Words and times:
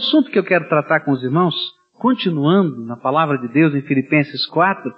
Assunto 0.00 0.30
que 0.30 0.38
eu 0.38 0.44
quero 0.44 0.66
tratar 0.66 1.00
com 1.00 1.12
os 1.12 1.22
irmãos, 1.22 1.54
continuando 1.98 2.86
na 2.86 2.96
palavra 2.96 3.36
de 3.36 3.46
Deus 3.48 3.74
em 3.74 3.82
Filipenses 3.82 4.46
4, 4.46 4.90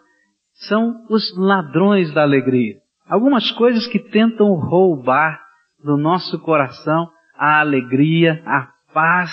são 0.68 1.04
os 1.10 1.36
ladrões 1.36 2.14
da 2.14 2.22
alegria. 2.22 2.76
Algumas 3.08 3.50
coisas 3.50 3.84
que 3.88 3.98
tentam 3.98 4.54
roubar 4.54 5.40
do 5.82 5.96
nosso 5.96 6.38
coração 6.38 7.10
a 7.36 7.58
alegria, 7.58 8.40
a 8.46 8.68
paz 8.94 9.32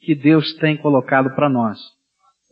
que 0.00 0.14
Deus 0.14 0.52
tem 0.56 0.76
colocado 0.76 1.34
para 1.34 1.48
nós. 1.48 1.78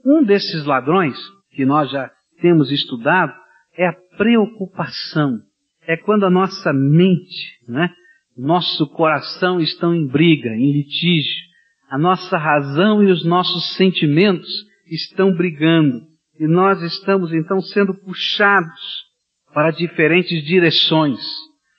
Um 0.03 0.25
desses 0.25 0.65
ladrões, 0.65 1.19
que 1.51 1.67
nós 1.67 1.91
já 1.91 2.11
temos 2.41 2.71
estudado, 2.73 3.35
é 3.77 3.89
a 3.89 3.97
preocupação. 4.17 5.39
É 5.87 5.99
quando 5.99 6.25
a 6.25 6.31
nossa 6.31 6.73
mente, 6.73 7.59
né, 7.69 7.91
nosso 8.35 8.89
coração 8.95 9.61
estão 9.61 9.95
em 9.95 10.07
briga, 10.07 10.49
em 10.49 10.73
litígio. 10.73 11.53
A 11.91 11.99
nossa 11.99 12.37
razão 12.37 13.03
e 13.03 13.11
os 13.11 13.25
nossos 13.25 13.75
sentimentos 13.75 14.49
estão 14.91 15.35
brigando. 15.35 16.01
E 16.39 16.47
nós 16.47 16.83
estamos 16.83 17.33
então 17.33 17.61
sendo 17.61 17.95
puxados 17.95 19.05
para 19.53 19.71
diferentes 19.71 20.43
direções. 20.45 21.21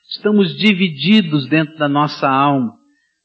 Estamos 0.10 0.56
divididos 0.58 1.48
dentro 1.48 1.78
da 1.78 1.90
nossa 1.90 2.30
alma. 2.30 2.74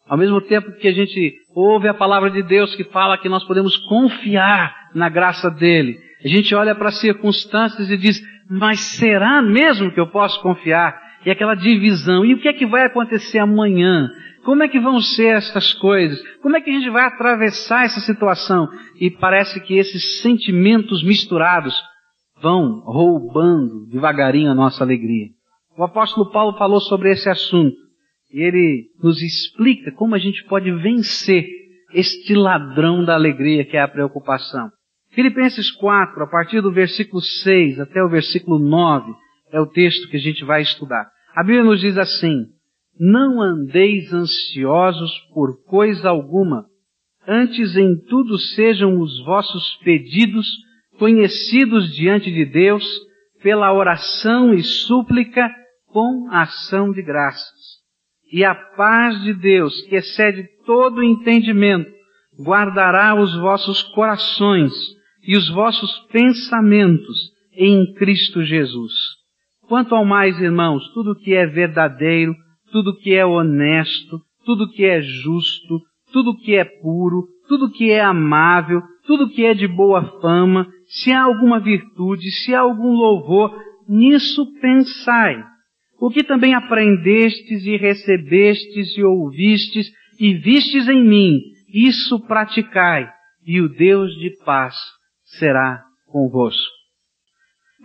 Ao 0.08 0.18
mesmo 0.18 0.40
tempo 0.40 0.72
que 0.72 0.88
a 0.88 0.92
gente 0.92 1.34
ouve 1.54 1.86
a 1.86 1.94
palavra 1.94 2.30
de 2.30 2.42
Deus 2.42 2.74
que 2.74 2.84
fala 2.84 3.16
que 3.16 3.28
nós 3.28 3.44
podemos 3.44 3.76
confiar 3.76 4.74
na 4.92 5.08
graça 5.08 5.48
dele, 5.50 5.98
a 6.24 6.28
gente 6.28 6.52
olha 6.54 6.74
para 6.74 6.88
as 6.88 6.98
circunstâncias 6.98 7.88
e 7.88 7.96
diz, 7.96 8.20
mas 8.50 8.80
será 8.80 9.40
mesmo 9.40 9.92
que 9.92 10.00
eu 10.00 10.08
posso 10.08 10.42
confiar? 10.42 11.00
E 11.24 11.30
aquela 11.30 11.54
divisão. 11.54 12.24
E 12.24 12.34
o 12.34 12.40
que 12.40 12.48
é 12.48 12.52
que 12.52 12.66
vai 12.66 12.86
acontecer 12.86 13.38
amanhã? 13.38 14.10
Como 14.44 14.62
é 14.62 14.68
que 14.68 14.80
vão 14.80 15.00
ser 15.00 15.36
essas 15.36 15.72
coisas? 15.74 16.20
Como 16.40 16.56
é 16.56 16.60
que 16.60 16.70
a 16.70 16.72
gente 16.72 16.90
vai 16.90 17.04
atravessar 17.04 17.84
essa 17.84 18.00
situação? 18.00 18.68
E 18.98 19.10
parece 19.10 19.60
que 19.60 19.74
esses 19.74 20.20
sentimentos 20.20 21.04
misturados 21.04 21.74
vão 22.40 22.80
roubando 22.80 23.86
devagarinho 23.86 24.50
a 24.50 24.54
nossa 24.54 24.82
alegria. 24.82 25.28
O 25.76 25.84
apóstolo 25.84 26.30
Paulo 26.30 26.56
falou 26.56 26.80
sobre 26.80 27.10
esse 27.10 27.28
assunto. 27.28 27.76
E 28.32 28.40
ele 28.42 28.86
nos 29.02 29.20
explica 29.20 29.92
como 29.92 30.14
a 30.14 30.18
gente 30.18 30.44
pode 30.44 30.70
vencer 30.70 31.46
este 31.92 32.34
ladrão 32.34 33.04
da 33.04 33.14
alegria 33.14 33.64
que 33.64 33.76
é 33.76 33.82
a 33.82 33.88
preocupação. 33.88 34.70
Filipenses 35.12 35.70
4, 35.72 36.22
a 36.22 36.26
partir 36.28 36.60
do 36.60 36.72
versículo 36.72 37.20
6 37.20 37.80
até 37.80 38.02
o 38.02 38.08
versículo 38.08 38.58
9, 38.58 39.12
é 39.52 39.60
o 39.60 39.66
texto 39.66 40.08
que 40.08 40.16
a 40.16 40.20
gente 40.20 40.44
vai 40.44 40.62
estudar. 40.62 41.08
A 41.34 41.42
Bíblia 41.42 41.64
nos 41.64 41.80
diz 41.80 41.98
assim: 41.98 42.46
Não 43.02 43.40
andeis 43.40 44.12
ansiosos 44.12 45.10
por 45.32 45.64
coisa 45.64 46.10
alguma, 46.10 46.66
antes 47.26 47.74
em 47.74 47.96
tudo 47.96 48.38
sejam 48.38 49.00
os 49.00 49.24
vossos 49.24 49.76
pedidos 49.82 50.46
conhecidos 50.98 51.94
diante 51.94 52.30
de 52.30 52.44
Deus 52.44 52.84
pela 53.42 53.72
oração 53.72 54.52
e 54.52 54.62
súplica 54.62 55.50
com 55.86 56.28
ação 56.30 56.92
de 56.92 57.00
graças. 57.00 57.80
E 58.30 58.44
a 58.44 58.54
paz 58.54 59.18
de 59.22 59.32
Deus, 59.32 59.80
que 59.88 59.96
excede 59.96 60.46
todo 60.66 61.02
entendimento, 61.02 61.90
guardará 62.38 63.14
os 63.14 63.34
vossos 63.38 63.82
corações 63.94 64.74
e 65.22 65.38
os 65.38 65.48
vossos 65.48 65.90
pensamentos 66.12 67.30
em 67.54 67.94
Cristo 67.94 68.42
Jesus. 68.42 68.92
Quanto 69.62 69.94
ao 69.94 70.04
mais, 70.04 70.38
irmãos, 70.38 70.86
tudo 70.92 71.18
que 71.18 71.34
é 71.34 71.46
verdadeiro, 71.46 72.34
tudo 72.70 72.96
que 72.96 73.14
é 73.14 73.24
honesto, 73.24 74.20
tudo 74.44 74.70
que 74.70 74.84
é 74.84 75.00
justo, 75.00 75.80
tudo 76.12 76.36
que 76.36 76.56
é 76.56 76.64
puro, 76.64 77.26
tudo 77.48 77.70
que 77.70 77.90
é 77.90 78.00
amável, 78.00 78.82
tudo 79.06 79.28
que 79.28 79.44
é 79.44 79.54
de 79.54 79.66
boa 79.66 80.20
fama, 80.20 80.68
se 80.86 81.12
há 81.12 81.22
alguma 81.22 81.60
virtude, 81.60 82.30
se 82.30 82.54
há 82.54 82.60
algum 82.60 82.92
louvor, 82.92 83.56
nisso 83.88 84.46
pensai. 84.60 85.42
O 86.00 86.10
que 86.10 86.24
também 86.24 86.54
aprendestes 86.54 87.64
e 87.66 87.76
recebestes 87.76 88.96
e 88.96 89.02
ouvistes 89.02 89.90
e 90.18 90.34
vistes 90.34 90.88
em 90.88 91.04
mim, 91.04 91.40
isso 91.72 92.20
praticai, 92.26 93.10
e 93.46 93.60
o 93.60 93.68
Deus 93.68 94.12
de 94.18 94.30
paz 94.44 94.74
será 95.24 95.82
convosco. 96.06 96.70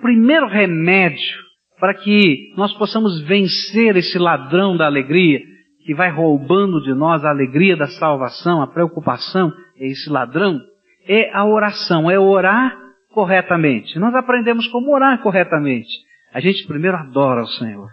Primeiro 0.02 0.48
remédio 0.48 1.45
para 1.80 1.94
que 1.94 2.54
nós 2.58 2.74
possamos 2.74 3.22
vencer 3.22 3.96
esse 3.96 4.18
ladrão 4.18 4.78
da 4.78 4.86
alegria, 4.86 5.42
que 5.86 5.94
vai 5.94 6.10
roubando 6.10 6.82
de 6.82 6.94
nós 6.94 7.24
a 7.24 7.30
alegria 7.30 7.76
da 7.76 7.88
salvação, 7.88 8.62
a 8.62 8.68
preocupação, 8.68 9.54
é 9.78 9.88
esse 9.88 10.10
ladrão, 10.10 10.60
é 11.08 11.32
a 11.34 11.46
oração, 11.46 12.10
é 12.10 12.20
orar 12.20 12.76
corretamente. 13.12 14.00
Nós 14.00 14.14
aprendemos 14.16 14.68
como 14.68 14.94
orar 14.94 15.22
corretamente. 15.22 15.90
A 16.34 16.40
gente 16.40 16.68
primeiro 16.68 16.98
adora 16.98 17.44
o 17.44 17.48
Senhor. 17.48 17.90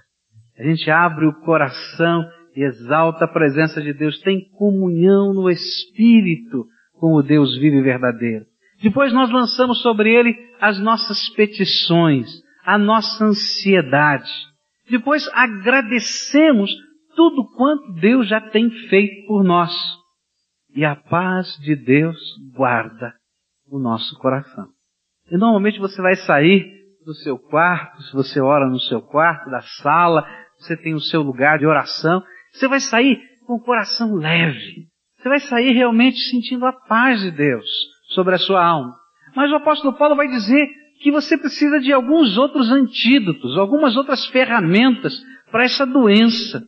A 0.59 0.63
gente 0.65 0.91
abre 0.91 1.27
o 1.27 1.35
coração 1.41 2.25
e 2.57 2.65
exalta 2.65 3.25
a 3.25 3.29
presença 3.29 3.81
de 3.81 3.93
Deus, 3.93 4.21
tem 4.21 4.49
comunhão 4.57 5.33
no 5.33 5.49
Espírito 5.51 6.67
com 6.95 7.15
o 7.15 7.23
Deus 7.23 7.57
vivo 7.59 7.77
e 7.77 7.83
verdadeiro. 7.83 8.45
Depois 8.83 9.13
nós 9.13 9.31
lançamos 9.31 9.81
sobre 9.81 10.13
ele 10.13 10.37
as 10.61 10.79
nossas 10.81 11.29
petições, 11.31 12.29
a 12.65 12.79
nossa 12.79 13.25
ansiedade. 13.25 14.31
Depois 14.89 15.29
agradecemos 15.33 16.71
tudo 17.15 17.47
quanto 17.57 17.93
Deus 17.95 18.29
já 18.29 18.41
tem 18.41 18.71
feito 18.89 19.27
por 19.27 19.45
nós. 19.45 19.73
E 20.75 20.85
a 20.85 20.97
paz 20.97 21.57
de 21.61 21.77
Deus 21.77 22.17
guarda 22.55 23.15
o 23.71 23.79
nosso 23.79 24.19
coração. 24.19 24.69
E 25.31 25.37
normalmente 25.37 25.79
você 25.79 26.01
vai 26.01 26.17
sair 26.17 26.83
do 27.05 27.15
seu 27.15 27.39
quarto, 27.39 28.03
se 28.03 28.13
você 28.13 28.41
ora 28.41 28.69
no 28.69 28.79
seu 28.81 29.03
quarto, 29.03 29.51
da 29.51 29.61
sala, 29.61 30.27
você 30.59 30.77
tem 30.77 30.95
o 30.95 31.01
seu 31.01 31.23
lugar 31.23 31.59
de 31.59 31.67
oração, 31.67 32.23
você 32.53 32.69
vai 32.69 32.81
sair 32.81 33.19
com 33.47 33.55
o 33.55 33.63
coração 33.63 34.15
leve. 34.15 34.87
Você 35.19 35.29
vai 35.29 35.41
sair 35.41 35.73
realmente 35.73 36.19
sentindo 36.31 36.67
a 36.67 36.73
paz 36.73 37.21
de 37.21 37.31
Deus 37.31 37.67
sobre 38.09 38.35
a 38.35 38.39
sua 38.39 38.65
alma. 38.65 38.95
Mas 39.35 39.51
o 39.51 39.57
apóstolo 39.57 39.97
Paulo 39.97 40.17
vai 40.17 40.29
dizer 40.29 40.69
que 41.03 41.11
você 41.11 41.37
precisa 41.37 41.81
de 41.81 41.93
alguns 41.93 42.39
outros 42.39 42.71
antídotos, 42.71 43.59
algumas 43.59 43.97
outras 43.97 44.25
ferramentas 44.27 45.21
para 45.51 45.65
essa 45.65 45.85
doença, 45.85 46.63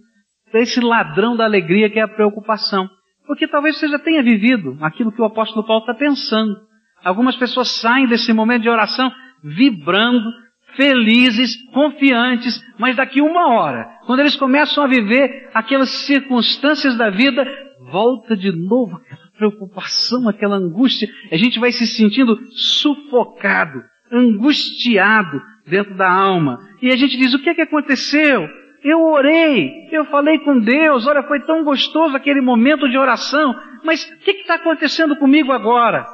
para 0.50 0.60
esse 0.60 0.80
ladrão 0.80 1.36
da 1.36 1.44
alegria 1.44 1.88
que 1.88 1.98
é 1.98 2.02
a 2.02 2.08
preocupação. 2.08 2.88
Porque 3.26 3.48
talvez 3.48 3.78
você 3.78 3.88
já 3.88 3.98
tenha 3.98 4.22
vivido 4.22 4.76
aquilo 4.80 5.12
que 5.12 5.22
o 5.22 5.24
apóstolo 5.24 5.66
Paulo 5.66 5.82
está 5.82 5.94
pensando. 5.94 6.54
Algumas 7.02 7.36
pessoas 7.36 7.68
saem 7.68 8.06
desse 8.06 8.32
momento 8.32 8.62
de 8.62 8.68
oração 8.68 9.10
vibrando, 9.42 10.30
felizes, 10.74 11.56
confiantes, 11.70 12.60
mas 12.78 12.96
daqui 12.96 13.20
uma 13.20 13.48
hora, 13.54 13.86
quando 14.06 14.20
eles 14.20 14.34
começam 14.34 14.82
a 14.82 14.88
viver 14.88 15.50
aquelas 15.54 15.90
circunstâncias 15.90 16.96
da 16.96 17.08
vida, 17.10 17.46
volta 17.90 18.36
de 18.36 18.50
novo 18.50 18.96
aquela 18.96 19.28
preocupação, 19.38 20.28
aquela 20.28 20.56
angústia, 20.56 21.08
a 21.30 21.36
gente 21.36 21.60
vai 21.60 21.70
se 21.70 21.86
sentindo 21.86 22.36
sufocado, 22.52 23.82
angustiado 24.14 25.40
dentro 25.66 25.96
da 25.96 26.10
alma. 26.10 26.58
E 26.80 26.90
a 26.90 26.96
gente 26.96 27.16
diz: 27.16 27.34
o 27.34 27.42
que 27.42 27.50
é 27.50 27.54
que 27.54 27.62
aconteceu? 27.62 28.48
Eu 28.82 29.02
orei, 29.02 29.88
eu 29.90 30.04
falei 30.06 30.38
com 30.40 30.60
Deus, 30.60 31.06
olha, 31.06 31.22
foi 31.22 31.40
tão 31.40 31.64
gostoso 31.64 32.14
aquele 32.14 32.42
momento 32.42 32.86
de 32.88 32.98
oração, 32.98 33.54
mas 33.82 34.04
o 34.04 34.18
que 34.18 34.32
está 34.32 34.56
acontecendo 34.56 35.16
comigo 35.16 35.52
agora? 35.52 36.04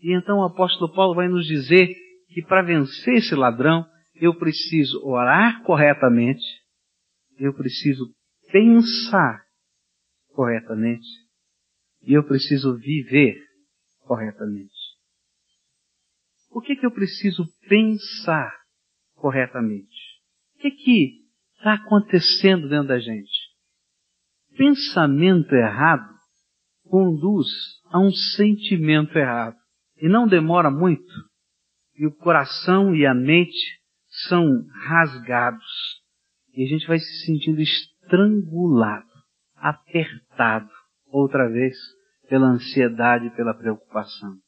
E 0.00 0.12
então 0.16 0.38
o 0.38 0.44
apóstolo 0.44 0.92
Paulo 0.92 1.14
vai 1.14 1.28
nos 1.28 1.46
dizer 1.46 1.94
que 2.28 2.42
para 2.42 2.62
vencer 2.62 3.14
esse 3.14 3.36
ladrão, 3.36 3.86
eu 4.16 4.34
preciso 4.34 5.00
orar 5.06 5.62
corretamente, 5.62 6.42
eu 7.38 7.54
preciso 7.54 8.12
pensar 8.50 9.44
corretamente 10.34 11.06
e 12.02 12.14
eu 12.14 12.24
preciso 12.24 12.76
viver 12.76 13.36
corretamente. 14.00 14.73
O 16.54 16.60
que, 16.60 16.76
que 16.76 16.86
eu 16.86 16.92
preciso 16.92 17.44
pensar 17.68 18.54
corretamente? 19.16 19.96
O 20.54 20.58
que 20.60 20.70
que 20.70 21.24
está 21.56 21.74
acontecendo 21.74 22.68
dentro 22.68 22.86
da 22.86 23.00
gente? 23.00 23.32
Pensamento 24.56 25.52
errado 25.52 26.08
conduz 26.84 27.48
a 27.90 27.98
um 27.98 28.12
sentimento 28.12 29.18
errado. 29.18 29.56
E 30.00 30.08
não 30.08 30.28
demora 30.28 30.70
muito, 30.70 31.12
e 31.96 32.06
o 32.06 32.14
coração 32.14 32.94
e 32.94 33.04
a 33.04 33.14
mente 33.14 33.80
são 34.28 34.64
rasgados. 34.86 35.64
E 36.52 36.62
a 36.64 36.68
gente 36.68 36.86
vai 36.86 37.00
se 37.00 37.26
sentindo 37.26 37.60
estrangulado, 37.60 39.10
apertado, 39.56 40.70
outra 41.08 41.48
vez, 41.48 41.76
pela 42.28 42.46
ansiedade 42.46 43.26
e 43.26 43.30
pela 43.30 43.54
preocupação. 43.54 44.43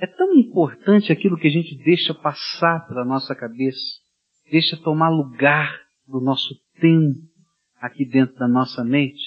É 0.00 0.06
tão 0.06 0.34
importante 0.34 1.12
aquilo 1.12 1.38
que 1.38 1.46
a 1.46 1.50
gente 1.50 1.76
deixa 1.84 2.12
passar 2.14 2.86
pela 2.86 3.04
nossa 3.04 3.34
cabeça, 3.34 3.80
deixa 4.50 4.76
tomar 4.76 5.08
lugar 5.08 5.80
do 6.06 6.20
nosso 6.20 6.54
tempo 6.80 7.18
aqui 7.80 8.04
dentro 8.04 8.34
da 8.36 8.48
nossa 8.48 8.84
mente. 8.84 9.22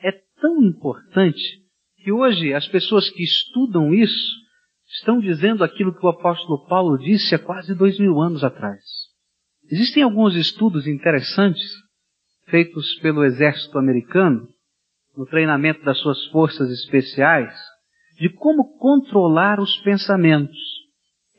É 0.00 0.12
tão 0.40 0.62
importante 0.62 1.62
que 1.96 2.12
hoje 2.12 2.54
as 2.54 2.66
pessoas 2.68 3.08
que 3.10 3.22
estudam 3.22 3.92
isso 3.92 4.42
estão 4.88 5.18
dizendo 5.18 5.64
aquilo 5.64 5.94
que 5.94 6.04
o 6.04 6.08
apóstolo 6.08 6.66
Paulo 6.66 6.98
disse 6.98 7.34
há 7.34 7.38
quase 7.38 7.74
dois 7.74 7.98
mil 7.98 8.20
anos 8.20 8.44
atrás. 8.44 8.82
Existem 9.70 10.02
alguns 10.02 10.34
estudos 10.36 10.86
interessantes 10.86 11.70
feitos 12.46 12.94
pelo 13.00 13.24
exército 13.24 13.78
americano 13.78 14.46
no 15.16 15.26
treinamento 15.26 15.82
das 15.84 15.98
suas 15.98 16.26
forças 16.26 16.70
especiais 16.70 17.54
de 18.22 18.28
como 18.28 18.78
controlar 18.78 19.58
os 19.58 19.78
pensamentos. 19.78 20.56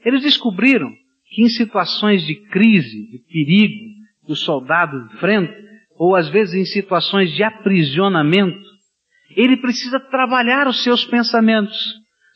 Eles 0.03 0.21
descobriram 0.21 0.91
que 1.29 1.41
em 1.41 1.47
situações 1.47 2.27
de 2.27 2.35
crise, 2.49 3.09
de 3.09 3.19
perigo, 3.19 3.85
que 4.25 4.33
o 4.33 4.35
soldado 4.35 4.97
enfrenta, 5.13 5.55
ou 5.97 6.13
às 6.13 6.27
vezes 6.27 6.55
em 6.55 6.65
situações 6.65 7.31
de 7.31 7.41
aprisionamento, 7.41 8.59
ele 9.33 9.55
precisa 9.55 9.97
trabalhar 9.97 10.67
os 10.67 10.83
seus 10.83 11.05
pensamentos, 11.05 11.77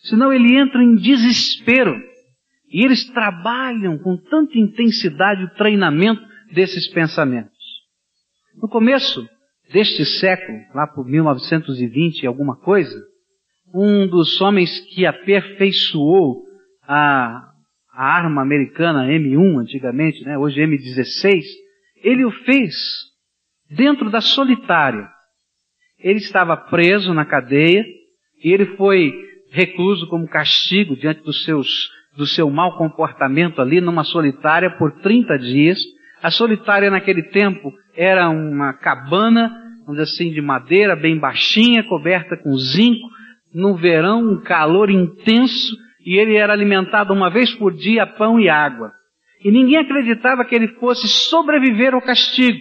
senão 0.03 0.31
ele 0.31 0.57
entra 0.57 0.81
em 0.81 0.95
desespero. 0.95 1.93
E 2.71 2.85
eles 2.85 3.03
trabalham 3.09 3.97
com 3.97 4.15
tanta 4.15 4.57
intensidade 4.57 5.43
o 5.43 5.53
treinamento 5.55 6.21
desses 6.53 6.87
pensamentos. 6.87 7.51
No 8.55 8.69
começo 8.69 9.27
deste 9.73 10.05
século, 10.05 10.57
lá 10.73 10.87
por 10.87 11.05
1920 11.05 12.21
e 12.21 12.27
alguma 12.27 12.55
coisa, 12.55 12.97
um 13.73 14.07
dos 14.07 14.39
homens 14.41 14.79
que 14.93 15.05
aperfeiçoou 15.05 16.43
a, 16.87 17.51
a 17.93 18.03
arma 18.03 18.41
americana 18.41 19.07
M1 19.07 19.59
antigamente, 19.59 20.23
né, 20.23 20.37
hoje 20.37 20.61
M16, 20.61 21.43
ele 22.03 22.25
o 22.25 22.31
fez 22.31 22.73
dentro 23.69 24.09
da 24.09 24.21
solitária. 24.21 25.07
Ele 25.99 26.19
estava 26.19 26.55
preso 26.55 27.13
na 27.13 27.25
cadeia 27.25 27.83
e 28.43 28.51
ele 28.51 28.77
foi 28.77 29.13
recluso 29.51 30.07
como 30.07 30.27
castigo 30.27 30.95
diante 30.95 31.21
dos 31.23 31.43
seus, 31.43 31.67
do 32.15 32.25
seu 32.25 32.49
mau 32.49 32.77
comportamento 32.77 33.61
ali 33.61 33.81
numa 33.81 34.03
solitária 34.03 34.69
por 34.77 34.91
30 35.01 35.37
dias. 35.39 35.79
A 36.21 36.31
solitária 36.31 36.89
naquele 36.89 37.23
tempo 37.23 37.73
era 37.95 38.29
uma 38.29 38.73
cabana, 38.73 39.49
vamos 39.85 39.99
dizer 39.99 40.03
assim, 40.03 40.31
de 40.31 40.41
madeira 40.41 40.95
bem 40.95 41.17
baixinha, 41.17 41.83
coberta 41.83 42.37
com 42.37 42.55
zinco. 42.55 43.16
No 43.53 43.75
verão, 43.75 44.33
um 44.33 44.41
calor 44.41 44.89
intenso 44.89 45.75
e 46.05 46.17
ele 46.17 46.35
era 46.35 46.53
alimentado 46.53 47.13
uma 47.13 47.29
vez 47.29 47.53
por 47.55 47.73
dia 47.73 48.03
a 48.03 48.07
pão 48.07 48.39
e 48.39 48.47
água. 48.47 48.93
E 49.43 49.51
ninguém 49.51 49.77
acreditava 49.77 50.45
que 50.45 50.55
ele 50.55 50.69
fosse 50.79 51.07
sobreviver 51.07 51.93
ao 51.93 52.01
castigo. 52.01 52.59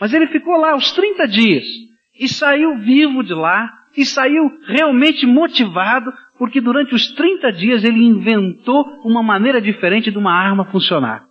Mas 0.00 0.12
ele 0.12 0.26
ficou 0.28 0.56
lá 0.56 0.76
os 0.76 0.92
30 0.92 1.26
dias 1.26 1.64
e 2.18 2.28
saiu 2.28 2.78
vivo 2.78 3.22
de 3.22 3.32
lá 3.32 3.70
e 3.96 4.04
saiu 4.04 4.50
realmente 4.66 5.26
motivado 5.26 6.12
porque 6.38 6.60
durante 6.60 6.94
os 6.94 7.10
30 7.12 7.52
dias 7.52 7.84
ele 7.84 8.04
inventou 8.04 8.84
uma 9.04 9.22
maneira 9.22 9.60
diferente 9.60 10.10
de 10.10 10.18
uma 10.18 10.32
arma 10.32 10.70
funcionar. 10.70 11.26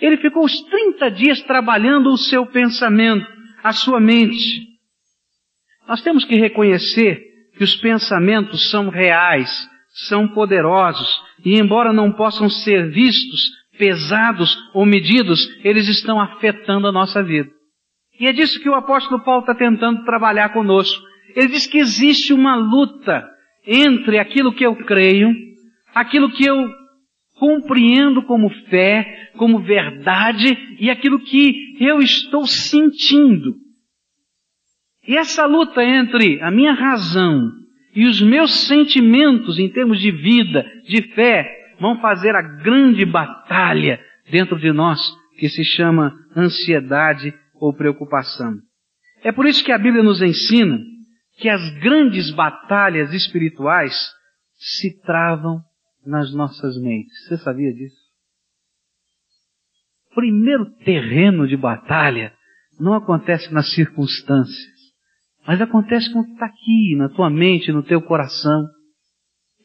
Ele 0.00 0.16
ficou 0.16 0.44
os 0.44 0.60
30 0.60 1.10
dias 1.10 1.40
trabalhando 1.42 2.10
o 2.10 2.18
seu 2.18 2.44
pensamento, 2.46 3.26
a 3.62 3.72
sua 3.72 4.00
mente. 4.00 4.66
Nós 5.88 6.02
temos 6.02 6.24
que 6.24 6.34
reconhecer 6.34 7.22
que 7.56 7.64
os 7.64 7.74
pensamentos 7.76 8.70
são 8.70 8.88
reais, 8.88 9.68
são 10.08 10.28
poderosos, 10.28 11.08
e 11.44 11.58
embora 11.58 11.92
não 11.92 12.12
possam 12.12 12.48
ser 12.48 12.90
vistos, 12.90 13.50
pesados 13.78 14.56
ou 14.72 14.84
medidos, 14.84 15.48
eles 15.64 15.88
estão 15.88 16.20
afetando 16.20 16.86
a 16.86 16.92
nossa 16.92 17.22
vida. 17.22 17.50
E 18.18 18.26
é 18.26 18.32
disso 18.32 18.60
que 18.60 18.68
o 18.68 18.74
apóstolo 18.74 19.22
Paulo 19.24 19.40
está 19.40 19.54
tentando 19.54 20.04
trabalhar 20.04 20.52
conosco. 20.52 21.02
Ele 21.34 21.48
diz 21.48 21.66
que 21.66 21.78
existe 21.78 22.32
uma 22.32 22.54
luta 22.54 23.28
entre 23.66 24.18
aquilo 24.18 24.52
que 24.52 24.64
eu 24.64 24.76
creio, 24.76 25.32
aquilo 25.94 26.30
que 26.30 26.46
eu 26.46 26.68
compreendo 27.38 28.22
como 28.22 28.48
fé, 28.68 29.30
como 29.36 29.60
verdade 29.60 30.76
e 30.78 30.90
aquilo 30.90 31.18
que 31.18 31.76
eu 31.80 31.98
estou 31.98 32.46
sentindo. 32.46 33.54
E 35.06 35.16
essa 35.16 35.46
luta 35.46 35.82
entre 35.84 36.40
a 36.40 36.50
minha 36.50 36.72
razão 36.72 37.50
e 37.94 38.06
os 38.06 38.20
meus 38.20 38.66
sentimentos 38.66 39.58
em 39.58 39.68
termos 39.68 40.00
de 40.00 40.10
vida, 40.10 40.64
de 40.86 41.02
fé, 41.14 41.46
vão 41.78 42.00
fazer 42.00 42.34
a 42.34 42.42
grande 42.42 43.04
batalha 43.04 44.00
dentro 44.30 44.58
de 44.58 44.72
nós 44.72 45.00
que 45.38 45.48
se 45.48 45.64
chama 45.64 46.14
ansiedade 46.36 47.34
ou 47.54 47.74
preocupação. 47.74 48.54
É 49.22 49.32
por 49.32 49.46
isso 49.46 49.64
que 49.64 49.72
a 49.72 49.78
Bíblia 49.78 50.02
nos 50.02 50.22
ensina 50.22 50.78
que 51.38 51.48
as 51.48 51.70
grandes 51.80 52.30
batalhas 52.30 53.12
espirituais 53.12 53.94
se 54.56 55.00
travam 55.02 55.60
nas 56.06 56.32
nossas 56.34 56.80
mentes. 56.80 57.26
Você 57.26 57.38
sabia 57.38 57.72
disso? 57.72 58.04
O 60.12 60.14
primeiro 60.14 60.66
terreno 60.84 61.46
de 61.48 61.56
batalha 61.56 62.32
não 62.78 62.94
acontece 62.94 63.52
nas 63.52 63.72
circunstâncias, 63.72 64.73
mas 65.46 65.60
acontece 65.60 66.12
quando 66.12 66.28
está 66.28 66.46
aqui, 66.46 66.96
na 66.96 67.08
tua 67.08 67.28
mente, 67.28 67.70
no 67.70 67.82
teu 67.82 68.00
coração. 68.00 68.66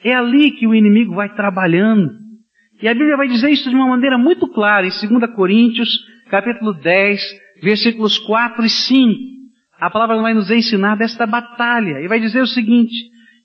É 0.03 0.13
ali 0.13 0.51
que 0.51 0.67
o 0.67 0.75
inimigo 0.75 1.15
vai 1.15 1.33
trabalhando. 1.33 2.11
E 2.81 2.87
a 2.87 2.93
Bíblia 2.93 3.17
vai 3.17 3.27
dizer 3.27 3.49
isso 3.49 3.69
de 3.69 3.75
uma 3.75 3.87
maneira 3.87 4.17
muito 4.17 4.47
clara 4.47 4.85
em 4.85 4.89
2 4.89 5.35
Coríntios, 5.35 5.89
capítulo 6.29 6.73
10, 6.73 7.21
versículos 7.61 8.17
4 8.19 8.65
e 8.65 8.69
5. 8.69 9.19
A 9.79 9.89
palavra 9.89 10.21
vai 10.21 10.33
nos 10.33 10.51
ensinar 10.51 10.95
desta 10.95 11.25
batalha 11.25 12.01
e 12.01 12.07
vai 12.07 12.19
dizer 12.19 12.41
o 12.41 12.47
seguinte: 12.47 12.95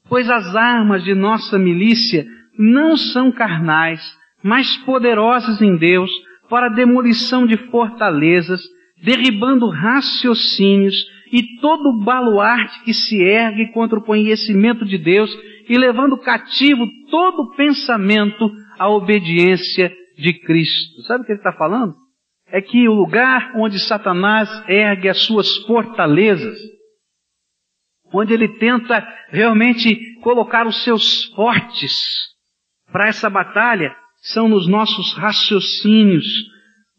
Pois 0.09 0.29
as 0.29 0.55
armas 0.55 1.05
de 1.05 1.15
nossa 1.15 1.59
milícia 1.59 2.27
não 2.59 2.97
são 2.97 3.31
carnais, 3.31 4.01
mas 4.43 4.77
poderosas 4.79 5.61
em 5.63 5.77
Deus 5.77 6.11
para 6.49 6.67
a 6.67 6.75
demolição 6.75 7.47
de 7.47 7.57
fortalezas, 7.71 8.63
derribando 9.03 9.69
raciocínios 9.69 10.95
e 11.35 11.59
todo 11.61 11.99
baluarte 12.05 12.85
que 12.85 12.95
se 12.95 13.21
ergue 13.21 13.73
contra 13.73 13.99
o 13.99 14.05
conhecimento 14.05 14.85
de 14.85 14.97
Deus 14.97 15.37
e 15.69 15.77
levando 15.77 16.17
cativo 16.17 16.87
todo 17.11 17.51
pensamento 17.57 18.49
à 18.79 18.89
obediência 18.89 19.93
de 20.17 20.33
Cristo. 20.33 21.03
Sabe 21.03 21.25
o 21.25 21.27
que 21.27 21.33
ele 21.33 21.41
está 21.41 21.53
falando? 21.53 21.93
É 22.47 22.63
que 22.63 22.89
o 22.89 22.93
lugar 22.93 23.51
onde 23.57 23.81
Satanás 23.81 24.49
ergue 24.69 25.09
as 25.09 25.23
suas 25.23 25.57
fortalezas, 25.67 26.57
onde 28.13 28.33
ele 28.33 28.57
tenta 28.61 29.05
realmente 29.29 30.15
colocar 30.21 30.69
os 30.69 30.85
seus 30.85 31.25
fortes 31.35 31.99
para 32.93 33.09
essa 33.09 33.29
batalha, 33.29 33.93
são 34.21 34.49
nos 34.49 34.69
nossos 34.69 35.13
raciocínios, 35.15 36.27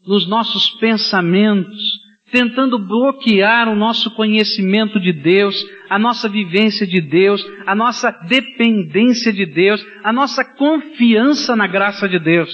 nos 0.06 0.28
nossos 0.28 0.68
pensamentos, 0.78 2.05
tentando 2.30 2.78
bloquear 2.78 3.68
o 3.68 3.76
nosso 3.76 4.14
conhecimento 4.14 5.00
de 5.00 5.12
Deus, 5.12 5.54
a 5.88 5.98
nossa 5.98 6.28
vivência 6.28 6.86
de 6.86 7.00
Deus, 7.00 7.44
a 7.66 7.74
nossa 7.74 8.10
dependência 8.10 9.32
de 9.32 9.46
Deus, 9.46 9.84
a 10.02 10.12
nossa 10.12 10.44
confiança 10.44 11.54
na 11.54 11.66
graça 11.66 12.08
de 12.08 12.18
Deus. 12.18 12.50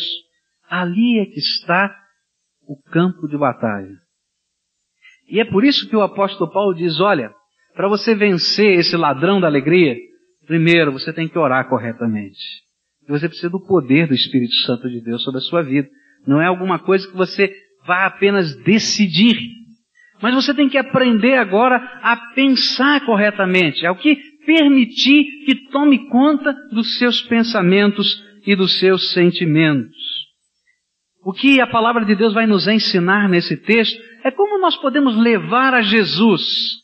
Ali 0.69 1.21
é 1.21 1.27
que 1.27 1.39
está 1.39 1.95
o 2.67 2.77
campo 2.91 3.27
de 3.29 3.37
batalha. 3.37 4.03
E 5.29 5.41
é 5.41 5.45
por 5.45 5.65
isso 5.65 5.89
que 5.89 5.97
o 5.97 6.03
apóstolo 6.03 6.51
Paulo 6.51 6.75
diz, 6.75 7.01
olha, 7.01 7.33
para 7.75 7.89
você 7.89 8.15
vencer 8.15 8.79
esse 8.79 8.97
ladrão 8.97 9.41
da 9.41 9.47
alegria, 9.47 9.97
primeiro 10.47 10.93
você 10.93 11.13
tem 11.13 11.29
que 11.29 11.39
orar 11.39 11.69
corretamente. 11.69 12.39
Você 13.09 13.29
precisa 13.29 13.51
do 13.51 13.61
poder 13.61 14.07
do 14.07 14.15
Espírito 14.15 14.55
Santo 14.67 14.89
de 14.89 15.01
Deus 15.01 15.23
sobre 15.23 15.39
a 15.39 15.43
sua 15.43 15.63
vida. 15.63 15.89
Não 16.27 16.41
é 16.41 16.47
alguma 16.47 16.79
coisa 16.79 17.09
que 17.09 17.17
você 17.17 17.53
vá 17.87 18.07
apenas 18.07 18.55
decidir. 18.63 19.62
Mas 20.23 20.37
você 20.37 20.55
tem 20.55 20.69
que 20.69 20.79
aprender 20.79 21.35
agora 21.35 21.77
a 22.01 22.17
pensar 22.33 23.05
corretamente, 23.05 23.85
ao 23.85 23.97
que 23.97 24.17
permitir 24.47 25.25
que 25.45 25.69
tome 25.71 26.09
conta 26.09 26.55
dos 26.71 26.97
seus 26.99 27.21
pensamentos 27.23 28.23
e 28.47 28.55
dos 28.55 28.79
seus 28.79 29.13
sentimentos. 29.13 29.97
O 31.25 31.33
que 31.33 31.61
a 31.61 31.67
palavra 31.67 32.05
de 32.05 32.15
Deus 32.15 32.33
vai 32.33 32.47
nos 32.47 32.69
ensinar 32.69 33.29
nesse 33.29 33.57
texto 33.57 34.01
é 34.23 34.31
como 34.31 34.61
nós 34.61 34.77
podemos 34.77 35.17
levar 35.17 35.75
a 35.75 35.83
Jesus 35.83 36.81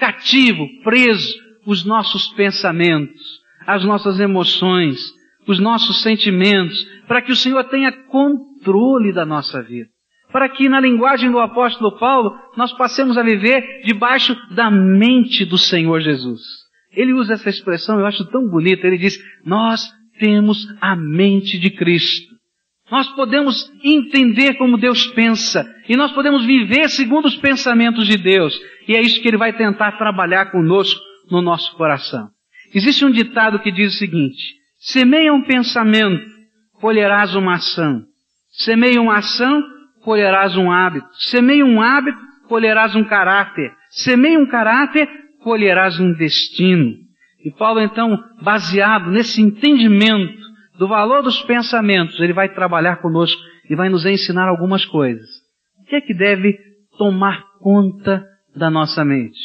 cativo, 0.00 0.66
preso, 0.82 1.34
os 1.66 1.84
nossos 1.84 2.28
pensamentos, 2.28 3.20
as 3.66 3.84
nossas 3.84 4.18
emoções, 4.18 4.98
os 5.46 5.58
nossos 5.58 6.02
sentimentos, 6.02 6.84
para 7.06 7.20
que 7.20 7.32
o 7.32 7.36
Senhor 7.36 7.64
tenha 7.64 7.92
controle 7.92 9.12
da 9.12 9.26
nossa 9.26 9.62
vida 9.62 9.90
para 10.32 10.48
que, 10.48 10.68
na 10.68 10.80
linguagem 10.80 11.30
do 11.30 11.38
apóstolo 11.38 11.98
Paulo, 11.98 12.36
nós 12.56 12.72
passemos 12.72 13.16
a 13.16 13.22
viver 13.22 13.82
debaixo 13.84 14.36
da 14.54 14.70
mente 14.70 15.44
do 15.44 15.56
Senhor 15.56 16.00
Jesus. 16.00 16.40
Ele 16.92 17.12
usa 17.12 17.34
essa 17.34 17.48
expressão, 17.48 17.98
eu 17.98 18.06
acho 18.06 18.24
tão 18.26 18.48
bonita, 18.48 18.86
ele 18.86 18.98
diz, 18.98 19.18
nós 19.44 19.82
temos 20.18 20.66
a 20.80 20.96
mente 20.96 21.58
de 21.58 21.70
Cristo. 21.70 22.28
Nós 22.90 23.06
podemos 23.08 23.70
entender 23.84 24.54
como 24.54 24.78
Deus 24.78 25.06
pensa, 25.08 25.66
e 25.88 25.96
nós 25.96 26.10
podemos 26.12 26.44
viver 26.44 26.88
segundo 26.88 27.26
os 27.26 27.36
pensamentos 27.36 28.06
de 28.06 28.16
Deus, 28.16 28.58
e 28.86 28.96
é 28.96 29.00
isso 29.00 29.20
que 29.20 29.28
Ele 29.28 29.36
vai 29.36 29.52
tentar 29.52 29.92
trabalhar 29.92 30.50
conosco 30.50 30.98
no 31.30 31.42
nosso 31.42 31.76
coração. 31.76 32.28
Existe 32.74 33.04
um 33.04 33.10
ditado 33.10 33.58
que 33.60 33.70
diz 33.70 33.94
o 33.94 33.98
seguinte: 33.98 34.54
semeia 34.78 35.32
um 35.32 35.42
pensamento, 35.42 36.26
colherás 36.80 37.34
uma 37.34 37.54
ação. 37.54 38.04
Semeia 38.50 39.00
uma 39.00 39.18
ação, 39.18 39.62
colherás 40.02 40.56
um 40.56 40.70
hábito. 40.70 41.08
Semeia 41.14 41.64
um 41.64 41.80
hábito, 41.80 42.18
colherás 42.48 42.94
um 42.94 43.04
caráter. 43.04 43.72
Semeia 43.90 44.38
um 44.38 44.46
caráter, 44.46 45.08
colherás 45.42 45.98
um 45.98 46.12
destino. 46.12 46.94
E 47.44 47.50
Paulo, 47.50 47.80
então, 47.80 48.18
baseado 48.42 49.10
nesse 49.10 49.40
entendimento 49.40 50.38
do 50.78 50.88
valor 50.88 51.22
dos 51.22 51.42
pensamentos, 51.42 52.18
ele 52.20 52.32
vai 52.32 52.48
trabalhar 52.48 52.96
conosco 52.96 53.40
e 53.68 53.74
vai 53.74 53.88
nos 53.88 54.04
ensinar 54.06 54.48
algumas 54.48 54.84
coisas. 54.84 55.28
O 55.80 55.84
que 55.84 55.96
é 55.96 56.00
que 56.00 56.14
deve 56.14 56.58
tomar 56.96 57.42
conta 57.60 58.24
da 58.54 58.70
nossa 58.70 59.04
mente? 59.04 59.38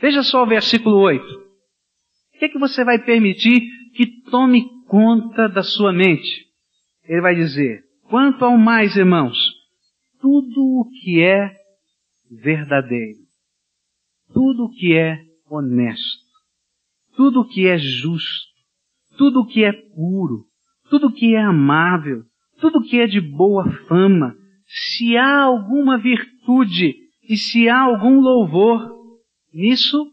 Veja 0.00 0.22
só 0.22 0.42
o 0.42 0.46
versículo 0.46 0.96
8. 0.98 1.24
O 1.24 2.38
que 2.38 2.44
é 2.46 2.48
que 2.48 2.58
você 2.58 2.84
vai 2.84 2.98
permitir 2.98 3.62
que 3.94 4.06
tome 4.30 4.64
conta 4.88 5.48
da 5.48 5.62
sua 5.62 5.92
mente? 5.92 6.44
Ele 7.06 7.20
vai 7.20 7.34
dizer, 7.34 7.80
quanto 8.08 8.44
ao 8.44 8.56
mais, 8.56 8.96
irmãos, 8.96 9.36
tudo 10.24 10.80
o 10.80 10.88
que 10.88 11.22
é 11.22 11.54
verdadeiro, 12.30 13.18
tudo 14.32 14.64
o 14.64 14.70
que 14.70 14.96
é 14.96 15.22
honesto, 15.50 16.24
tudo 17.14 17.42
o 17.42 17.46
que 17.46 17.68
é 17.68 17.76
justo, 17.76 18.54
tudo 19.18 19.40
o 19.40 19.46
que 19.46 19.62
é 19.62 19.70
puro, 19.70 20.46
tudo 20.88 21.08
o 21.08 21.12
que 21.12 21.34
é 21.34 21.42
amável, 21.42 22.22
tudo 22.58 22.78
o 22.78 22.82
que 22.82 22.98
é 22.98 23.06
de 23.06 23.20
boa 23.20 23.70
fama, 23.86 24.34
se 24.66 25.14
há 25.14 25.42
alguma 25.42 25.98
virtude 25.98 26.94
e 27.28 27.36
se 27.36 27.68
há 27.68 27.82
algum 27.82 28.18
louvor, 28.18 28.80
nisso 29.52 30.10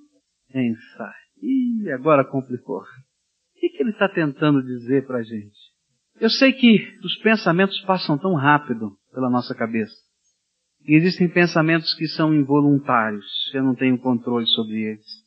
pensar. 0.51 1.15
E 1.41 1.89
agora 1.89 2.25
complicou. 2.25 2.81
O 2.81 3.59
que, 3.61 3.69
que 3.69 3.81
ele 3.81 3.91
está 3.91 4.09
tentando 4.09 4.61
dizer 4.61 5.07
para 5.07 5.19
a 5.19 5.23
gente? 5.23 5.57
Eu 6.19 6.29
sei 6.29 6.51
que 6.51 6.99
os 7.01 7.15
pensamentos 7.19 7.79
passam 7.85 8.17
tão 8.17 8.35
rápido 8.35 8.99
pela 9.13 9.29
nossa 9.29 9.53
cabeça. 9.53 9.95
E 10.85 10.95
existem 10.95 11.29
pensamentos 11.29 11.93
que 11.93 12.07
são 12.07 12.33
involuntários. 12.33 13.25
Eu 13.53 13.63
não 13.63 13.75
tenho 13.75 13.97
controle 13.99 14.47
sobre 14.47 14.81
eles 14.81 15.21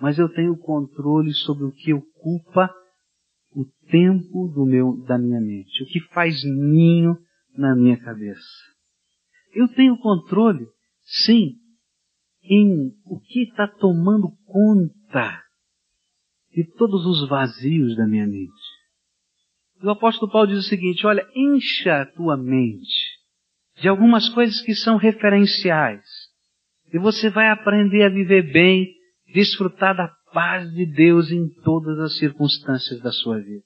mas 0.00 0.18
eu 0.18 0.28
tenho 0.28 0.56
controle 0.56 1.32
sobre 1.32 1.64
o 1.64 1.72
que 1.72 1.92
ocupa 1.92 2.72
o 3.54 3.64
tempo 3.90 4.48
do 4.48 4.64
meu, 4.64 4.96
da 5.04 5.18
minha 5.18 5.40
mente, 5.40 5.82
o 5.82 5.86
que 5.86 6.00
faz 6.12 6.36
ninho 6.44 7.16
na 7.56 7.74
minha 7.74 7.98
cabeça. 7.98 8.40
Eu 9.52 9.66
tenho 9.74 9.98
controle, 9.98 10.66
sim, 11.24 11.56
em 12.42 12.92
o 13.04 13.18
que 13.20 13.42
está 13.42 13.66
tomando 13.66 14.30
conta 14.46 15.42
de 16.52 16.64
todos 16.76 17.04
os 17.04 17.28
vazios 17.28 17.96
da 17.96 18.06
minha 18.06 18.26
mente. 18.26 18.78
O 19.82 19.90
apóstolo 19.90 20.30
Paulo 20.30 20.48
diz 20.48 20.58
o 20.58 20.68
seguinte, 20.68 21.06
olha, 21.06 21.26
encha 21.34 22.02
a 22.02 22.06
tua 22.06 22.36
mente 22.36 23.07
de 23.80 23.88
algumas 23.88 24.28
coisas 24.28 24.60
que 24.60 24.74
são 24.74 24.96
referenciais. 24.96 26.04
E 26.92 26.98
você 26.98 27.30
vai 27.30 27.48
aprender 27.48 28.04
a 28.04 28.08
viver 28.08 28.52
bem 28.52 28.94
desfrutar 29.32 29.96
da 29.96 30.10
paz 30.32 30.70
de 30.72 30.86
Deus 30.86 31.30
em 31.30 31.48
todas 31.62 31.98
as 31.98 32.18
circunstâncias 32.18 33.00
da 33.00 33.12
sua 33.12 33.38
vida. 33.38 33.64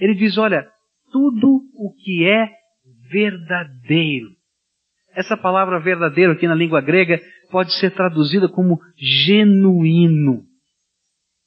Ele 0.00 0.14
diz, 0.14 0.36
olha, 0.36 0.68
tudo 1.12 1.62
o 1.74 1.94
que 1.94 2.26
é 2.26 2.48
verdadeiro. 3.10 4.30
Essa 5.14 5.36
palavra 5.36 5.78
verdadeiro 5.78 6.32
aqui 6.32 6.48
na 6.48 6.54
língua 6.54 6.80
grega 6.80 7.20
pode 7.50 7.72
ser 7.78 7.92
traduzida 7.92 8.48
como 8.48 8.80
genuíno. 8.96 10.44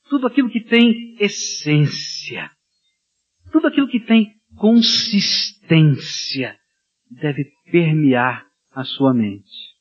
Tudo 0.10 0.28
aquilo 0.28 0.50
que 0.50 0.62
tem 0.62 1.18
essência. 1.20 2.50
Tudo 3.52 3.68
aquilo 3.68 3.90
que 3.90 4.00
tem 4.00 4.32
consistência 4.56 6.56
deve 7.12 7.52
permear 7.72 8.46
a 8.72 8.84
sua 8.84 9.14
mente. 9.14 9.78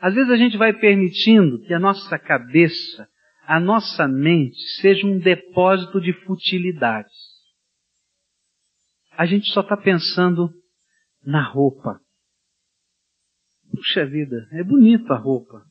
Às 0.00 0.14
vezes 0.14 0.30
a 0.30 0.36
gente 0.36 0.56
vai 0.56 0.72
permitindo 0.72 1.60
que 1.60 1.74
a 1.74 1.78
nossa 1.78 2.18
cabeça, 2.18 3.08
a 3.46 3.58
nossa 3.58 4.06
mente, 4.06 4.58
seja 4.80 5.06
um 5.06 5.18
depósito 5.18 6.00
de 6.00 6.12
futilidades. 6.24 7.12
A 9.16 9.26
gente 9.26 9.50
só 9.50 9.60
está 9.60 9.76
pensando 9.76 10.50
na 11.24 11.42
roupa. 11.42 12.00
Puxa 13.72 14.06
vida, 14.06 14.48
é 14.52 14.62
bonito 14.62 15.12
a 15.12 15.16
roupa. 15.16 15.62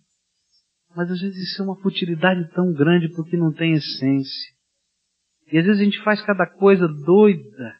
Mas 0.95 1.09
às 1.09 1.21
vezes 1.21 1.51
isso 1.51 1.61
é 1.61 1.65
uma 1.65 1.79
futilidade 1.81 2.49
tão 2.53 2.73
grande 2.73 3.09
porque 3.15 3.37
não 3.37 3.53
tem 3.53 3.73
essência. 3.73 4.53
E 5.51 5.57
às 5.57 5.65
vezes 5.65 5.81
a 5.81 5.85
gente 5.85 6.03
faz 6.03 6.21
cada 6.21 6.45
coisa 6.45 6.87
doida 6.87 7.75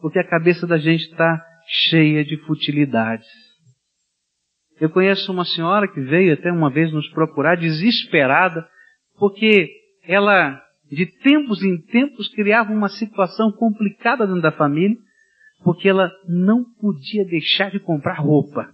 porque 0.00 0.18
a 0.18 0.28
cabeça 0.28 0.66
da 0.66 0.76
gente 0.76 1.04
está 1.04 1.42
cheia 1.66 2.24
de 2.24 2.36
futilidades. 2.46 3.26
Eu 4.80 4.90
conheço 4.90 5.32
uma 5.32 5.44
senhora 5.44 5.86
que 5.86 6.00
veio 6.00 6.34
até 6.34 6.50
uma 6.50 6.70
vez 6.70 6.92
nos 6.92 7.08
procurar 7.10 7.56
desesperada, 7.56 8.66
porque 9.18 9.70
ela, 10.02 10.60
de 10.90 11.06
tempos 11.06 11.62
em 11.62 11.80
tempos, 11.80 12.28
criava 12.28 12.72
uma 12.72 12.88
situação 12.88 13.52
complicada 13.52 14.26
dentro 14.26 14.42
da 14.42 14.52
família, 14.52 14.96
porque 15.62 15.88
ela 15.88 16.10
não 16.28 16.64
podia 16.80 17.24
deixar 17.24 17.70
de 17.70 17.78
comprar 17.78 18.14
roupa. 18.14 18.68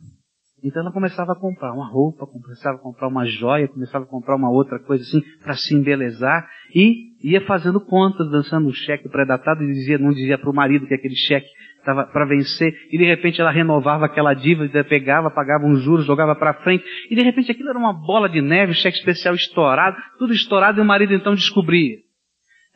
Então 0.62 0.82
ela 0.82 0.92
começava 0.92 1.32
a 1.32 1.37
comprar 1.37 1.73
uma 1.73 1.88
roupa, 1.88 2.26
começava 2.26 2.76
a 2.76 2.80
comprar 2.80 3.09
uma 3.09 3.25
joia, 3.25 3.68
começava 3.68 4.04
a 4.04 4.09
comprar 4.09 4.37
uma 4.37 4.50
outra 4.50 4.78
coisa 4.78 5.02
assim 5.02 5.23
para 5.42 5.54
se 5.54 5.75
embelezar 5.75 6.47
e 6.75 7.11
ia 7.23 7.40
fazendo 7.47 7.80
contas, 7.80 8.30
dançando 8.30 8.68
um 8.68 8.73
cheque 8.73 9.09
pré-datado 9.09 9.62
e 9.62 9.73
dizia, 9.73 9.99
não 9.99 10.11
dizia 10.11 10.38
para 10.38 10.50
o 10.50 10.54
marido 10.54 10.87
que 10.87 10.94
aquele 10.94 11.16
cheque 11.16 11.49
estava 11.80 12.04
para 12.04 12.26
vencer 12.26 12.72
e 12.92 12.99
de 12.99 13.04
repente 13.04 13.40
ela 13.40 13.50
renovava 13.50 14.06
aquela 14.06 14.32
dívida, 14.34 14.84
pegava, 14.84 15.30
pagava 15.30 15.66
uns 15.66 15.82
juros, 15.82 16.06
jogava 16.06 16.34
para 16.37 16.54
frente 16.62 16.84
e 17.10 17.16
de 17.16 17.22
repente 17.22 17.50
aquilo 17.50 17.70
era 17.70 17.78
uma 17.78 17.92
bola 17.92 18.28
de 18.28 18.40
neve, 18.40 18.75
cheque 18.75 18.99
especial 18.99 19.34
estourado, 19.34 19.96
tudo 20.18 20.32
estourado 20.32 20.78
e 20.78 20.82
o 20.82 20.87
marido 20.87 21.12
então 21.12 21.34
descobria. 21.34 21.96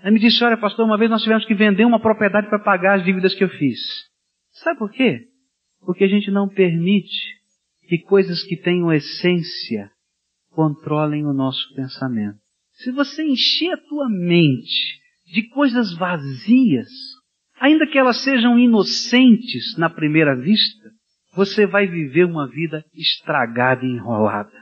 Aí 0.02 0.12
me 0.12 0.18
disse, 0.18 0.42
olha 0.44 0.56
pastor, 0.56 0.84
uma 0.84 0.98
vez 0.98 1.10
nós 1.10 1.22
tivemos 1.22 1.44
que 1.46 1.54
vender 1.54 1.84
uma 1.84 2.00
propriedade 2.00 2.48
para 2.48 2.58
pagar 2.58 2.98
as 2.98 3.04
dívidas 3.04 3.34
que 3.34 3.44
eu 3.44 3.48
fiz. 3.48 3.78
Sabe 4.50 4.78
por 4.78 4.90
quê? 4.90 5.20
Porque 5.84 6.04
a 6.04 6.08
gente 6.08 6.30
não 6.30 6.48
permite 6.48 7.44
que 7.88 7.98
coisas 7.98 8.42
que 8.42 8.56
tenham 8.56 8.92
essência 8.92 9.90
controlem 10.50 11.26
o 11.26 11.32
nosso 11.32 11.74
pensamento. 11.74 12.38
Se 12.72 12.90
você 12.90 13.22
encher 13.22 13.72
a 13.72 13.76
tua 13.76 14.08
mente 14.08 15.00
de 15.26 15.48
coisas 15.48 15.94
vazias, 15.96 16.88
ainda 17.60 17.86
que 17.86 17.98
elas 17.98 18.22
sejam 18.22 18.58
inocentes 18.58 19.76
na 19.78 19.88
primeira 19.88 20.34
vista, 20.36 20.90
você 21.34 21.66
vai 21.66 21.86
viver 21.86 22.24
uma 22.24 22.48
vida 22.48 22.84
estragada 22.94 23.84
e 23.84 23.88
enrolada. 23.88 24.52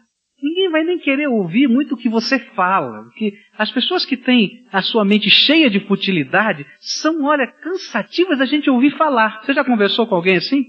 Ninguém 0.43 0.71
vai 0.71 0.83
nem 0.83 0.99
querer 0.99 1.29
ouvir 1.29 1.69
muito 1.69 1.95
o 1.95 1.97
que 1.97 2.09
você 2.09 2.39
fala, 2.39 3.05
porque 3.05 3.35
as 3.57 3.71
pessoas 3.71 4.05
que 4.05 4.17
têm 4.17 4.67
a 4.73 4.83
sua 4.83 5.05
mente 5.05 5.31
cheia 5.31 5.71
de 5.71 5.79
futilidade 5.87 6.67
são, 6.81 7.25
olha, 7.25 7.47
cansativas 7.63 8.39
da 8.39 8.45
gente 8.45 8.69
ouvir 8.69 8.97
falar. 8.97 9.41
Você 9.43 9.53
já 9.53 9.65
conversou 9.65 10.07
com 10.07 10.17
alguém 10.17 10.37
assim? 10.37 10.65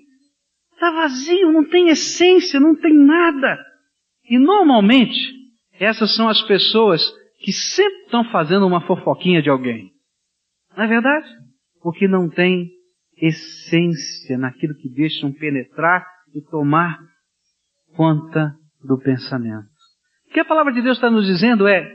Está 0.73 0.91
vazio, 0.91 1.51
não 1.51 1.67
tem 1.67 1.89
essência, 1.89 2.59
não 2.59 2.75
tem 2.75 2.93
nada. 2.93 3.57
E 4.29 4.37
normalmente, 4.37 5.33
essas 5.79 6.15
são 6.15 6.29
as 6.29 6.41
pessoas 6.43 7.01
que 7.39 7.51
sempre 7.51 8.03
estão 8.03 8.23
fazendo 8.25 8.67
uma 8.67 8.85
fofoquinha 8.85 9.41
de 9.41 9.49
alguém. 9.49 9.91
Não 10.77 10.83
é 10.83 10.87
verdade? 10.87 11.27
Porque 11.83 12.07
não 12.07 12.29
tem 12.29 12.71
essência 13.17 14.37
naquilo 14.37 14.73
que 14.75 14.89
deixam 14.89 15.31
penetrar 15.31 16.05
e 16.33 16.41
tomar 16.41 16.97
conta 17.95 18.55
do 18.83 18.97
pensamento. 18.97 19.67
O 20.29 20.33
que 20.33 20.39
a 20.39 20.45
palavra 20.45 20.73
de 20.73 20.81
Deus 20.81 20.97
está 20.97 21.11
nos 21.11 21.27
dizendo 21.27 21.67
é, 21.67 21.87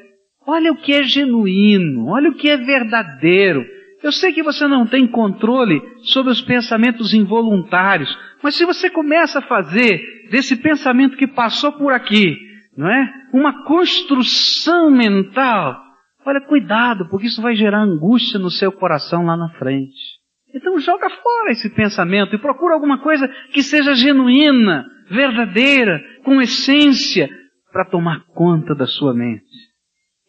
olha 0.47 0.73
o 0.73 0.77
que 0.77 0.93
é 0.93 1.03
genuíno, 1.03 2.07
olha 2.07 2.31
o 2.31 2.35
que 2.35 2.49
é 2.49 2.57
verdadeiro. 2.57 3.65
Eu 4.03 4.13
sei 4.13 4.33
que 4.33 4.43
você 4.43 4.69
não 4.69 4.87
tem 4.87 5.07
controle 5.09 5.83
sobre 6.03 6.31
os 6.31 6.41
pensamentos 6.41 7.13
involuntários, 7.13 8.17
mas 8.43 8.55
se 8.55 8.65
você 8.65 8.89
começa 8.89 9.41
a 9.41 9.43
fazer 9.43 10.01
desse 10.31 10.57
pensamento 10.57 11.17
que 11.17 11.27
passou 11.27 11.73
por 11.73 11.93
aqui, 11.93 12.37
não 12.77 12.89
é? 12.89 13.13
Uma 13.33 13.65
construção 13.65 14.91
mental, 14.91 15.83
olha, 16.29 16.41
cuidado, 16.41 17.09
porque 17.09 17.27
isso 17.27 17.43
vai 17.43 17.55
gerar 17.55 17.83
angústia 17.83 18.39
no 18.39 18.51
seu 18.51 18.71
coração 18.71 19.25
lá 19.25 19.37
na 19.37 19.49
frente. 19.59 20.19
Então 20.55 20.79
joga 20.79 21.11
fora 21.11 21.53
esse 21.53 21.69
pensamento 21.71 22.35
e 22.35 22.39
procura 22.39 22.75
alguma 22.75 22.99
coisa 22.99 23.29
que 23.53 23.63
seja 23.63 23.95
genuína, 23.95 24.87
verdadeira, 25.11 26.01
com 26.25 26.41
essência, 26.41 27.29
para 27.73 27.85
tomar 27.85 28.25
conta 28.35 28.75
da 28.75 28.87
sua 28.87 29.15
mente. 29.15 29.45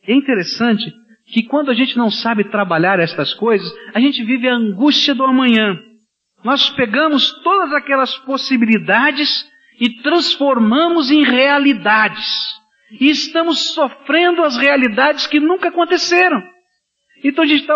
É 0.07 0.13
interessante 0.13 0.91
que 1.27 1.43
quando 1.43 1.69
a 1.69 1.73
gente 1.73 1.95
não 1.97 2.09
sabe 2.09 2.43
trabalhar 2.45 2.99
estas 2.99 3.33
coisas, 3.33 3.71
a 3.93 3.99
gente 3.99 4.23
vive 4.23 4.47
a 4.47 4.55
angústia 4.55 5.13
do 5.13 5.23
amanhã. 5.23 5.79
Nós 6.43 6.69
pegamos 6.71 7.31
todas 7.43 7.71
aquelas 7.73 8.17
possibilidades 8.19 9.47
e 9.79 10.01
transformamos 10.01 11.11
em 11.11 11.23
realidades. 11.23 12.59
E 12.91 13.09
estamos 13.09 13.73
sofrendo 13.73 14.43
as 14.43 14.57
realidades 14.57 15.27
que 15.27 15.39
nunca 15.39 15.69
aconteceram. 15.69 16.41
Então 17.23 17.43
a 17.43 17.47
gente 17.47 17.61
está 17.61 17.75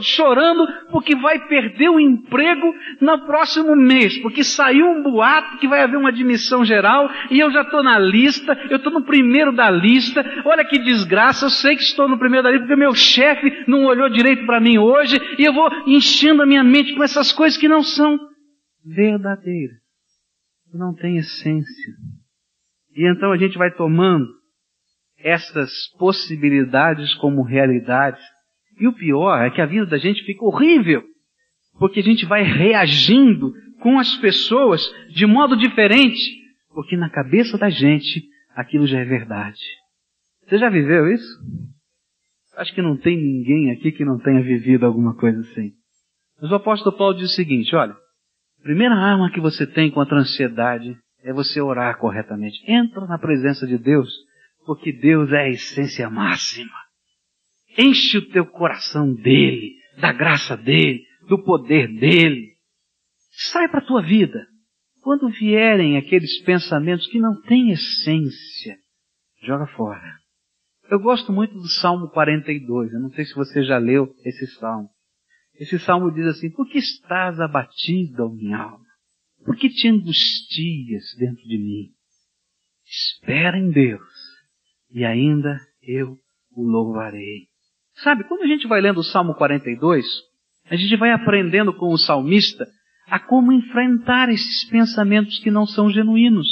chorando 0.00 0.66
porque 0.90 1.16
vai 1.16 1.46
perder 1.48 1.88
o 1.88 1.98
emprego 1.98 2.72
no 3.00 3.26
próximo 3.26 3.74
mês, 3.74 4.18
porque 4.18 4.44
saiu 4.44 4.86
um 4.86 5.02
boato 5.02 5.58
que 5.58 5.66
vai 5.66 5.82
haver 5.82 5.96
uma 5.96 6.10
admissão 6.10 6.64
geral 6.64 7.10
e 7.30 7.40
eu 7.40 7.50
já 7.50 7.62
estou 7.62 7.82
na 7.82 7.98
lista, 7.98 8.56
eu 8.70 8.76
estou 8.76 8.92
no 8.92 9.02
primeiro 9.02 9.52
da 9.52 9.68
lista. 9.68 10.24
Olha 10.44 10.64
que 10.64 10.78
desgraça, 10.78 11.46
eu 11.46 11.50
sei 11.50 11.76
que 11.76 11.82
estou 11.82 12.08
no 12.08 12.18
primeiro 12.18 12.44
da 12.44 12.50
lista 12.50 12.66
porque 12.66 12.80
meu 12.80 12.94
chefe 12.94 13.64
não 13.66 13.84
olhou 13.84 14.08
direito 14.08 14.46
para 14.46 14.60
mim 14.60 14.78
hoje 14.78 15.20
e 15.38 15.44
eu 15.44 15.52
vou 15.52 15.68
enchendo 15.86 16.42
a 16.42 16.46
minha 16.46 16.62
mente 16.62 16.94
com 16.94 17.02
essas 17.02 17.32
coisas 17.32 17.58
que 17.58 17.68
não 17.68 17.82
são 17.82 18.18
verdadeiras, 18.84 19.78
que 20.70 20.78
não 20.78 20.94
têm 20.94 21.16
essência. 21.16 21.94
E 22.96 23.10
então 23.10 23.32
a 23.32 23.36
gente 23.36 23.58
vai 23.58 23.72
tomando 23.72 24.43
essas 25.24 25.88
possibilidades 25.98 27.14
como 27.14 27.42
realidades 27.42 28.22
e 28.78 28.86
o 28.86 28.92
pior 28.92 29.40
é 29.42 29.50
que 29.50 29.62
a 29.62 29.66
vida 29.66 29.86
da 29.86 29.96
gente 29.96 30.22
fica 30.24 30.44
horrível, 30.44 31.02
porque 31.78 32.00
a 32.00 32.02
gente 32.02 32.26
vai 32.26 32.42
reagindo 32.42 33.52
com 33.80 33.98
as 33.98 34.16
pessoas 34.18 34.82
de 35.08 35.26
modo 35.26 35.56
diferente, 35.56 36.20
porque 36.74 36.96
na 36.96 37.08
cabeça 37.08 37.56
da 37.56 37.70
gente 37.70 38.22
aquilo 38.54 38.86
já 38.86 39.00
é 39.00 39.04
verdade. 39.04 39.60
Você 40.46 40.58
já 40.58 40.68
viveu 40.68 41.10
isso? 41.10 41.40
Acho 42.56 42.74
que 42.74 42.82
não 42.82 42.96
tem 42.96 43.16
ninguém 43.16 43.70
aqui 43.72 43.92
que 43.92 44.04
não 44.04 44.18
tenha 44.18 44.42
vivido 44.42 44.84
alguma 44.84 45.16
coisa 45.16 45.40
assim. 45.40 45.72
Mas 46.40 46.50
o 46.50 46.54
apóstolo 46.54 46.96
Paulo 46.96 47.16
diz 47.16 47.30
o 47.30 47.34
seguinte, 47.34 47.74
olha, 47.74 47.92
a 47.92 48.62
primeira 48.62 48.94
arma 48.94 49.30
que 49.30 49.40
você 49.40 49.66
tem 49.66 49.90
contra 49.90 50.18
a 50.18 50.20
ansiedade 50.20 50.96
é 51.22 51.32
você 51.32 51.60
orar 51.60 51.96
corretamente. 51.98 52.58
Entra 52.70 53.06
na 53.06 53.18
presença 53.18 53.66
de 53.66 53.78
Deus, 53.78 54.12
porque 54.64 54.92
Deus 54.92 55.32
é 55.32 55.42
a 55.42 55.48
essência 55.48 56.08
máxima. 56.10 56.74
Enche 57.76 58.18
o 58.18 58.28
teu 58.30 58.46
coração 58.46 59.12
dele, 59.12 59.76
da 60.00 60.12
graça 60.12 60.56
dele, 60.56 61.04
do 61.28 61.42
poder 61.42 61.88
dele. 61.88 62.54
Sai 63.30 63.68
para 63.68 63.80
a 63.80 63.86
tua 63.86 64.02
vida. 64.02 64.46
Quando 65.02 65.28
vierem 65.28 65.96
aqueles 65.96 66.40
pensamentos 66.42 67.06
que 67.08 67.18
não 67.18 67.40
têm 67.42 67.70
essência, 67.70 68.78
joga 69.42 69.66
fora. 69.66 70.18
Eu 70.90 70.98
gosto 71.00 71.32
muito 71.32 71.54
do 71.54 71.68
Salmo 71.68 72.08
42. 72.10 72.92
Eu 72.92 73.00
não 73.00 73.10
sei 73.10 73.24
se 73.24 73.34
você 73.34 73.62
já 73.64 73.78
leu 73.78 74.14
esse 74.24 74.46
salmo. 74.58 74.88
Esse 75.54 75.78
salmo 75.78 76.10
diz 76.12 76.26
assim: 76.26 76.50
Por 76.50 76.68
que 76.68 76.78
estás 76.78 77.40
abatido, 77.40 78.30
minha 78.30 78.58
alma? 78.58 78.84
Por 79.44 79.56
que 79.56 79.68
te 79.68 79.88
angustias 79.88 81.14
dentro 81.18 81.42
de 81.44 81.58
mim? 81.58 81.90
Espera 82.86 83.58
em 83.58 83.70
Deus, 83.70 84.02
e 84.94 85.04
ainda 85.04 85.58
eu 85.82 86.16
o 86.56 86.62
louvarei. 86.62 87.48
Sabe, 87.96 88.24
quando 88.24 88.42
a 88.42 88.46
gente 88.46 88.66
vai 88.68 88.80
lendo 88.80 89.00
o 89.00 89.04
Salmo 89.04 89.34
42, 89.34 90.06
a 90.70 90.76
gente 90.76 90.96
vai 90.96 91.10
aprendendo 91.10 91.74
com 91.74 91.92
o 91.92 91.98
salmista 91.98 92.66
a 93.08 93.18
como 93.18 93.52
enfrentar 93.52 94.30
esses 94.30 94.64
pensamentos 94.70 95.38
que 95.40 95.50
não 95.50 95.66
são 95.66 95.90
genuínos. 95.90 96.46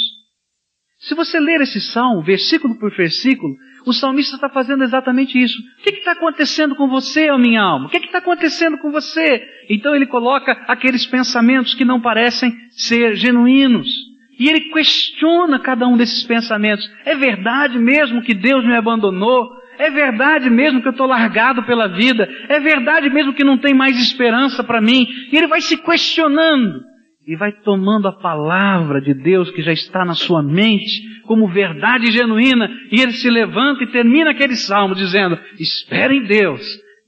Se 0.98 1.14
você 1.14 1.40
ler 1.40 1.60
esse 1.60 1.80
salmo, 1.80 2.22
versículo 2.22 2.78
por 2.78 2.94
versículo, 2.94 3.54
o 3.86 3.92
salmista 3.92 4.36
está 4.36 4.48
fazendo 4.48 4.84
exatamente 4.84 5.40
isso. 5.40 5.58
O 5.80 5.82
que 5.82 5.90
está 5.90 6.12
acontecendo 6.12 6.76
com 6.76 6.88
você, 6.88 7.30
ó 7.30 7.38
minha 7.38 7.62
alma? 7.62 7.86
O 7.86 7.88
que 7.88 7.96
está 7.96 8.18
acontecendo 8.18 8.78
com 8.78 8.92
você? 8.92 9.42
Então 9.68 9.96
ele 9.96 10.06
coloca 10.06 10.52
aqueles 10.68 11.06
pensamentos 11.06 11.74
que 11.74 11.84
não 11.84 12.00
parecem 12.00 12.52
ser 12.70 13.16
genuínos. 13.16 14.11
E 14.38 14.48
ele 14.48 14.72
questiona 14.72 15.58
cada 15.60 15.86
um 15.86 15.96
desses 15.96 16.24
pensamentos. 16.24 16.88
É 17.04 17.14
verdade 17.14 17.78
mesmo 17.78 18.22
que 18.22 18.34
Deus 18.34 18.64
me 18.64 18.74
abandonou? 18.74 19.50
É 19.78 19.90
verdade 19.90 20.48
mesmo 20.48 20.80
que 20.80 20.88
eu 20.88 20.92
estou 20.92 21.06
largado 21.06 21.62
pela 21.64 21.88
vida. 21.88 22.28
É 22.48 22.60
verdade 22.60 23.10
mesmo 23.10 23.34
que 23.34 23.44
não 23.44 23.58
tem 23.58 23.74
mais 23.74 23.96
esperança 23.98 24.62
para 24.62 24.80
mim. 24.80 25.06
E 25.30 25.36
ele 25.36 25.46
vai 25.46 25.60
se 25.60 25.76
questionando 25.76 26.82
e 27.26 27.36
vai 27.36 27.52
tomando 27.52 28.08
a 28.08 28.12
palavra 28.12 29.00
de 29.00 29.14
Deus 29.14 29.50
que 29.50 29.62
já 29.62 29.72
está 29.72 30.04
na 30.04 30.14
sua 30.14 30.42
mente 30.42 31.02
como 31.22 31.48
verdade 31.48 32.10
genuína. 32.10 32.68
E 32.90 33.00
ele 33.00 33.12
se 33.12 33.30
levanta 33.30 33.84
e 33.84 33.92
termina 33.92 34.30
aquele 34.30 34.56
salmo 34.56 34.94
dizendo: 34.94 35.38
Espere 35.58 36.16
em 36.16 36.24
Deus 36.24 36.62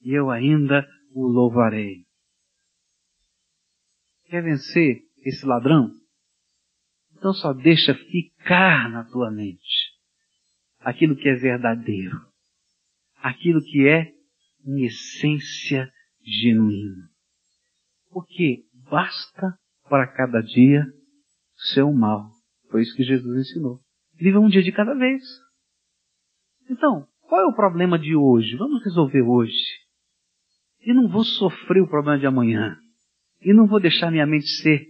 e 0.05 0.13
eu 0.13 0.31
ainda 0.31 0.87
o 1.15 1.27
louvarei. 1.27 2.05
Quer 4.29 4.43
vencer 4.43 4.99
esse 5.25 5.47
ladrão? 5.47 5.91
Então 7.25 7.33
só 7.33 7.55
deixa 7.55 7.95
ficar 7.95 8.91
na 8.91 9.03
tua 9.03 9.31
mente 9.31 9.95
aquilo 10.81 11.17
que 11.17 11.27
é 11.27 11.35
verdadeiro 11.35 12.21
aquilo 13.17 13.63
que 13.63 13.89
é 13.89 14.13
em 14.67 14.85
essência 14.85 15.91
genuíno. 16.23 17.09
Porque 18.11 18.65
basta 18.91 19.59
para 19.89 20.07
cada 20.07 20.43
dia 20.43 20.85
ser 21.73 21.83
um 21.83 21.95
mal. 21.95 22.31
Foi 22.71 22.83
isso 22.83 22.95
que 22.95 23.03
Jesus 23.03 23.49
ensinou. 23.49 23.81
Viva 24.17 24.39
um 24.39 24.51
dia 24.51 24.63
de 24.63 24.71
cada 24.71 24.95
vez. 24.95 25.23
Então, 26.69 27.09
qual 27.23 27.41
é 27.41 27.47
o 27.47 27.55
problema 27.55 27.99
de 27.99 28.15
hoje? 28.15 28.55
Vamos 28.57 28.85
resolver 28.85 29.23
hoje. 29.23 29.65
E 30.83 30.93
não 30.93 31.09
vou 31.09 31.25
sofrer 31.25 31.81
o 31.81 31.89
problema 31.89 32.19
de 32.19 32.27
amanhã. 32.27 32.79
E 33.41 33.55
não 33.55 33.67
vou 33.67 33.81
deixar 33.81 34.11
minha 34.11 34.27
mente 34.27 34.47
ser 34.47 34.87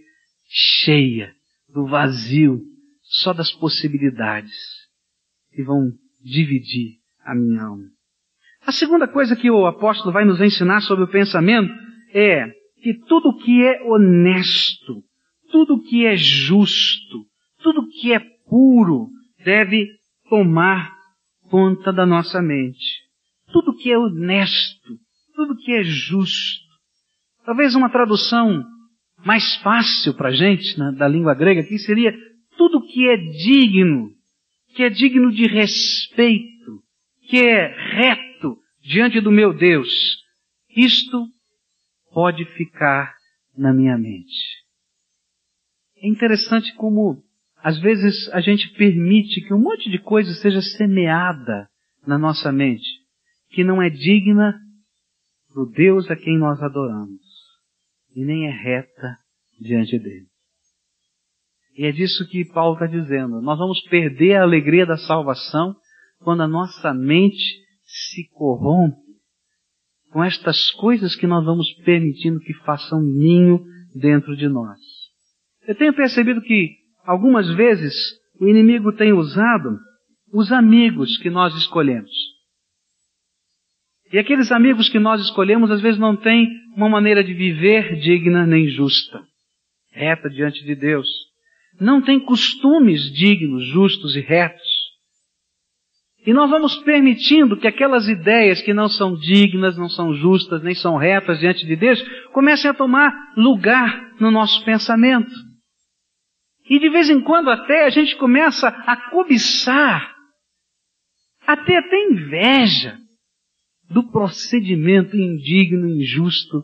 cheia 0.49 1.33
do 1.75 1.85
vazio, 1.85 2.61
só 3.03 3.33
das 3.33 3.51
possibilidades 3.51 4.55
que 5.53 5.61
vão 5.61 5.91
dividir 6.23 6.93
a 7.23 7.35
minha 7.35 7.63
alma. 7.63 7.83
A 8.65 8.71
segunda 8.71 9.07
coisa 9.07 9.35
que 9.35 9.51
o 9.51 9.67
apóstolo 9.67 10.13
vai 10.13 10.23
nos 10.23 10.39
ensinar 10.39 10.79
sobre 10.79 11.03
o 11.03 11.11
pensamento 11.11 11.71
é 12.13 12.47
que 12.81 12.93
tudo 13.07 13.37
que 13.37 13.61
é 13.61 13.83
honesto, 13.83 15.03
tudo 15.51 15.83
que 15.83 16.05
é 16.05 16.15
justo, 16.15 17.25
tudo 17.61 17.87
que 17.89 18.13
é 18.13 18.19
puro 18.47 19.09
deve 19.43 19.89
tomar 20.29 20.95
conta 21.49 21.91
da 21.91 22.05
nossa 22.05 22.41
mente. 22.41 23.03
Tudo 23.51 23.75
que 23.75 23.91
é 23.91 23.97
honesto, 23.97 24.97
tudo 25.35 25.57
que 25.57 25.73
é 25.73 25.83
justo. 25.83 26.65
Talvez 27.45 27.75
uma 27.75 27.89
tradução 27.89 28.63
mais 29.25 29.55
fácil 29.57 30.13
para 30.13 30.29
a 30.29 30.31
gente, 30.31 30.77
né, 30.77 30.91
da 30.91 31.07
língua 31.07 31.33
grega, 31.33 31.61
aqui 31.61 31.79
seria 31.79 32.15
tudo 32.55 32.85
que 32.85 33.09
é 33.09 33.17
digno, 33.17 34.11
que 34.75 34.83
é 34.83 34.89
digno 34.89 35.31
de 35.31 35.47
respeito, 35.47 36.83
que 37.27 37.37
é 37.39 37.67
reto, 37.95 38.55
diante 38.81 39.19
do 39.19 39.31
meu 39.31 39.51
Deus, 39.51 39.89
isto 40.69 41.25
pode 42.13 42.45
ficar 42.53 43.15
na 43.57 43.73
minha 43.73 43.97
mente. 43.97 44.63
É 45.97 46.07
interessante 46.07 46.71
como 46.75 47.23
às 47.63 47.79
vezes 47.79 48.29
a 48.31 48.39
gente 48.39 48.69
permite 48.75 49.41
que 49.41 49.51
um 49.55 49.59
monte 49.59 49.89
de 49.89 49.97
coisa 49.97 50.31
seja 50.35 50.61
semeada 50.61 51.67
na 52.05 52.19
nossa 52.19 52.51
mente, 52.51 52.87
que 53.49 53.63
não 53.63 53.81
é 53.81 53.89
digna 53.89 54.53
do 55.55 55.65
Deus 55.65 56.11
a 56.11 56.15
quem 56.15 56.37
nós 56.37 56.61
adoramos 56.61 57.24
e 58.15 58.23
nem 58.23 58.47
é 58.47 58.51
reta 58.51 59.17
diante 59.59 59.99
dele. 59.99 60.27
E 61.77 61.85
é 61.85 61.91
disso 61.91 62.27
que 62.29 62.45
Paulo 62.45 62.75
está 62.75 62.87
dizendo. 62.87 63.41
Nós 63.41 63.57
vamos 63.57 63.81
perder 63.89 64.35
a 64.35 64.43
alegria 64.43 64.85
da 64.85 64.97
salvação 64.97 65.75
quando 66.19 66.41
a 66.41 66.47
nossa 66.47 66.93
mente 66.93 67.43
se 67.83 68.29
corrompe 68.29 69.05
com 70.11 70.23
estas 70.23 70.71
coisas 70.71 71.15
que 71.15 71.27
nós 71.27 71.43
vamos 71.43 71.69
permitindo 71.83 72.39
que 72.39 72.53
façam 72.65 73.01
ninho 73.01 73.59
dentro 73.93 74.35
de 74.37 74.47
nós. 74.47 74.79
Eu 75.67 75.75
tenho 75.75 75.93
percebido 75.93 76.41
que 76.41 76.77
algumas 77.03 77.53
vezes 77.53 77.93
o 78.39 78.47
inimigo 78.47 78.93
tem 78.93 79.11
usado 79.11 79.77
os 80.31 80.51
amigos 80.53 81.17
que 81.17 81.29
nós 81.29 81.53
escolhemos. 81.55 82.11
E 84.13 84.17
aqueles 84.17 84.51
amigos 84.51 84.87
que 84.87 84.99
nós 84.99 85.21
escolhemos 85.21 85.69
às 85.69 85.81
vezes 85.81 85.99
não 85.99 86.15
têm 86.15 86.47
uma 86.75 86.89
maneira 86.89 87.23
de 87.23 87.33
viver 87.33 87.95
digna 87.99 88.45
nem 88.45 88.67
justa, 88.67 89.23
reta 89.91 90.29
diante 90.29 90.63
de 90.63 90.75
Deus. 90.75 91.07
Não 91.79 92.01
têm 92.01 92.19
costumes 92.19 93.11
dignos, 93.13 93.65
justos 93.67 94.15
e 94.15 94.19
retos. 94.19 94.85
E 96.25 96.33
nós 96.33 96.49
vamos 96.49 96.75
permitindo 96.77 97.57
que 97.57 97.67
aquelas 97.67 98.07
ideias 98.07 98.61
que 98.61 98.73
não 98.73 98.89
são 98.89 99.15
dignas, 99.15 99.77
não 99.77 99.87
são 99.87 100.13
justas, 100.15 100.63
nem 100.63 100.73
são 100.73 100.97
retas 100.97 101.39
diante 101.39 101.65
de 101.65 101.75
Deus, 101.75 102.01
comecem 102.33 102.69
a 102.69 102.73
tomar 102.73 103.13
lugar 103.37 104.13
no 104.19 104.31
nosso 104.31 104.63
pensamento. 104.65 105.31
E 106.67 106.79
de 106.79 106.89
vez 106.89 107.09
em 107.09 107.21
quando 107.21 107.49
até 107.49 107.85
a 107.85 107.89
gente 107.89 108.15
começa 108.15 108.67
a 108.67 109.09
cobiçar, 109.11 110.15
a 111.45 111.55
ter 111.55 111.77
até 111.77 112.03
inveja 112.09 113.04
do 113.89 114.09
procedimento 114.11 115.15
indigno, 115.15 115.87
injusto, 115.87 116.63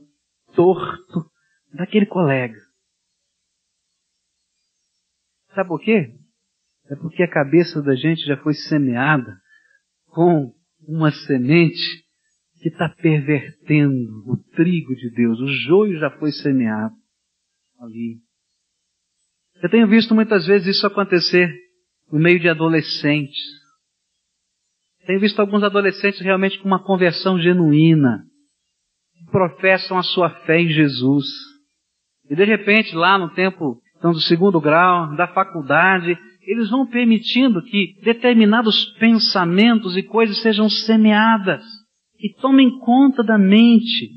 torto 0.53 1.29
daquele 1.73 2.05
colega. 2.05 2.57
Sabe 5.53 5.67
por 5.67 5.81
quê? 5.81 6.15
É 6.89 6.95
porque 6.95 7.23
a 7.23 7.29
cabeça 7.29 7.81
da 7.81 7.95
gente 7.95 8.25
já 8.25 8.37
foi 8.37 8.53
semeada 8.53 9.37
com 10.07 10.53
uma 10.87 11.11
semente 11.11 11.81
que 12.61 12.69
está 12.69 12.89
pervertendo 12.89 14.23
o 14.27 14.37
trigo 14.55 14.95
de 14.95 15.09
Deus. 15.11 15.39
O 15.39 15.47
joio 15.47 15.99
já 15.99 16.11
foi 16.19 16.31
semeado 16.31 16.95
ali. 17.79 18.19
Eu 19.61 19.69
tenho 19.69 19.87
visto 19.87 20.13
muitas 20.13 20.45
vezes 20.45 20.75
isso 20.75 20.87
acontecer 20.87 21.53
no 22.11 22.19
meio 22.19 22.39
de 22.39 22.49
adolescentes. 22.49 23.39
Tenho 25.05 25.19
visto 25.19 25.39
alguns 25.39 25.63
adolescentes 25.63 26.21
realmente 26.21 26.59
com 26.59 26.67
uma 26.67 26.83
conversão 26.83 27.39
genuína, 27.39 28.23
que 29.17 29.31
professam 29.31 29.97
a 29.97 30.03
sua 30.03 30.29
fé 30.45 30.59
em 30.59 30.69
Jesus. 30.69 31.25
E 32.29 32.35
de 32.35 32.45
repente, 32.45 32.95
lá 32.95 33.17
no 33.17 33.29
tempo 33.29 33.81
então, 34.01 34.13
do 34.13 34.19
segundo 34.19 34.59
grau, 34.59 35.15
da 35.15 35.27
faculdade, 35.27 36.17
eles 36.41 36.71
vão 36.71 36.87
permitindo 36.87 37.61
que 37.61 37.99
determinados 38.03 38.85
pensamentos 38.97 39.95
e 39.95 40.01
coisas 40.01 40.41
sejam 40.41 40.67
semeadas 40.67 41.63
e 42.19 42.33
tomem 42.41 42.79
conta 42.79 43.23
da 43.23 43.37
mente. 43.37 44.09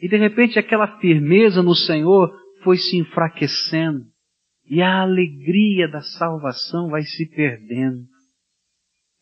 E 0.00 0.08
de 0.08 0.16
repente 0.16 0.58
aquela 0.58 0.98
firmeza 1.00 1.62
no 1.62 1.74
Senhor 1.74 2.34
foi 2.62 2.78
se 2.78 2.96
enfraquecendo 2.96 4.06
e 4.66 4.80
a 4.80 5.02
alegria 5.02 5.86
da 5.86 6.00
salvação 6.00 6.88
vai 6.88 7.02
se 7.02 7.26
perdendo. 7.26 8.13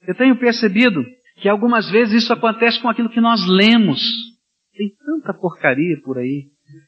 Eu 0.07 0.15
tenho 0.15 0.37
percebido 0.37 1.05
que 1.37 1.49
algumas 1.49 1.91
vezes 1.91 2.25
isso 2.25 2.33
acontece 2.33 2.81
com 2.81 2.89
aquilo 2.89 3.11
que 3.11 3.21
nós 3.21 3.47
lemos. 3.47 4.01
Tem 4.77 4.91
tanta 5.05 5.35
porcaria 5.35 6.01
por 6.03 6.19
aí. 6.19 6.47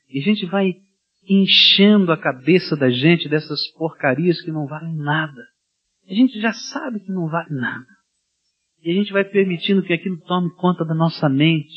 E 0.08 0.20
a 0.20 0.22
gente 0.22 0.46
vai 0.46 0.74
enchendo 1.28 2.12
a 2.12 2.16
cabeça 2.16 2.76
da 2.76 2.90
gente 2.90 3.28
dessas 3.28 3.66
porcarias 3.72 4.40
que 4.42 4.52
não 4.52 4.66
valem 4.66 4.94
nada. 4.96 5.42
A 6.08 6.14
gente 6.14 6.40
já 6.40 6.52
sabe 6.52 7.00
que 7.00 7.10
não 7.10 7.28
vale 7.28 7.54
nada. 7.54 7.86
E 8.82 8.90
a 8.90 8.94
gente 8.94 9.12
vai 9.12 9.24
permitindo 9.24 9.82
que 9.82 9.92
aquilo 9.92 10.20
tome 10.20 10.50
conta 10.56 10.84
da 10.84 10.94
nossa 10.94 11.28
mente. 11.28 11.72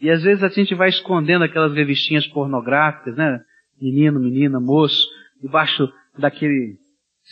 E 0.00 0.10
às 0.10 0.22
vezes 0.22 0.44
a 0.44 0.48
gente 0.48 0.74
vai 0.74 0.90
escondendo 0.90 1.44
aquelas 1.44 1.74
revistinhas 1.74 2.26
pornográficas, 2.26 3.16
né? 3.16 3.40
Menino, 3.80 4.20
menina, 4.20 4.60
moço, 4.60 5.08
debaixo 5.42 5.90
daquele 6.18 6.76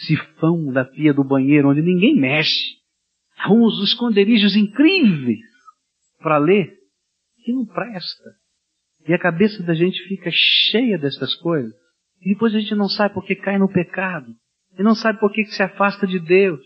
sifão 0.06 0.72
da 0.72 0.84
pia 0.84 1.12
do 1.12 1.24
banheiro 1.24 1.70
onde 1.70 1.82
ninguém 1.82 2.16
mexe. 2.18 2.77
Uns 3.50 3.82
esconderijos 3.82 4.56
incríveis 4.56 5.40
para 6.18 6.38
ler 6.38 6.76
que 7.44 7.52
não 7.52 7.64
presta. 7.64 8.30
E 9.06 9.14
a 9.14 9.18
cabeça 9.18 9.62
da 9.62 9.74
gente 9.74 10.02
fica 10.08 10.30
cheia 10.32 10.98
dessas 10.98 11.34
coisas. 11.36 11.72
E 12.20 12.32
depois 12.32 12.54
a 12.54 12.60
gente 12.60 12.74
não 12.74 12.88
sabe 12.88 13.14
por 13.14 13.24
que 13.24 13.36
cai 13.36 13.58
no 13.58 13.72
pecado. 13.72 14.34
E 14.78 14.82
não 14.82 14.94
sabe 14.94 15.18
por 15.18 15.32
que 15.32 15.44
se 15.46 15.62
afasta 15.62 16.06
de 16.06 16.18
Deus. 16.18 16.60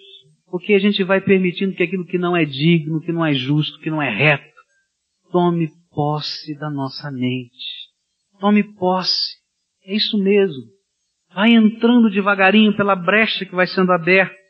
Porque 0.46 0.74
a 0.74 0.78
gente 0.78 1.04
vai 1.04 1.20
permitindo 1.20 1.74
que 1.74 1.82
aquilo 1.82 2.04
que 2.04 2.18
não 2.18 2.36
é 2.36 2.44
digno, 2.44 3.00
que 3.00 3.12
não 3.12 3.24
é 3.24 3.32
justo, 3.32 3.78
que 3.80 3.90
não 3.90 4.02
é 4.02 4.10
reto, 4.10 4.52
tome 5.30 5.68
posse 5.90 6.54
da 6.58 6.70
nossa 6.70 7.10
mente. 7.10 7.90
Tome 8.40 8.62
posse. 8.74 9.36
É 9.84 9.94
isso 9.94 10.18
mesmo. 10.18 10.64
Vai 11.34 11.50
entrando 11.50 12.10
devagarinho 12.10 12.76
pela 12.76 12.94
brecha 12.94 13.46
que 13.46 13.54
vai 13.54 13.66
sendo 13.66 13.92
aberta. 13.92 14.41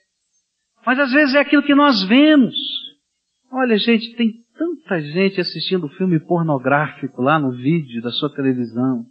Mas 0.85 0.99
às 0.99 1.13
vezes 1.13 1.35
é 1.35 1.41
aquilo 1.41 1.63
que 1.63 1.75
nós 1.75 2.03
vemos. 2.03 2.55
Olha, 3.51 3.77
gente, 3.77 4.15
tem 4.17 4.33
tanta 4.57 5.01
gente 5.01 5.41
assistindo 5.41 5.89
filme 5.91 6.19
pornográfico 6.21 7.23
lá 7.23 7.39
no 7.39 7.53
vídeo 7.53 8.03
da 8.03 8.11
sua 8.11 8.35
televisão. 8.35 9.05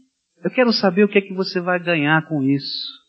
Eu 0.43 0.51
quero 0.51 0.73
saber 0.73 1.03
o 1.03 1.07
que 1.07 1.17
é 1.17 1.21
que 1.21 1.33
você 1.33 1.59
vai 1.59 1.79
ganhar 1.79 2.27
com 2.27 2.41
isso. 2.43 3.01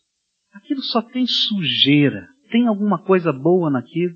Aquilo 0.53 0.81
só 0.81 1.01
tem 1.01 1.25
sujeira. 1.25 2.27
Tem 2.51 2.67
alguma 2.67 3.03
coisa 3.03 3.33
boa 3.33 3.69
naquilo? 3.69 4.13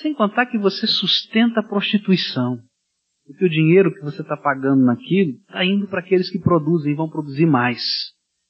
Sem 0.00 0.12
contar 0.12 0.46
que 0.46 0.58
você 0.58 0.86
sustenta 0.86 1.60
a 1.60 1.62
prostituição. 1.62 2.58
Porque 3.24 3.44
o 3.44 3.50
dinheiro 3.50 3.94
que 3.94 4.00
você 4.00 4.22
está 4.22 4.36
pagando 4.36 4.84
naquilo 4.84 5.32
está 5.38 5.64
indo 5.64 5.86
para 5.86 6.00
aqueles 6.00 6.28
que 6.30 6.40
produzem 6.40 6.92
e 6.92 6.96
vão 6.96 7.08
produzir 7.08 7.46
mais. 7.46 7.80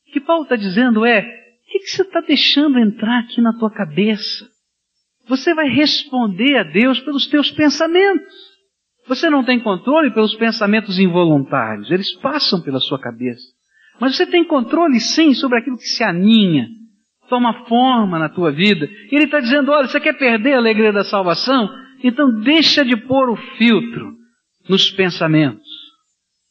O 0.09 0.13
que 0.13 0.21
Paulo 0.21 0.45
está 0.45 0.57
dizendo 0.57 1.05
é, 1.05 1.21
o 1.21 1.71
que, 1.71 1.79
que 1.81 1.91
você 1.91 2.03
está 2.03 2.21
deixando 2.23 2.79
entrar 2.79 3.21
aqui 3.21 3.43
na 3.43 3.53
tua 3.53 3.71
cabeça? 3.71 4.49
Você 5.31 5.55
vai 5.55 5.69
responder 5.69 6.59
a 6.59 6.65
Deus 6.65 6.99
pelos 6.99 7.29
teus 7.29 7.53
pensamentos. 7.53 8.35
Você 9.07 9.31
não 9.31 9.45
tem 9.45 9.61
controle 9.61 10.13
pelos 10.13 10.35
pensamentos 10.35 10.99
involuntários, 10.99 11.89
eles 11.89 12.13
passam 12.17 12.61
pela 12.61 12.81
sua 12.81 12.99
cabeça. 12.99 13.45
Mas 14.01 14.17
você 14.17 14.27
tem 14.27 14.45
controle 14.45 14.99
sim 14.99 15.33
sobre 15.33 15.59
aquilo 15.59 15.77
que 15.77 15.85
se 15.85 16.03
aninha, 16.03 16.67
toma 17.29 17.65
forma 17.67 18.19
na 18.19 18.29
tua 18.29 18.51
vida. 18.51 18.87
E 18.87 19.15
ele 19.15 19.27
está 19.27 19.39
dizendo: 19.39 19.71
olha, 19.71 19.87
você 19.87 20.01
quer 20.01 20.19
perder 20.19 20.55
a 20.55 20.59
alegria 20.59 20.93
da 20.93 21.05
salvação? 21.05 21.69
Então 22.03 22.41
deixa 22.41 22.85
de 22.85 22.97
pôr 22.97 23.31
o 23.31 23.37
filtro 23.57 24.13
nos 24.69 24.91
pensamentos. 24.91 25.69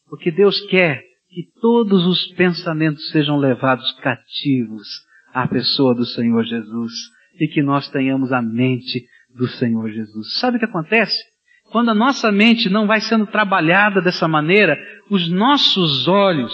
Porque 0.08 0.30
Deus 0.30 0.58
quer 0.68 1.02
que 1.28 1.42
todos 1.60 2.06
os 2.06 2.28
pensamentos 2.34 3.10
sejam 3.10 3.36
levados 3.36 3.92
cativos 4.00 4.88
à 5.34 5.46
pessoa 5.46 5.94
do 5.94 6.06
Senhor 6.06 6.44
Jesus 6.44 6.92
e 7.40 7.48
que 7.48 7.62
nós 7.62 7.88
tenhamos 7.88 8.32
a 8.32 8.42
mente 8.42 9.04
do 9.34 9.48
Senhor 9.48 9.90
Jesus. 9.90 10.38
Sabe 10.38 10.56
o 10.56 10.60
que 10.60 10.66
acontece? 10.66 11.22
Quando 11.70 11.90
a 11.90 11.94
nossa 11.94 12.30
mente 12.32 12.68
não 12.68 12.86
vai 12.86 13.00
sendo 13.00 13.26
trabalhada 13.26 14.00
dessa 14.00 14.26
maneira, 14.26 14.76
os 15.08 15.28
nossos 15.28 16.08
olhos 16.08 16.52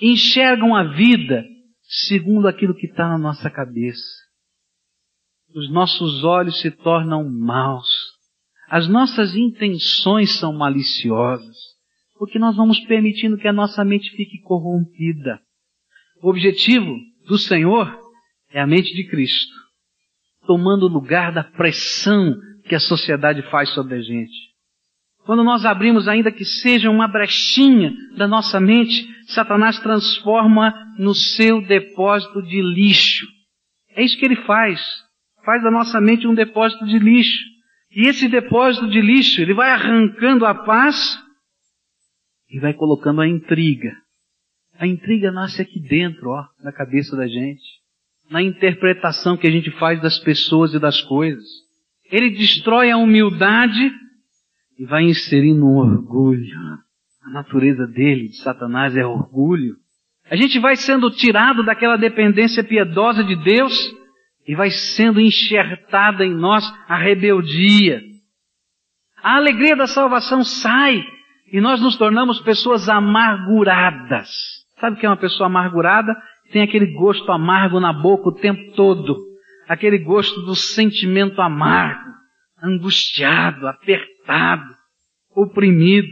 enxergam 0.00 0.74
a 0.74 0.84
vida 0.84 1.44
segundo 1.82 2.48
aquilo 2.48 2.74
que 2.74 2.86
está 2.86 3.08
na 3.08 3.18
nossa 3.18 3.50
cabeça. 3.50 4.24
Os 5.54 5.70
nossos 5.70 6.24
olhos 6.24 6.60
se 6.60 6.70
tornam 6.70 7.28
maus. 7.28 7.88
As 8.68 8.88
nossas 8.88 9.36
intenções 9.36 10.38
são 10.38 10.52
maliciosas, 10.52 11.56
porque 12.18 12.38
nós 12.38 12.56
vamos 12.56 12.80
permitindo 12.80 13.36
que 13.36 13.46
a 13.46 13.52
nossa 13.52 13.84
mente 13.84 14.10
fique 14.16 14.40
corrompida. 14.40 15.38
O 16.22 16.30
objetivo 16.30 16.96
do 17.28 17.38
Senhor 17.38 17.96
é 18.50 18.60
a 18.60 18.66
mente 18.66 18.94
de 18.94 19.06
Cristo, 19.08 19.54
tomando 20.46 20.88
lugar 20.88 21.32
da 21.32 21.44
pressão 21.44 22.34
que 22.66 22.74
a 22.74 22.80
sociedade 22.80 23.42
faz 23.50 23.70
sobre 23.70 23.94
a 23.94 24.02
gente. 24.02 24.54
Quando 25.24 25.42
nós 25.42 25.64
abrimos, 25.64 26.06
ainda 26.06 26.30
que 26.30 26.44
seja 26.44 26.90
uma 26.90 27.08
brechinha 27.08 27.94
da 28.16 28.28
nossa 28.28 28.60
mente, 28.60 29.08
Satanás 29.26 29.78
transforma 29.78 30.74
no 30.98 31.14
seu 31.14 31.62
depósito 31.66 32.42
de 32.42 32.60
lixo. 32.60 33.26
É 33.96 34.02
isso 34.02 34.18
que 34.18 34.24
ele 34.24 34.36
faz. 34.36 34.80
Faz 35.44 35.62
da 35.62 35.70
nossa 35.70 36.00
mente 36.00 36.26
um 36.26 36.34
depósito 36.34 36.84
de 36.86 36.98
lixo. 36.98 37.42
E 37.90 38.08
esse 38.08 38.28
depósito 38.28 38.88
de 38.88 39.00
lixo, 39.00 39.40
ele 39.40 39.54
vai 39.54 39.70
arrancando 39.70 40.44
a 40.44 40.54
paz 40.54 41.18
e 42.50 42.60
vai 42.60 42.74
colocando 42.74 43.20
a 43.20 43.28
intriga. 43.28 43.96
A 44.78 44.86
intriga 44.86 45.30
nasce 45.30 45.62
aqui 45.62 45.80
dentro, 45.80 46.30
ó, 46.30 46.44
na 46.62 46.72
cabeça 46.72 47.16
da 47.16 47.26
gente. 47.26 47.62
Na 48.30 48.42
interpretação 48.42 49.36
que 49.36 49.46
a 49.46 49.50
gente 49.50 49.70
faz 49.72 50.00
das 50.00 50.18
pessoas 50.18 50.74
e 50.74 50.78
das 50.78 51.00
coisas. 51.02 51.44
Ele 52.10 52.30
destrói 52.30 52.90
a 52.90 52.96
humildade 52.96 53.92
e 54.78 54.84
vai 54.84 55.04
inserindo 55.04 55.64
um 55.64 55.76
orgulho. 55.76 56.56
A 57.22 57.30
natureza 57.30 57.86
dele, 57.86 58.28
de 58.28 58.36
Satanás, 58.36 58.96
é 58.96 59.06
orgulho. 59.06 59.76
A 60.30 60.36
gente 60.36 60.58
vai 60.58 60.76
sendo 60.76 61.10
tirado 61.10 61.62
daquela 61.62 61.96
dependência 61.96 62.64
piedosa 62.64 63.22
de 63.22 63.36
Deus 63.36 63.74
e 64.46 64.54
vai 64.54 64.70
sendo 64.70 65.20
enxertada 65.20 66.24
em 66.24 66.34
nós 66.34 66.64
a 66.88 66.96
rebeldia. 66.96 68.02
A 69.22 69.36
alegria 69.36 69.76
da 69.76 69.86
salvação 69.86 70.44
sai 70.44 71.02
e 71.50 71.60
nós 71.60 71.80
nos 71.80 71.96
tornamos 71.96 72.40
pessoas 72.40 72.88
amarguradas. 72.88 74.28
Sabe 74.78 74.96
o 74.96 75.00
que 75.00 75.06
é 75.06 75.08
uma 75.08 75.16
pessoa 75.16 75.46
amargurada? 75.46 76.14
Tem 76.54 76.62
aquele 76.62 76.86
gosto 76.94 77.32
amargo 77.32 77.80
na 77.80 77.92
boca 77.92 78.28
o 78.28 78.34
tempo 78.34 78.76
todo. 78.76 79.18
Aquele 79.68 79.98
gosto 79.98 80.40
do 80.42 80.54
sentimento 80.54 81.42
amargo, 81.42 82.12
angustiado, 82.62 83.66
apertado 83.66 84.62
oprimido. 85.34 86.06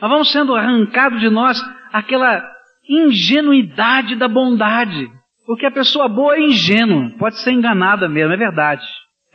Nós 0.00 0.10
vamos 0.10 0.32
sendo 0.32 0.56
arrancados 0.56 1.20
de 1.20 1.30
nós 1.30 1.62
aquela 1.92 2.44
ingenuidade 2.88 4.16
da 4.16 4.26
bondade. 4.26 5.08
Porque 5.46 5.64
a 5.64 5.70
pessoa 5.70 6.08
boa 6.08 6.34
é 6.34 6.40
ingênua, 6.40 7.12
pode 7.16 7.38
ser 7.38 7.52
enganada 7.52 8.08
mesmo, 8.08 8.32
é 8.32 8.36
verdade. 8.36 8.84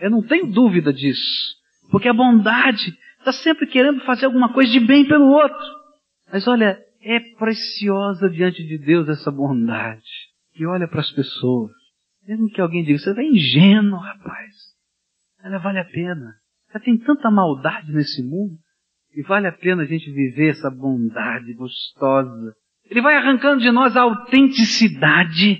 Eu 0.02 0.12
não 0.12 0.22
tenho 0.22 0.52
dúvida 0.52 0.92
disso. 0.92 1.56
Porque 1.90 2.10
a 2.10 2.14
bondade 2.14 2.94
está 3.20 3.32
sempre 3.32 3.68
querendo 3.68 4.02
fazer 4.02 4.26
alguma 4.26 4.52
coisa 4.52 4.70
de 4.70 4.82
bem 4.82 5.08
pelo 5.08 5.30
outro. 5.30 5.66
Mas 6.30 6.46
olha, 6.46 6.78
é 7.02 7.22
preciosa 7.40 8.30
diante 8.30 8.68
de 8.68 8.78
Deus 8.78 9.08
essa 9.08 9.32
bondade. 9.32 10.21
Que 10.54 10.66
olha 10.66 10.88
para 10.88 11.02
as 11.02 11.12
pessoas. 11.12 11.72
Mesmo 12.28 12.50
que 12.50 12.62
alguém 12.62 12.84
diga, 12.84 13.00
você 13.00 13.12
é 13.12 13.24
ingênuo, 13.24 14.00
rapaz. 14.00 14.56
Ela 15.44 15.58
vale 15.58 15.80
a 15.80 15.86
pena. 15.86 16.36
Já 16.74 16.80
tem 16.80 16.98
tanta 16.98 17.30
maldade 17.30 17.92
nesse 17.92 18.24
mundo 18.24 18.58
e 19.14 19.22
vale 19.24 19.48
a 19.48 19.52
pena 19.52 19.84
a 19.84 19.86
gente 19.86 20.12
viver 20.12 20.52
essa 20.52 20.70
bondade 20.70 21.54
gostosa. 21.54 22.54
Ele 22.90 23.02
vai 23.02 23.16
arrancando 23.16 23.62
de 23.62 23.72
nós 23.72 23.96
a 23.96 24.02
autenticidade 24.02 25.60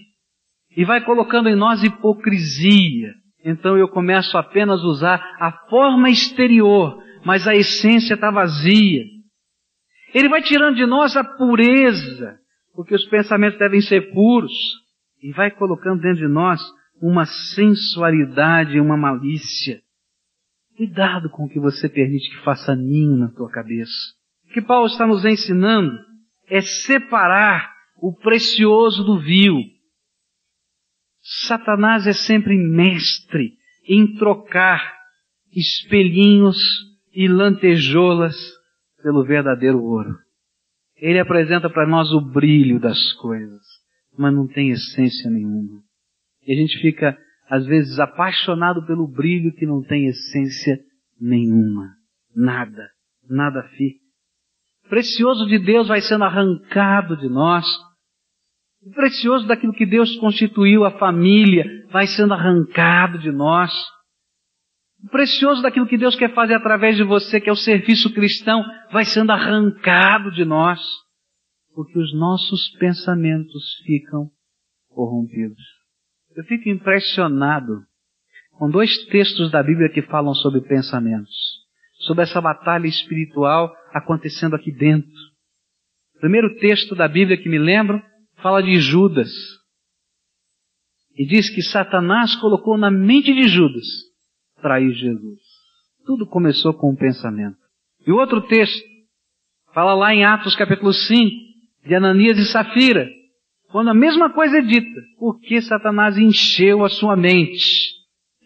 e 0.76 0.86
vai 0.86 1.04
colocando 1.04 1.50
em 1.50 1.56
nós 1.56 1.84
hipocrisia. 1.84 3.14
Então 3.44 3.78
eu 3.78 3.88
começo 3.88 4.38
apenas 4.38 4.82
a 4.82 4.86
usar 4.86 5.36
a 5.40 5.52
forma 5.70 6.10
exterior, 6.10 7.02
mas 7.26 7.48
a 7.48 7.56
essência 7.56 8.14
está 8.14 8.30
vazia. 8.30 9.04
Ele 10.14 10.30
vai 10.30 10.42
tirando 10.42 10.76
de 10.76 10.86
nós 10.86 11.16
a 11.16 11.24
pureza, 11.24 12.38
porque 12.74 12.96
os 12.96 13.06
pensamentos 13.06 13.60
devem 13.60 13.82
ser 13.82 14.14
puros, 14.14 14.54
e 15.22 15.32
vai 15.32 15.52
colocando 15.52 16.02
dentro 16.02 16.20
de 16.20 16.28
nós 16.28 16.62
uma 17.02 17.26
sensualidade, 17.26 18.80
uma 18.80 18.98
malícia. 18.98 19.82
Cuidado 20.76 21.30
com 21.30 21.46
o 21.46 21.50
que 21.50 21.60
você 21.60 21.88
permite 21.88 22.30
que 22.30 22.44
faça 22.44 22.76
ninho 22.76 23.18
na 23.18 23.30
tua 23.30 23.50
cabeça. 23.50 23.92
O 24.50 24.54
que 24.54 24.62
Paulo 24.62 24.88
está 24.88 25.06
nos 25.06 25.24
ensinando 25.26 25.98
é 26.48 26.62
separar 26.62 27.72
o 27.98 28.14
precioso 28.14 29.04
do 29.04 29.20
vil. 29.20 29.60
Satanás 31.48 32.08
é 32.08 32.14
sempre 32.14 32.58
mestre 32.58 33.54
em 33.88 34.16
trocar 34.16 34.98
espelhinhos 35.56 36.58
e 37.14 37.28
lantejoulas 37.28 38.36
pelo 39.04 39.24
verdadeiro 39.24 39.84
ouro. 39.84 40.18
Ele 41.02 41.20
apresenta 41.20 41.68
para 41.68 41.88
nós 41.88 42.12
o 42.12 42.22
brilho 42.22 42.80
das 42.80 43.12
coisas, 43.14 43.62
mas 44.16 44.32
não 44.32 44.48
tem 44.48 44.70
essência 44.70 45.32
nenhuma. 45.32 45.82
E 46.46 46.54
a 46.54 46.56
gente 46.56 46.80
fica, 46.80 47.18
às 47.50 47.66
vezes, 47.66 48.00
apaixonado 48.00 48.86
pelo 48.86 49.08
brilho 49.08 49.52
que 49.56 49.66
não 49.66 49.82
tem 49.82 50.06
essência 50.06 50.80
nenhuma. 51.20 51.90
Nada. 52.36 52.88
Nada 53.28 53.64
fica. 53.76 54.00
O 54.86 54.90
precioso 54.90 55.48
de 55.48 55.58
Deus 55.58 55.88
vai 55.88 56.02
sendo 56.02 56.24
arrancado 56.24 57.18
de 57.18 57.28
nós. 57.28 57.66
O 58.84 58.92
precioso 58.92 59.48
daquilo 59.48 59.74
que 59.74 59.88
Deus 59.88 60.16
constituiu, 60.18 60.86
a 60.86 61.00
família, 61.00 61.66
vai 61.92 62.06
sendo 62.06 62.36
arrancado 62.36 63.18
de 63.18 63.32
nós. 63.32 63.72
Precioso 65.10 65.62
daquilo 65.64 65.88
que 65.88 65.98
Deus 65.98 66.16
quer 66.16 66.34
fazer 66.34 66.54
através 66.54 66.96
de 66.96 67.04
você, 67.04 67.42
que 67.42 67.50
é 67.50 67.52
o 67.52 67.56
serviço 67.56 68.14
cristão, 68.14 68.64
vai 68.92 69.04
sendo 69.04 69.32
arrancado 69.32 70.32
de 70.32 70.46
nós. 70.46 70.80
Porque 71.74 71.98
os 71.98 72.14
nossos 72.14 72.70
pensamentos 72.78 73.78
ficam 73.86 74.30
corrompidos. 74.90 75.62
Eu 76.36 76.44
fico 76.44 76.70
impressionado 76.70 77.82
com 78.52 78.70
dois 78.70 79.06
textos 79.06 79.50
da 79.50 79.64
Bíblia 79.64 79.90
que 79.90 80.04
falam 80.04 80.36
sobre 80.36 80.62
pensamentos, 80.62 81.36
sobre 82.02 82.24
essa 82.24 82.40
batalha 82.40 82.88
espiritual 82.88 83.74
acontecendo 83.92 84.56
aqui 84.56 84.72
dentro. 84.72 85.10
O 86.16 86.20
primeiro 86.20 86.56
texto 86.58 86.94
da 86.96 87.08
Bíblia 87.08 87.42
que 87.42 87.50
me 87.50 87.58
lembro 87.58 88.02
fala 88.36 88.62
de 88.62 88.80
Judas. 88.80 89.32
E 91.16 91.26
diz 91.26 91.50
que 91.50 91.62
Satanás 91.62 92.36
colocou 92.36 92.78
na 92.78 92.92
mente 92.92 93.34
de 93.34 93.48
Judas 93.48 94.11
trair 94.62 94.92
Jesus. 94.94 95.40
Tudo 96.06 96.26
começou 96.26 96.74
com 96.74 96.92
um 96.92 96.96
pensamento. 96.96 97.58
E 98.06 98.12
o 98.12 98.18
outro 98.18 98.42
texto 98.42 98.84
fala 99.74 99.94
lá 99.94 100.14
em 100.14 100.24
Atos 100.24 100.56
capítulo 100.56 100.94
5 100.94 101.32
de 101.86 101.96
Ananias 101.96 102.38
e 102.38 102.46
Safira 102.46 103.08
quando 103.72 103.90
a 103.90 103.94
mesma 103.94 104.30
coisa 104.30 104.58
é 104.58 104.62
dita, 104.62 105.02
porque 105.18 105.62
Satanás 105.62 106.18
encheu 106.18 106.84
a 106.84 106.90
sua 106.90 107.16
mente. 107.16 107.94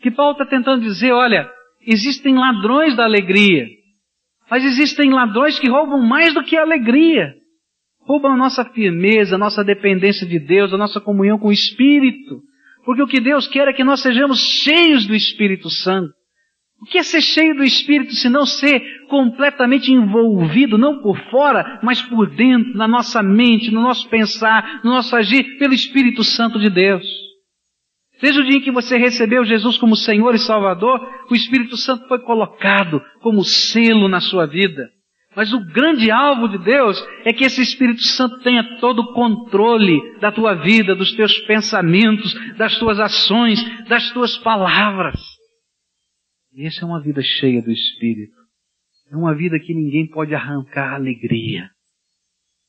Que 0.01 0.11
Paulo 0.11 0.33
está 0.33 0.45
tentando 0.45 0.83
dizer, 0.83 1.11
olha, 1.11 1.49
existem 1.81 2.35
ladrões 2.35 2.95
da 2.95 3.05
alegria, 3.05 3.67
mas 4.49 4.63
existem 4.63 5.11
ladrões 5.11 5.57
que 5.57 5.67
roubam 5.67 5.99
mais 5.99 6.33
do 6.33 6.43
que 6.43 6.55
a 6.55 6.61
alegria. 6.61 7.33
Roubam 8.01 8.33
a 8.33 8.37
nossa 8.37 8.63
firmeza, 8.63 9.33
a 9.33 9.39
nossa 9.39 9.63
dependência 9.63 10.27
de 10.27 10.37
Deus, 10.37 10.71
a 10.71 10.77
nossa 10.77 11.01
comunhão 11.01 11.39
com 11.39 11.47
o 11.47 11.51
Espírito. 11.51 12.41
Porque 12.85 13.01
o 13.01 13.07
que 13.07 13.19
Deus 13.19 13.47
quer 13.47 13.67
é 13.67 13.73
que 13.73 13.83
nós 13.83 14.01
sejamos 14.01 14.39
cheios 14.39 15.05
do 15.07 15.15
Espírito 15.15 15.69
Santo. 15.69 16.13
O 16.79 16.85
que 16.85 16.99
é 16.99 17.03
ser 17.03 17.21
cheio 17.21 17.55
do 17.55 17.63
Espírito 17.63 18.13
se 18.13 18.29
não 18.29 18.45
ser 18.45 18.79
completamente 19.07 19.91
envolvido, 19.91 20.77
não 20.77 21.01
por 21.01 21.17
fora, 21.31 21.79
mas 21.81 22.01
por 22.01 22.29
dentro, 22.29 22.77
na 22.77 22.87
nossa 22.87 23.23
mente, 23.23 23.71
no 23.71 23.81
nosso 23.81 24.07
pensar, 24.09 24.81
no 24.83 24.91
nosso 24.91 25.15
agir, 25.15 25.57
pelo 25.57 25.73
Espírito 25.73 26.23
Santo 26.23 26.59
de 26.59 26.69
Deus? 26.69 27.03
Desde 28.21 28.39
o 28.39 28.45
dia 28.45 28.57
em 28.57 28.61
que 28.61 28.71
você 28.71 28.97
recebeu 28.97 29.43
Jesus 29.43 29.77
como 29.77 29.95
Senhor 29.95 30.35
e 30.35 30.39
Salvador, 30.39 31.01
o 31.29 31.35
Espírito 31.35 31.75
Santo 31.75 32.07
foi 32.07 32.19
colocado 32.19 33.01
como 33.19 33.43
selo 33.43 34.07
na 34.07 34.19
sua 34.19 34.45
vida. 34.45 34.89
Mas 35.35 35.51
o 35.51 35.59
grande 35.59 36.09
alvo 36.09 36.47
de 36.47 36.57
Deus 36.63 36.97
é 37.25 37.33
que 37.33 37.43
esse 37.43 37.61
Espírito 37.61 38.01
Santo 38.01 38.39
tenha 38.39 38.79
todo 38.79 38.99
o 38.99 39.13
controle 39.13 40.17
da 40.19 40.31
tua 40.31 40.53
vida, 40.53 40.95
dos 40.95 41.13
teus 41.13 41.37
pensamentos, 41.39 42.33
das 42.57 42.77
tuas 42.79 42.99
ações, 42.99 43.59
das 43.87 44.11
tuas 44.11 44.37
palavras. 44.37 45.19
E 46.53 46.65
essa 46.65 46.83
é 46.83 46.85
uma 46.85 47.01
vida 47.01 47.21
cheia 47.21 47.61
do 47.61 47.71
Espírito. 47.71 48.33
É 49.11 49.15
uma 49.15 49.35
vida 49.35 49.59
que 49.59 49.73
ninguém 49.73 50.07
pode 50.07 50.33
arrancar 50.33 50.93
alegria. 50.93 51.69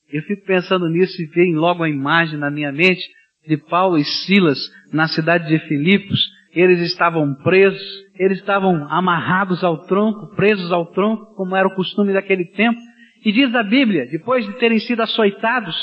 Eu 0.08 0.22
fico 0.22 0.44
pensando 0.44 0.88
nisso 0.88 1.20
e 1.22 1.26
vem 1.26 1.54
logo 1.54 1.82
a 1.82 1.88
imagem 1.88 2.38
na 2.38 2.50
minha 2.50 2.72
mente 2.72 3.02
de 3.46 3.56
Paulo 3.56 3.96
e 3.96 4.04
Silas 4.04 4.58
na 4.92 5.06
cidade 5.06 5.48
de 5.48 5.58
Filipos. 5.68 6.20
Eles 6.56 6.80
estavam 6.80 7.34
presos, 7.34 7.82
eles 8.18 8.38
estavam 8.38 8.90
amarrados 8.90 9.62
ao 9.62 9.84
tronco, 9.84 10.34
presos 10.34 10.72
ao 10.72 10.86
tronco, 10.86 11.34
como 11.34 11.54
era 11.54 11.68
o 11.68 11.74
costume 11.74 12.14
daquele 12.14 12.46
tempo. 12.46 12.80
E 13.22 13.30
diz 13.30 13.54
a 13.54 13.62
Bíblia, 13.62 14.06
depois 14.06 14.46
de 14.46 14.54
terem 14.54 14.78
sido 14.78 15.02
açoitados, 15.02 15.76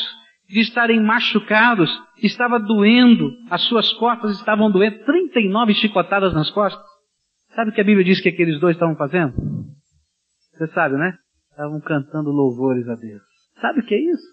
de 0.49 0.61
estarem 0.61 0.99
machucados, 0.99 1.91
estava 2.23 2.59
doendo, 2.59 3.29
as 3.51 3.61
suas 3.67 3.93
costas 3.93 4.35
estavam 4.35 4.71
doendo, 4.71 4.97
39 5.05 5.75
chicotadas 5.75 6.33
nas 6.33 6.49
costas. 6.49 6.83
Sabe 7.53 7.69
o 7.69 7.73
que 7.73 7.81
a 7.81 7.83
Bíblia 7.83 8.03
diz 8.03 8.19
que 8.19 8.29
aqueles 8.29 8.59
dois 8.59 8.75
estavam 8.75 8.95
fazendo? 8.95 9.31
Você 10.53 10.65
sabe, 10.73 10.95
né? 10.95 11.13
Estavam 11.51 11.79
cantando 11.81 12.31
louvores 12.31 12.89
a 12.89 12.95
Deus. 12.95 13.21
Sabe 13.61 13.81
o 13.81 13.85
que 13.85 13.93
é 13.93 13.99
isso? 13.99 14.27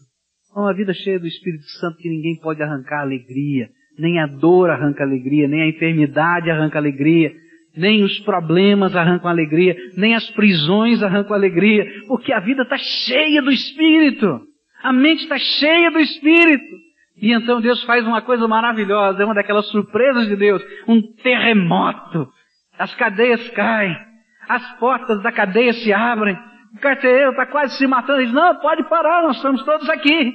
É 0.56 0.58
uma 0.58 0.72
vida 0.72 0.94
cheia 0.94 1.20
do 1.20 1.26
Espírito 1.26 1.64
Santo 1.80 1.98
que 1.98 2.08
ninguém 2.08 2.40
pode 2.40 2.62
arrancar 2.62 3.02
alegria. 3.02 3.68
Nem 3.98 4.18
a 4.18 4.26
dor 4.26 4.70
arranca 4.70 5.02
alegria, 5.02 5.46
nem 5.48 5.62
a 5.62 5.68
enfermidade 5.68 6.50
arranca 6.50 6.78
alegria, 6.78 7.32
nem 7.76 8.02
os 8.02 8.18
problemas 8.20 8.96
arrancam 8.96 9.30
alegria, 9.30 9.76
nem 9.96 10.14
as 10.14 10.28
prisões 10.30 11.02
arrancam 11.02 11.34
alegria, 11.34 11.86
porque 12.08 12.32
a 12.32 12.40
vida 12.40 12.62
está 12.62 12.78
cheia 12.78 13.42
do 13.42 13.50
Espírito. 13.50 14.40
A 14.82 14.92
mente 14.92 15.22
está 15.22 15.38
cheia 15.38 15.90
do 15.90 15.98
Espírito. 15.98 16.90
E 17.20 17.32
então 17.32 17.60
Deus 17.60 17.82
faz 17.84 18.06
uma 18.06 18.22
coisa 18.22 18.48
maravilhosa, 18.48 19.22
é 19.22 19.24
uma 19.24 19.34
daquelas 19.34 19.66
surpresas 19.66 20.26
de 20.26 20.36
Deus, 20.36 20.62
um 20.88 21.02
terremoto 21.22 22.28
as 22.80 22.94
cadeias 22.94 23.46
caem, 23.50 23.94
as 24.48 24.78
portas 24.78 25.22
da 25.22 25.30
cadeia 25.30 25.74
se 25.74 25.92
abrem, 25.92 26.34
o 26.74 26.80
carcereiro 26.80 27.32
está 27.32 27.44
quase 27.44 27.76
se 27.76 27.86
matando, 27.86 28.20
ele 28.20 28.26
diz, 28.26 28.34
não, 28.34 28.58
pode 28.58 28.82
parar, 28.84 29.22
nós 29.22 29.36
estamos 29.36 29.62
todos 29.64 29.86
aqui. 29.90 30.34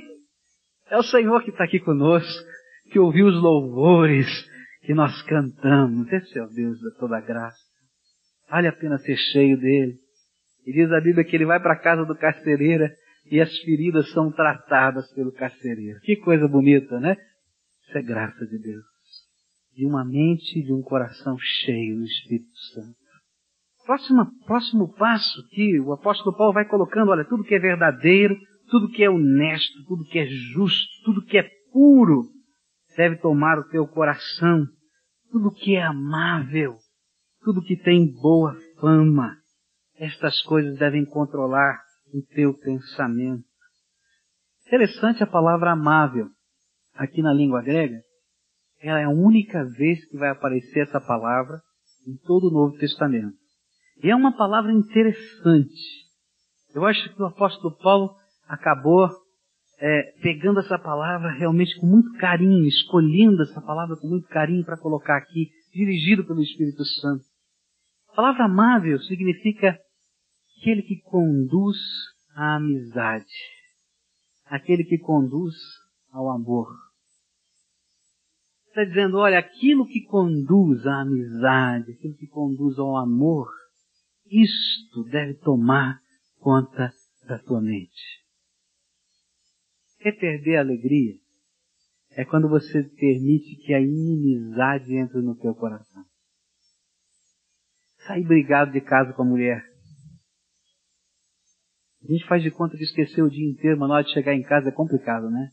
É 0.92 0.96
o 0.96 1.02
Senhor 1.02 1.42
que 1.42 1.50
está 1.50 1.64
aqui 1.64 1.80
conosco, 1.80 2.48
que 2.96 3.00
ouviu 3.00 3.28
os 3.28 3.36
louvores 3.42 4.26
que 4.84 4.94
nós 4.94 5.22
cantamos. 5.24 6.10
Esse 6.14 6.40
é 6.40 6.42
o 6.42 6.48
Deus 6.48 6.80
da 6.80 6.92
toda 6.92 7.20
graça. 7.20 7.60
Vale 8.50 8.70
a 8.70 8.72
pena 8.72 8.98
ser 9.00 9.18
cheio 9.18 9.60
dele. 9.60 9.98
E 10.66 10.72
diz 10.72 10.90
a 10.94 11.02
Bíblia 11.02 11.26
que 11.26 11.36
ele 11.36 11.46
vai 11.46 11.60
para 11.60 11.74
a 11.74 11.80
casa 11.80 12.06
do 12.06 12.16
carcereiro 12.16 12.86
e 13.30 13.42
as 13.42 13.54
feridas 13.60 14.10
são 14.14 14.32
tratadas 14.32 15.12
pelo 15.14 15.34
carcereiro. 15.34 16.00
Que 16.04 16.16
coisa 16.16 16.48
bonita, 16.48 16.98
né? 16.98 17.18
Isso 17.86 17.98
é 17.98 18.02
graça 18.02 18.48
de 18.48 18.58
Deus 18.60 18.86
de 19.76 19.86
uma 19.86 20.06
mente 20.06 20.58
e 20.58 20.64
de 20.64 20.72
um 20.72 20.82
coração 20.82 21.36
cheio 21.38 21.98
do 21.98 22.06
Espírito 22.06 22.58
Santo. 22.74 22.96
Próximo, 23.86 24.26
próximo 24.46 24.94
passo 24.94 25.46
que 25.50 25.82
o 25.82 25.92
apóstolo 25.92 26.34
Paulo 26.38 26.54
vai 26.54 26.66
colocando, 26.66 27.12
olha, 27.12 27.26
tudo 27.26 27.44
que 27.44 27.56
é 27.56 27.60
verdadeiro, 27.60 28.38
tudo 28.72 28.90
que 28.90 29.04
é 29.04 29.10
honesto, 29.10 29.84
tudo 29.86 30.06
que 30.06 30.18
é 30.18 30.26
justo, 30.26 30.88
tudo 31.04 31.26
que 31.26 31.38
é 31.38 31.46
puro, 31.74 32.34
deve 32.96 33.18
tomar 33.18 33.58
o 33.60 33.68
teu 33.70 33.88
coração, 33.88 34.66
tudo 35.32 35.52
que 35.52 35.76
é 35.76 35.84
amável, 35.84 36.78
tudo 37.44 37.62
que 37.62 37.76
tem 37.76 38.12
boa 38.12 38.56
fama, 38.80 39.38
estas 39.98 40.42
coisas 40.44 40.78
devem 40.78 41.06
controlar 41.06 41.82
o 42.14 42.22
teu 42.34 42.54
pensamento. 42.54 43.44
Interessante 44.66 45.24
a 45.24 45.28
palavra 45.28 45.72
amável 45.72 46.28
aqui 46.96 47.22
na 47.22 47.34
língua 47.34 47.62
grega, 47.62 48.02
ela 48.82 49.00
é 49.00 49.04
a 49.04 49.10
única 49.10 49.64
vez 49.64 50.06
que 50.10 50.18
vai 50.18 50.30
aparecer 50.30 50.82
essa 50.82 51.00
palavra 51.00 51.62
em 52.08 52.16
todo 52.26 52.48
o 52.48 52.52
Novo 52.52 52.78
Testamento. 52.78 53.36
E 54.04 54.10
é 54.10 54.16
uma 54.16 54.36
palavra 54.36 54.72
interessante. 54.72 56.06
Eu 56.74 56.86
acho 56.86 57.14
que 57.14 57.22
o 57.22 57.26
apóstolo 57.26 57.78
Paulo 57.78 58.16
acabou 58.48 59.10
é, 59.80 60.14
pegando 60.22 60.60
essa 60.60 60.78
palavra 60.80 61.32
realmente 61.32 61.80
com 61.80 61.88
muito 61.88 62.12
carinho, 62.18 62.66
escolhendo 62.66 63.42
essa 63.44 63.62
palavra 63.62 63.96
com 63.98 64.08
muito 64.08 64.28
carinho 64.28 64.64
para 64.64 64.78
colocar 64.78 65.18
aqui, 65.18 65.50
dirigido 65.74 66.26
pelo 66.26 66.42
Espírito 66.42 66.84
Santo. 66.86 67.24
A 68.10 68.16
palavra 68.16 68.46
amável 68.46 69.00
significa 69.00 69.78
aquele 70.60 70.82
que 70.82 71.02
conduz 71.02 71.78
à 72.36 72.56
amizade, 72.56 73.26
aquele 74.46 74.84
que 74.84 74.98
conduz 74.98 75.54
ao 76.12 76.32
amor 76.32 76.68
está 78.76 78.84
dizendo, 78.84 79.18
olha, 79.18 79.40
aquilo 79.40 79.88
que 79.88 80.02
conduz 80.02 80.86
à 80.86 81.00
amizade, 81.02 81.94
aquilo 81.94 82.14
que 82.16 82.28
conduz 82.28 82.78
ao 82.78 82.98
amor, 82.98 83.48
isto 84.30 85.06
deve 85.06 85.36
tomar 85.36 85.98
conta 86.42 86.92
da 87.26 87.40
tua 87.40 87.62
mente. 87.62 88.25
Quer 90.06 90.20
perder 90.20 90.58
a 90.58 90.60
alegria? 90.60 91.16
É 92.12 92.24
quando 92.24 92.48
você 92.48 92.84
permite 92.84 93.56
que 93.66 93.74
a 93.74 93.82
inimizade 93.82 94.94
entre 94.94 95.20
no 95.20 95.36
teu 95.36 95.56
coração. 95.56 96.04
Sair 98.06 98.24
brigado 98.24 98.72
de 98.72 98.82
casa 98.82 99.14
com 99.14 99.24
a 99.24 99.26
mulher. 99.26 99.66
A 102.04 102.12
gente 102.12 102.24
faz 102.28 102.44
de 102.44 102.52
conta 102.52 102.78
que 102.78 102.84
esqueceu 102.84 103.26
o 103.26 103.32
dia 103.32 103.50
inteiro, 103.50 103.80
mas 103.80 103.90
na 103.90 103.96
hora 103.96 104.04
de 104.04 104.14
chegar 104.14 104.36
em 104.36 104.44
casa 104.44 104.70
é 104.70 104.72
complicado, 104.72 105.28
né? 105.32 105.50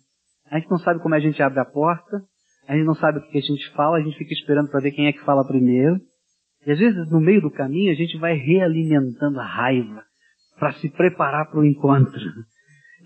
A 0.50 0.58
gente 0.58 0.70
não 0.70 0.76
sabe 0.76 1.00
como 1.00 1.14
a 1.14 1.20
gente 1.20 1.42
abre 1.42 1.58
a 1.58 1.64
porta, 1.64 2.22
a 2.68 2.76
gente 2.76 2.84
não 2.84 2.94
sabe 2.94 3.20
o 3.20 3.22
que 3.22 3.38
a 3.38 3.40
gente 3.40 3.70
fala, 3.70 3.96
a 3.96 4.02
gente 4.02 4.18
fica 4.18 4.34
esperando 4.34 4.68
para 4.68 4.80
ver 4.80 4.92
quem 4.92 5.06
é 5.06 5.14
que 5.14 5.24
fala 5.24 5.48
primeiro. 5.48 5.98
E 6.66 6.72
às 6.72 6.78
vezes, 6.78 7.10
no 7.10 7.22
meio 7.22 7.40
do 7.40 7.50
caminho, 7.50 7.90
a 7.90 7.96
gente 7.96 8.18
vai 8.18 8.34
realimentando 8.34 9.40
a 9.40 9.46
raiva 9.46 10.04
para 10.58 10.74
se 10.74 10.90
preparar 10.90 11.50
para 11.50 11.58
o 11.58 11.64
encontro. 11.64 12.20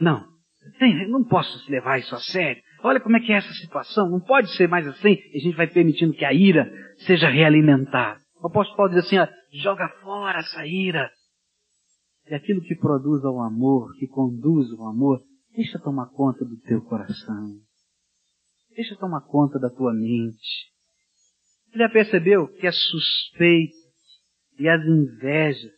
Não, 0.01 0.36
tem, 0.79 1.09
não 1.09 1.25
posso 1.25 1.71
levar 1.71 1.99
isso 1.99 2.15
a 2.15 2.21
sério. 2.21 2.63
Olha 2.83 3.01
como 3.01 3.17
é 3.17 3.21
que 3.21 3.33
é 3.33 3.37
essa 3.37 3.53
situação, 3.55 4.11
não 4.11 4.21
pode 4.21 4.55
ser 4.57 4.69
mais 4.69 4.87
assim. 4.87 5.19
E 5.33 5.39
a 5.39 5.41
gente 5.41 5.57
vai 5.57 5.67
permitindo 5.67 6.13
que 6.13 6.25
a 6.25 6.33
ira 6.33 6.71
seja 6.99 7.29
realimentada. 7.29 8.21
O 8.41 8.49
apóstolo 8.49 8.77
Paulo 8.77 8.95
diz 8.95 9.05
assim, 9.05 9.19
ó, 9.19 9.27
joga 9.53 9.89
fora 10.03 10.39
essa 10.39 10.67
ira. 10.67 11.11
E 12.29 12.35
aquilo 12.35 12.61
que 12.61 12.75
produz 12.77 13.25
ao 13.25 13.41
amor, 13.41 13.95
que 13.99 14.07
conduz 14.07 14.71
ao 14.73 14.89
amor, 14.89 15.21
deixa 15.55 15.79
tomar 15.79 16.07
conta 16.07 16.45
do 16.45 16.57
teu 16.61 16.83
coração. 16.83 17.55
Deixa 18.75 18.95
tomar 18.97 19.23
conta 19.23 19.59
da 19.59 19.71
tua 19.71 19.95
mente. 19.95 20.71
Você 21.71 21.79
já 21.79 21.89
percebeu 21.89 22.49
que 22.49 22.67
as 22.67 22.77
suspeitas 22.77 23.77
e 24.59 24.69
as 24.69 24.83
invejas 24.85 25.73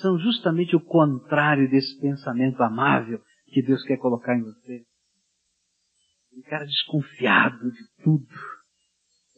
são 0.00 0.18
justamente 0.18 0.76
o 0.76 0.80
contrário 0.80 1.68
desse 1.68 1.98
pensamento 2.00 2.62
amável 2.62 3.20
que 3.50 3.62
Deus 3.62 3.82
quer 3.84 3.98
colocar 3.98 4.36
em 4.36 4.42
você? 4.42 4.84
Um 6.36 6.42
cara 6.42 6.64
desconfiado 6.64 7.70
de 7.70 8.02
tudo. 8.02 8.26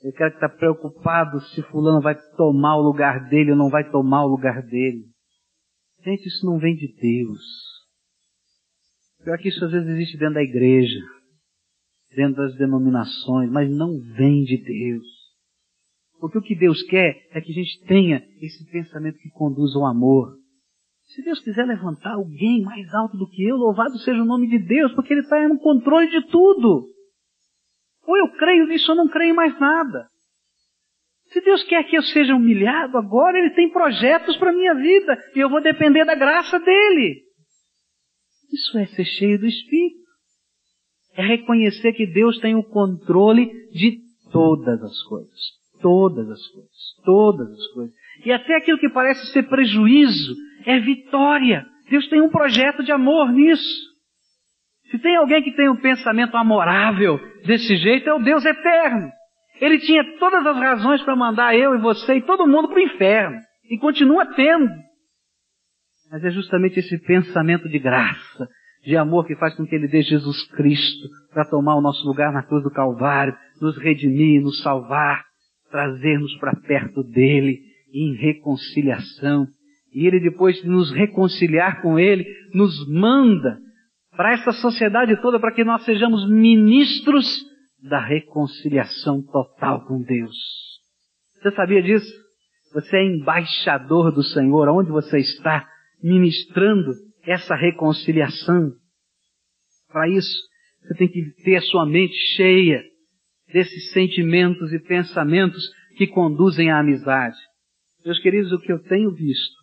Um 0.05 0.13
cara 0.13 0.31
que 0.31 0.37
está 0.37 0.49
preocupado 0.49 1.41
se 1.41 1.63
fulano 1.63 2.01
vai 2.01 2.15
tomar 2.37 2.77
o 2.77 2.83
lugar 2.83 3.29
dele 3.29 3.53
ou 3.53 3.57
não 3.57 3.71
vai 3.71 3.89
tomar 3.91 4.25
o 4.25 4.29
lugar 4.29 4.63
dele. 4.63 5.05
Gente, 6.05 6.27
isso 6.27 6.45
não 6.45 6.59
vem 6.59 6.75
de 6.75 6.89
Deus. 6.95 7.41
Pior 9.23 9.39
que 9.39 9.49
isso 9.49 9.65
às 9.65 9.71
vezes 9.71 9.89
existe 9.89 10.19
dentro 10.19 10.35
da 10.35 10.43
igreja, 10.43 11.01
dentro 12.15 12.43
das 12.43 12.57
denominações, 12.57 13.51
mas 13.51 13.71
não 13.71 13.99
vem 14.17 14.43
de 14.43 14.57
Deus. 14.59 15.07
Porque 16.19 16.39
o 16.39 16.43
que 16.43 16.57
Deus 16.57 16.83
quer 16.85 17.29
é 17.31 17.41
que 17.41 17.53
a 17.53 17.55
gente 17.55 17.85
tenha 17.87 18.25
esse 18.41 18.65
pensamento 18.71 19.19
que 19.19 19.31
conduz 19.31 19.75
ao 19.77 19.87
amor. 19.87 20.37
Se 21.15 21.23
Deus 21.23 21.41
quiser 21.41 21.67
levantar 21.67 22.15
alguém 22.15 22.63
mais 22.63 22.93
alto 22.95 23.19
do 23.19 23.29
que 23.29 23.45
eu, 23.45 23.57
louvado 23.57 23.99
seja 23.99 24.23
o 24.23 24.27
nome 24.27 24.49
de 24.49 24.59
Deus, 24.59 24.93
porque 24.95 25.13
Ele 25.13 25.21
está 25.21 25.47
no 25.47 25.59
controle 25.59 26.09
de 26.09 26.27
tudo. 26.29 26.87
Ou 28.07 28.17
eu 28.17 28.29
creio 28.33 28.67
nisso 28.67 28.91
ou 28.93 28.97
não 28.97 29.09
creio 29.09 29.35
mais 29.35 29.59
nada. 29.61 30.09
Se 31.27 31.41
Deus 31.43 31.63
quer 31.65 31.85
que 31.85 31.97
eu 31.97 32.03
seja 32.03 32.35
humilhado 32.35 32.97
agora, 32.97 33.39
Ele 33.39 33.51
tem 33.51 33.71
projetos 33.71 34.37
para 34.39 34.51
a 34.51 34.55
minha 34.55 34.75
vida 34.75 35.19
e 35.35 35.41
eu 35.41 35.51
vou 35.51 35.63
depender 35.63 36.05
da 36.05 36.15
graça 36.15 36.59
dEle. 36.59 37.23
Isso 38.51 38.79
é 38.79 38.87
ser 38.87 39.05
cheio 39.05 39.39
do 39.39 39.47
Espírito. 39.47 40.03
É 41.15 41.23
reconhecer 41.27 41.93
que 41.93 42.07
Deus 42.07 42.39
tem 42.39 42.55
o 42.55 42.65
controle 42.65 43.51
de 43.71 43.99
todas 44.31 44.83
as 44.83 45.03
coisas. 45.03 45.41
Todas 45.81 46.29
as 46.29 46.47
coisas. 46.49 46.95
Todas 47.05 47.51
as 47.51 47.67
coisas. 47.69 47.95
E 48.25 48.33
até 48.33 48.57
aquilo 48.57 48.79
que 48.79 48.89
parece 48.89 49.33
ser 49.33 49.45
prejuízo 49.45 50.35
é 50.65 50.79
vitória. 50.79 51.67
Deus 51.91 52.09
tem 52.09 52.21
um 52.21 52.31
projeto 52.31 52.83
de 52.83 52.93
amor 52.93 53.33
nisso. 53.33 53.93
Se 54.91 54.99
tem 54.99 55.17
alguém 55.17 55.43
que 55.43 55.53
tem 55.53 55.69
um 55.69 55.81
pensamento 55.81 56.37
amorável 56.37 57.19
desse 57.45 57.77
jeito, 57.77 58.09
é 58.09 58.15
o 58.15 58.23
Deus 58.23 58.45
eterno. 58.45 59.11
Ele 59.61 59.79
tinha 59.79 60.19
todas 60.19 60.47
as 60.47 60.57
razões 60.57 61.03
para 61.03 61.17
mandar 61.17 61.57
eu 61.57 61.75
e 61.75 61.81
você 61.81 62.17
e 62.17 62.23
todo 62.23 62.47
mundo 62.47 62.69
para 62.69 62.79
o 62.79 62.83
inferno. 62.83 63.39
E 63.71 63.79
continua 63.79 64.27
tendo. 64.35 64.71
Mas 66.11 66.25
é 66.25 66.31
justamente 66.31 66.79
esse 66.79 66.99
pensamento 66.99 67.69
de 67.69 67.79
graça, 67.79 68.49
de 68.85 68.97
amor 68.97 69.27
que 69.27 69.37
faz 69.37 69.55
com 69.55 69.65
que 69.65 69.75
ele 69.75 69.89
dê 69.89 70.03
Jesus 70.03 70.47
Cristo 70.53 71.09
para 71.33 71.49
tomar 71.49 71.77
o 71.77 71.81
nosso 71.81 72.07
lugar 72.07 72.33
na 72.33 72.43
cruz 72.43 72.63
do 72.63 72.71
Calvário, 72.71 73.37
nos 73.61 73.79
redimir, 73.79 74.43
nos 74.43 74.63
salvar, 74.63 75.25
trazer-nos 75.71 76.37
para 76.39 76.55
perto 76.55 77.03
dele 77.03 77.72
em 77.93 78.15
reconciliação. 78.15 79.47
E 79.93 80.07
ele 80.07 80.21
depois 80.21 80.57
de 80.57 80.67
nos 80.67 80.91
reconciliar 80.91 81.83
com 81.83 81.99
ele, 81.99 82.25
nos 82.55 82.89
manda 82.89 83.59
para 84.17 84.33
essa 84.33 84.53
sociedade 84.53 85.21
toda 85.21 85.39
para 85.39 85.53
que 85.53 85.65
nós 85.65 85.85
sejamos 85.85 86.29
ministros 86.29 87.27
da 87.83 88.01
reconciliação 88.01 89.23
total 89.23 89.85
com 89.87 90.03
Deus. 90.03 90.37
Você 91.41 91.51
sabia 91.53 91.83
disso? 91.83 92.13
Você 92.73 92.97
é 92.97 93.05
embaixador 93.05 94.13
do 94.13 94.23
Senhor, 94.23 94.69
onde 94.69 94.91
você 94.91 95.19
está 95.19 95.69
ministrando 96.03 96.93
essa 97.27 97.55
reconciliação. 97.55 98.73
Para 99.89 100.09
isso, 100.09 100.35
você 100.83 100.95
tem 100.95 101.09
que 101.09 101.23
ter 101.43 101.57
a 101.57 101.61
sua 101.63 101.85
mente 101.85 102.15
cheia 102.37 102.83
desses 103.53 103.93
sentimentos 103.93 104.73
e 104.73 104.79
pensamentos 104.79 105.63
que 105.97 106.07
conduzem 106.07 106.71
à 106.71 106.79
amizade. 106.79 107.37
Meus 108.05 108.19
queridos, 108.19 108.51
o 108.53 108.59
que 108.59 108.73
eu 108.73 108.83
tenho 108.83 109.13
visto 109.13 109.63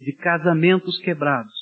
de 0.00 0.12
casamentos 0.12 0.96
quebrados, 0.98 1.52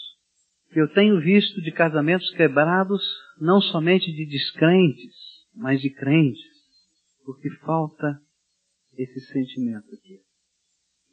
que 0.71 0.81
eu 0.81 0.93
tenho 0.93 1.19
visto 1.21 1.63
de 1.63 1.73
casamentos 1.73 2.29
quebrados 2.35 3.03
não 3.41 3.61
somente 3.61 4.13
de 4.13 4.27
descrentes, 4.27 5.15
mas 5.55 5.81
de 5.81 5.89
crentes, 5.89 6.43
porque 7.25 7.49
falta 7.61 8.21
esse 8.97 9.21
sentimento 9.33 9.87
aqui, 9.95 10.21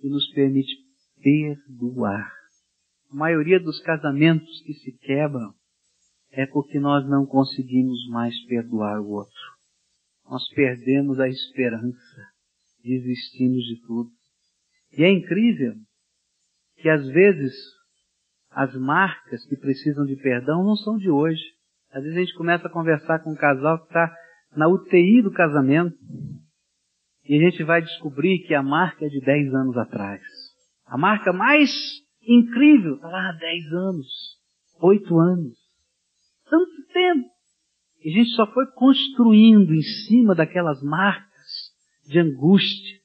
que 0.02 0.10
nos 0.10 0.30
permite 0.34 0.74
perdoar. 1.22 2.30
A 3.12 3.16
maioria 3.16 3.60
dos 3.60 3.80
casamentos 3.82 4.62
que 4.64 4.74
se 4.74 4.98
quebram 4.98 5.54
é 6.32 6.46
porque 6.46 6.78
nós 6.78 7.08
não 7.08 7.26
conseguimos 7.26 8.06
mais 8.10 8.38
perdoar 8.48 9.00
o 9.00 9.12
outro. 9.12 9.60
Nós 10.26 10.48
perdemos 10.50 11.20
a 11.20 11.28
esperança, 11.28 12.28
desistimos 12.84 13.64
de 13.64 13.82
tudo. 13.86 14.10
E 14.98 15.04
é 15.04 15.10
incrível 15.10 15.76
que 16.78 16.90
às 16.90 17.08
vezes 17.08 17.54
as 18.52 18.74
marcas 18.76 19.46
que 19.46 19.56
precisam 19.56 20.06
de 20.06 20.16
perdão 20.16 20.64
não 20.64 20.76
são 20.76 20.98
de 20.98 21.10
hoje. 21.10 21.44
Às 21.92 22.04
vezes 22.04 22.18
a 22.18 22.22
gente 22.22 22.36
começa 22.36 22.68
a 22.68 22.72
conversar 22.72 23.20
com 23.20 23.32
um 23.32 23.36
casal 23.36 23.80
que 23.80 23.86
está 23.86 24.14
na 24.56 24.68
UTI 24.68 25.22
do 25.22 25.32
casamento 25.32 25.96
e 27.26 27.38
a 27.38 27.50
gente 27.50 27.64
vai 27.64 27.82
descobrir 27.82 28.40
que 28.40 28.56
a 28.56 28.64
marca 28.64 29.06
é 29.06 29.10
de 29.10 29.22
10 29.22 29.54
anos 29.54 29.78
atrás. 29.78 30.22
A 30.86 30.98
marca 30.98 31.32
mais 31.32 31.72
incrível 32.24 32.96
está 32.96 33.08
lá 33.08 33.30
há 33.30 33.34
10 33.34 33.74
anos, 33.74 34.08
8 34.82 35.20
anos. 35.20 35.58
Tanto 36.50 36.88
tempo. 36.92 37.30
E 38.04 38.10
a 38.10 38.14
gente 38.14 38.30
só 38.32 38.52
foi 38.52 38.66
construindo 38.72 39.74
em 39.74 39.82
cima 39.82 40.34
daquelas 40.34 40.82
marcas 40.82 41.29
de 42.10 42.20
angústia. 42.20 43.00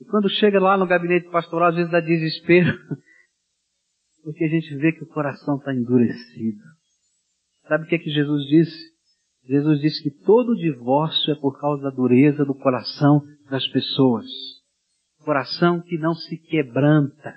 E 0.00 0.04
quando 0.04 0.28
chega 0.28 0.58
lá 0.58 0.76
no 0.76 0.86
gabinete 0.86 1.30
pastoral, 1.30 1.68
às 1.68 1.76
vezes 1.76 1.90
dá 1.90 2.00
desespero. 2.00 2.78
Porque 4.22 4.44
a 4.44 4.48
gente 4.48 4.74
vê 4.76 4.92
que 4.92 5.04
o 5.04 5.08
coração 5.08 5.56
está 5.56 5.74
endurecido. 5.74 6.62
Sabe 7.66 7.84
o 7.84 7.86
que 7.86 7.94
é 7.94 7.98
que 7.98 8.10
Jesus 8.10 8.46
disse? 8.48 8.90
Jesus 9.44 9.80
disse 9.80 10.02
que 10.02 10.10
todo 10.24 10.56
divórcio 10.56 11.32
é 11.32 11.36
por 11.36 11.58
causa 11.58 11.82
da 11.82 11.90
dureza 11.90 12.44
do 12.44 12.54
coração 12.54 13.22
das 13.50 13.66
pessoas. 13.68 14.26
Coração 15.24 15.80
que 15.80 15.96
não 15.98 16.14
se 16.14 16.36
quebranta. 16.36 17.34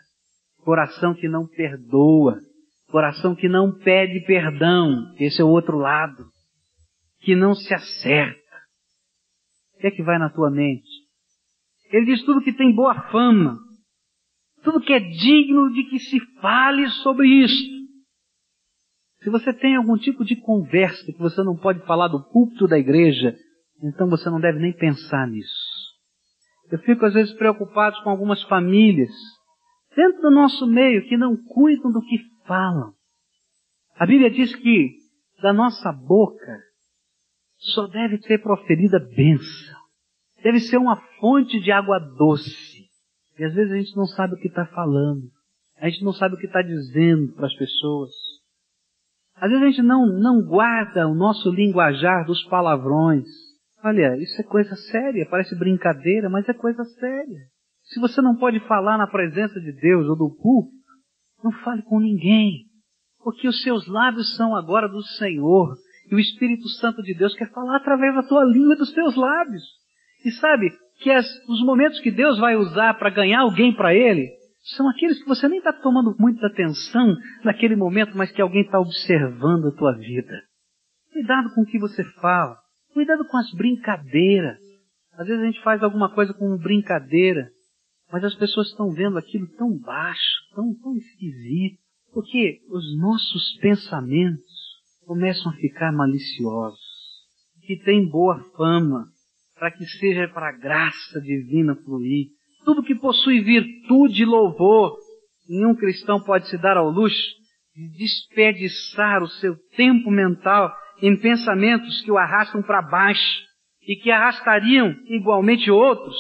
Coração 0.64 1.14
que 1.14 1.28
não 1.28 1.48
perdoa. 1.48 2.40
Coração 2.88 3.36
que 3.36 3.48
não 3.48 3.72
pede 3.80 4.26
perdão. 4.26 5.14
Esse 5.20 5.42
é 5.42 5.44
o 5.44 5.50
outro 5.50 5.78
lado. 5.78 6.26
Que 7.22 7.36
não 7.36 7.54
se 7.54 7.74
acerta. 7.74 8.42
O 9.76 9.80
que 9.80 9.88
é 9.88 9.92
que 9.92 10.04
vai 10.04 10.18
na 10.18 10.30
tua 10.30 10.50
mente? 10.52 10.93
Ele 11.94 12.08
diz 12.08 12.24
tudo 12.26 12.42
que 12.42 12.52
tem 12.52 12.74
boa 12.76 13.10
fama 13.10 13.58
tudo 14.64 14.82
que 14.82 14.94
é 14.94 15.00
digno 15.00 15.72
de 15.72 15.84
que 15.84 16.00
se 16.00 16.20
fale 16.42 16.88
sobre 17.04 17.28
isso. 17.28 17.74
Se 19.22 19.30
você 19.30 19.54
tem 19.54 19.76
algum 19.76 19.98
tipo 19.98 20.26
de 20.26 20.36
conversa 20.36 21.06
que 21.06 21.20
você 21.20 21.44
não 21.44 21.56
pode 21.56 21.86
falar 21.86 22.08
do 22.08 22.24
púlpito 22.30 22.68
da 22.68 22.80
igreja, 22.80 23.36
então 23.82 24.10
você 24.10 24.30
não 24.30 24.40
deve 24.40 24.60
nem 24.60 24.74
pensar 24.74 25.28
nisso. 25.28 25.54
Eu 26.72 26.80
fico 26.80 27.06
às 27.06 27.14
vezes 27.14 27.34
preocupado 27.34 28.02
com 28.04 28.10
algumas 28.10 28.42
famílias 28.44 29.12
dentro 29.96 30.22
do 30.22 30.32
nosso 30.32 30.66
meio 30.66 31.08
que 31.08 31.18
não 31.18 31.38
cuidam 31.38 31.92
do 31.92 32.02
que 32.02 32.18
falam. 32.48 32.94
A 33.96 34.06
Bíblia 34.06 34.32
diz 34.32 34.56
que 34.56 34.96
da 35.42 35.54
nossa 35.54 35.92
boca 35.92 36.60
só 37.58 37.88
deve 37.88 38.18
ser 38.24 38.42
proferida 38.42 39.00
bênção. 39.00 39.83
Deve 40.44 40.60
ser 40.60 40.78
uma 40.78 40.98
fonte 41.20 41.60
de 41.62 41.72
água 41.72 42.00
doce. 42.00 42.84
E 43.40 43.44
às 43.44 43.54
vezes 43.54 43.72
a 43.72 43.78
gente 43.78 43.96
não 43.96 44.06
sabe 44.06 44.36
o 44.36 44.38
que 44.38 44.50
está 44.50 44.66
falando. 44.66 45.24
A 45.78 45.90
gente 45.90 46.04
não 46.04 46.14
sabe 46.14 46.36
o 46.36 46.38
que 46.38 46.46
está 46.46 46.62
dizendo 46.62 47.34
para 47.34 47.48
as 47.48 47.56
pessoas. 47.56 48.12
Às 49.36 49.50
vezes 49.50 49.64
a 49.64 49.70
gente 49.70 49.82
não, 49.82 50.06
não 50.06 50.42
guarda 50.42 51.08
o 51.08 51.16
nosso 51.16 51.50
linguajar 51.50 52.26
dos 52.26 52.44
palavrões. 52.46 53.26
Olha, 53.84 54.16
isso 54.18 54.40
é 54.40 54.44
coisa 54.44 54.76
séria, 54.76 55.28
parece 55.30 55.56
brincadeira, 55.58 56.30
mas 56.30 56.48
é 56.48 56.54
coisa 56.54 56.84
séria. 56.84 57.40
Se 57.84 58.00
você 58.00 58.22
não 58.22 58.36
pode 58.36 58.60
falar 58.62 58.98
na 58.98 59.08
presença 59.08 59.60
de 59.60 59.72
Deus 59.74 60.08
ou 60.08 60.16
do 60.16 60.30
púlpito, 60.30 60.78
não 61.44 61.52
fale 61.64 61.82
com 61.82 62.00
ninguém. 62.00 62.66
Porque 63.22 63.48
os 63.48 63.62
seus 63.62 63.88
lábios 63.88 64.36
são 64.36 64.56
agora 64.56 64.88
do 64.88 65.02
Senhor. 65.02 65.76
E 66.10 66.16
o 66.16 66.20
Espírito 66.20 66.68
Santo 66.70 67.02
de 67.02 67.14
Deus 67.14 67.34
quer 67.36 67.50
falar 67.52 67.78
através 67.78 68.14
da 68.14 68.24
tua 68.24 68.44
língua 68.44 68.76
e 68.76 68.78
dos 68.78 68.94
teus 68.94 69.16
lábios. 69.16 69.64
E 70.24 70.32
sabe 70.32 70.72
que 71.00 71.12
as, 71.12 71.26
os 71.48 71.64
momentos 71.66 72.00
que 72.00 72.12
Deus 72.12 72.40
vai 72.40 72.56
usar 72.56 72.94
para 72.96 73.10
ganhar 73.10 73.42
alguém 73.42 73.74
para 73.74 73.94
Ele 73.94 74.30
são 74.78 74.90
aqueles 74.90 75.22
que 75.22 75.28
você 75.28 75.48
nem 75.48 75.58
está 75.58 75.74
tomando 75.74 76.16
muita 76.18 76.48
atenção 76.48 77.16
naquele 77.44 77.76
momento, 77.76 78.18
mas 78.18 78.32
que 78.32 78.42
alguém 78.42 78.62
está 78.62 78.80
observando 78.80 79.68
a 79.68 79.72
tua 79.76 79.92
vida. 79.94 80.42
Cuidado 81.12 81.54
com 81.54 81.62
o 81.62 81.66
que 81.66 81.78
você 81.78 82.04
fala. 82.22 82.58
Cuidado 82.94 83.26
com 83.26 83.38
as 83.38 83.52
brincadeiras. 83.52 84.58
Às 85.18 85.28
vezes 85.28 85.44
a 85.44 85.46
gente 85.46 85.62
faz 85.62 85.84
alguma 85.84 86.10
coisa 86.14 86.34
com 86.34 86.58
brincadeira, 86.58 87.50
mas 88.12 88.24
as 88.24 88.36
pessoas 88.36 88.70
estão 88.70 88.92
vendo 88.92 89.18
aquilo 89.18 89.48
tão 89.58 89.78
baixo, 89.78 90.40
tão, 90.56 90.74
tão 90.82 90.96
esquisito, 90.96 91.78
porque 92.14 92.60
os 92.70 92.98
nossos 92.98 93.58
pensamentos 93.60 94.44
começam 95.06 95.52
a 95.52 95.56
ficar 95.56 95.92
maliciosos, 95.92 96.80
que 97.66 97.76
tem 97.84 98.08
boa 98.08 98.40
fama, 98.56 99.06
para 99.64 99.72
que 99.72 99.86
seja 99.86 100.28
para 100.28 100.50
a 100.50 100.52
graça 100.52 101.22
divina 101.22 101.74
fluir. 101.86 102.28
Tudo 102.66 102.84
que 102.84 102.94
possui 102.94 103.40
virtude 103.40 104.24
e 104.24 104.26
louvor, 104.26 104.98
nenhum 105.48 105.74
cristão 105.74 106.22
pode 106.22 106.50
se 106.50 106.58
dar 106.58 106.76
ao 106.76 106.90
luxo 106.90 107.32
de 107.74 107.88
desperdiçar 107.98 109.24
o 109.24 109.30
seu 109.30 109.56
tempo 109.78 110.12
mental 110.12 110.76
em 111.02 111.16
pensamentos 111.18 112.02
que 112.02 112.12
o 112.12 112.18
arrastam 112.18 112.62
para 112.62 112.82
baixo 112.82 113.42
e 113.88 113.96
que 113.96 114.12
arrastariam 114.12 114.98
igualmente 115.06 115.72
outros 115.72 116.14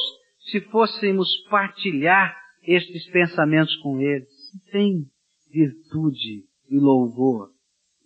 se 0.49 0.61
fôssemos 0.71 1.27
partilhar 1.49 2.33
estes 2.65 3.11
pensamentos 3.11 3.75
com 3.81 3.99
eles. 3.99 4.29
Tem 4.71 5.03
virtude 5.51 6.45
e 6.69 6.79
louvor, 6.79 7.49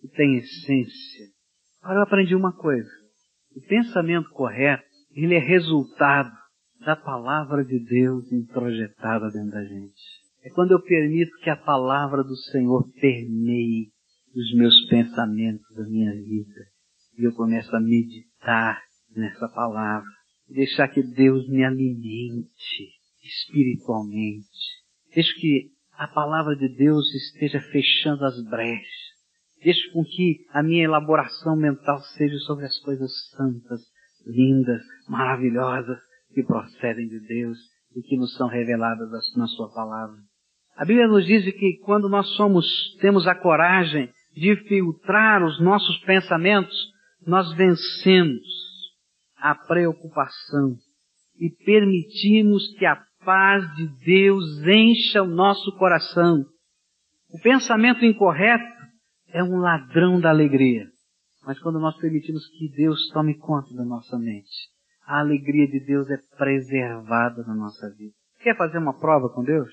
e 0.02 0.08
tem 0.08 0.36
essência. 0.36 1.26
Agora 1.80 2.00
eu 2.00 2.02
aprendi 2.02 2.34
uma 2.34 2.52
coisa. 2.52 2.90
O 3.54 3.60
pensamento 3.68 4.30
correto, 4.30 4.87
ele 5.10 5.34
é 5.34 5.38
resultado 5.38 6.30
da 6.84 6.94
palavra 6.96 7.64
de 7.64 7.78
Deus 7.78 8.30
introjetada 8.32 9.30
dentro 9.30 9.50
da 9.50 9.64
gente. 9.64 9.94
É 10.44 10.50
quando 10.50 10.72
eu 10.72 10.82
permito 10.82 11.36
que 11.42 11.50
a 11.50 11.56
palavra 11.56 12.22
do 12.22 12.36
Senhor 12.36 12.84
permeie 13.00 13.88
os 14.34 14.54
meus 14.54 14.86
pensamentos, 14.88 15.78
a 15.78 15.88
minha 15.88 16.12
vida. 16.12 16.66
E 17.18 17.24
eu 17.24 17.32
começo 17.34 17.74
a 17.74 17.80
meditar 17.80 18.80
nessa 19.14 19.48
palavra. 19.48 20.08
Deixar 20.48 20.88
que 20.88 21.02
Deus 21.02 21.48
me 21.48 21.64
alimente 21.64 22.98
espiritualmente. 23.22 24.46
Deixa 25.12 25.34
que 25.34 25.72
a 25.94 26.06
palavra 26.06 26.54
de 26.56 26.68
Deus 26.68 27.12
esteja 27.14 27.60
fechando 27.60 28.24
as 28.24 28.40
brechas. 28.44 29.08
Deixe 29.62 29.90
com 29.90 30.04
que 30.04 30.46
a 30.50 30.62
minha 30.62 30.84
elaboração 30.84 31.56
mental 31.56 32.00
seja 32.16 32.38
sobre 32.46 32.64
as 32.64 32.78
coisas 32.78 33.10
santas, 33.30 33.80
lindas, 34.28 34.82
maravilhosas, 35.08 35.98
que 36.34 36.42
procedem 36.42 37.08
de 37.08 37.20
Deus 37.26 37.58
e 37.96 38.02
que 38.02 38.16
nos 38.16 38.34
são 38.34 38.48
reveladas 38.48 39.10
na 39.36 39.46
Sua 39.46 39.72
palavra. 39.72 40.16
A 40.76 40.84
Bíblia 40.84 41.08
nos 41.08 41.26
diz 41.26 41.44
que 41.44 41.78
quando 41.84 42.08
nós 42.08 42.28
somos, 42.36 42.66
temos 43.00 43.26
a 43.26 43.34
coragem 43.34 44.10
de 44.34 44.54
filtrar 44.68 45.42
os 45.44 45.60
nossos 45.60 45.98
pensamentos, 46.04 46.76
nós 47.26 47.52
vencemos 47.54 48.46
a 49.36 49.54
preocupação 49.54 50.76
e 51.40 51.50
permitimos 51.64 52.68
que 52.78 52.86
a 52.86 53.02
paz 53.24 53.64
de 53.74 53.88
Deus 54.04 54.44
encha 54.64 55.22
o 55.22 55.26
nosso 55.26 55.72
coração. 55.76 56.44
O 57.30 57.40
pensamento 57.42 58.04
incorreto 58.04 58.64
é 59.32 59.42
um 59.42 59.58
ladrão 59.58 60.20
da 60.20 60.30
alegria. 60.30 60.86
Mas 61.48 61.58
quando 61.60 61.80
nós 61.80 61.96
permitimos 61.96 62.46
que 62.46 62.68
Deus 62.76 63.08
tome 63.08 63.34
conta 63.38 63.74
da 63.74 63.82
nossa 63.82 64.18
mente, 64.18 64.68
a 65.06 65.20
alegria 65.20 65.66
de 65.66 65.80
Deus 65.80 66.06
é 66.10 66.18
preservada 66.36 67.42
na 67.44 67.54
nossa 67.54 67.88
vida. 67.96 68.12
Quer 68.42 68.54
fazer 68.54 68.76
uma 68.76 69.00
prova 69.00 69.30
com 69.30 69.42
Deus? 69.42 69.70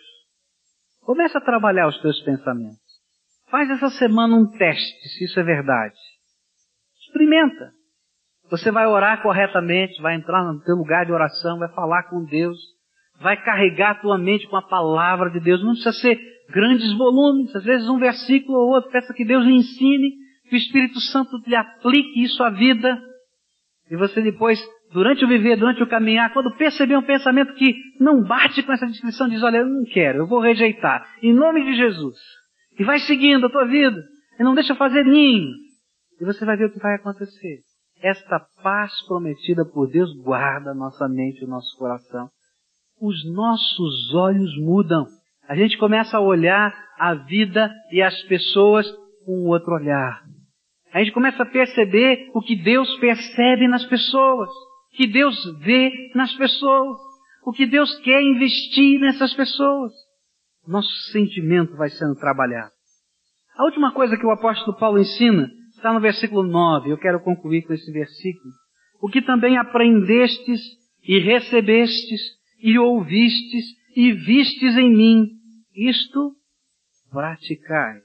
Comece 1.02 1.38
a 1.38 1.42
trabalhar 1.42 1.90
os 1.90 2.02
teus 2.02 2.18
pensamentos. 2.22 2.80
Faz 3.52 3.70
essa 3.70 3.90
semana 3.90 4.38
um 4.38 4.50
teste, 4.58 5.10
se 5.10 5.26
isso 5.26 5.38
é 5.38 5.44
verdade. 5.44 5.98
Experimenta. 7.08 7.74
Você 8.50 8.72
vai 8.72 8.88
orar 8.88 9.22
corretamente, 9.22 10.02
vai 10.02 10.16
entrar 10.16 10.46
no 10.46 10.62
teu 10.62 10.78
lugar 10.78 11.06
de 11.06 11.12
oração, 11.12 11.60
vai 11.60 11.68
falar 11.74 12.04
com 12.04 12.24
Deus, 12.24 12.58
vai 13.20 13.36
carregar 13.44 13.92
a 13.92 14.02
tua 14.02 14.18
mente 14.18 14.48
com 14.48 14.56
a 14.56 14.66
palavra 14.66 15.30
de 15.30 15.42
Deus. 15.42 15.62
Não 15.62 15.74
precisa 15.74 15.92
ser 15.92 16.18
grandes 16.50 16.98
volumes, 16.98 17.54
às 17.54 17.66
vezes 17.66 17.90
um 17.90 18.00
versículo 18.00 18.60
ou 18.60 18.70
outro, 18.76 18.92
peça 18.92 19.14
que 19.14 19.26
Deus 19.26 19.44
lhe 19.44 19.58
ensine, 19.58 20.25
que 20.50 20.56
o 20.56 20.58
Espírito 20.58 21.00
Santo 21.00 21.38
lhe 21.46 21.56
aplique 21.56 22.24
isso 22.24 22.42
à 22.44 22.50
vida. 22.50 23.00
E 23.90 23.96
você 23.96 24.22
depois, 24.22 24.60
durante 24.92 25.24
o 25.24 25.28
viver, 25.28 25.58
durante 25.58 25.82
o 25.84 25.88
caminhar, 25.88 26.34
quando 26.34 26.56
perceber 26.58 26.98
um 26.98 27.06
pensamento 27.06 27.54
que 27.54 27.76
não 28.00 28.24
bate 28.24 28.64
com 28.64 28.74
essa 28.74 28.88
descrição, 28.88 29.30
diz, 29.30 29.44
olha, 29.44 29.58
eu 29.58 29.68
não 29.68 29.84
quero, 29.86 30.20
eu 30.20 30.28
vou 30.28 30.40
rejeitar. 30.40 31.08
Em 31.22 31.34
nome 31.34 31.64
de 31.64 31.76
Jesus. 31.76 32.16
E 32.80 32.84
vai 32.84 33.00
seguindo 33.00 33.46
a 33.46 33.50
tua 33.50 33.66
vida. 33.66 34.04
E 34.40 34.44
não 34.44 34.54
deixa 34.54 34.76
fazer 34.76 35.06
ninho. 35.06 35.52
E 36.20 36.26
você 36.26 36.46
vai 36.46 36.58
ver 36.58 36.66
o 36.66 36.72
que 36.72 36.80
vai 36.80 36.96
acontecer. 36.96 37.60
Esta 38.02 38.40
paz 38.62 38.92
prometida 39.08 39.66
por 39.66 39.90
Deus 39.90 40.14
guarda 40.22 40.72
a 40.72 40.76
nossa 40.76 41.08
mente 41.08 41.42
e 41.42 41.46
o 41.46 41.50
nosso 41.50 41.78
coração. 41.78 42.30
Os 43.02 43.26
nossos 43.34 44.14
olhos 44.14 44.58
mudam. 44.58 45.06
A 45.48 45.56
gente 45.56 45.78
começa 45.78 46.18
a 46.18 46.22
olhar 46.22 46.74
a 46.98 47.14
vida 47.14 47.72
e 47.92 48.02
as 48.02 48.22
pessoas 48.24 48.86
com 49.26 49.46
outro 49.48 49.74
olhar. 49.74 50.24
A 50.96 51.00
gente 51.00 51.12
começa 51.12 51.44
a 51.44 51.46
perceber 51.46 52.32
o 52.34 52.42
que 52.42 52.56
Deus 52.56 52.98
percebe 53.00 53.68
nas 53.68 53.84
pessoas, 53.84 54.50
o 54.50 54.96
que 54.96 55.06
Deus 55.06 55.36
vê 55.60 55.92
nas 56.16 56.34
pessoas, 56.36 56.98
o 57.46 57.52
que 57.52 57.66
Deus 57.66 57.94
quer 58.00 58.22
investir 58.22 59.02
nessas 59.02 59.34
pessoas. 59.34 59.92
Nosso 60.66 61.12
sentimento 61.12 61.76
vai 61.76 61.90
sendo 61.90 62.16
trabalhado. 62.16 62.72
A 63.58 63.66
última 63.66 63.92
coisa 63.92 64.16
que 64.16 64.26
o 64.26 64.32
apóstolo 64.32 64.78
Paulo 64.78 64.98
ensina 64.98 65.52
está 65.76 65.92
no 65.92 66.00
versículo 66.00 66.44
9. 66.44 66.90
Eu 66.90 66.98
quero 66.98 67.20
concluir 67.20 67.64
com 67.64 67.74
esse 67.74 67.92
versículo. 67.92 68.54
O 69.02 69.10
que 69.10 69.22
também 69.22 69.58
aprendestes 69.58 70.62
e 71.04 71.20
recebestes 71.20 72.22
e 72.58 72.80
ouvistes 72.80 73.66
e 73.98 74.14
vistes 74.14 74.78
em 74.78 74.96
mim, 74.96 75.28
isto 75.76 76.32
praticai. 77.12 78.00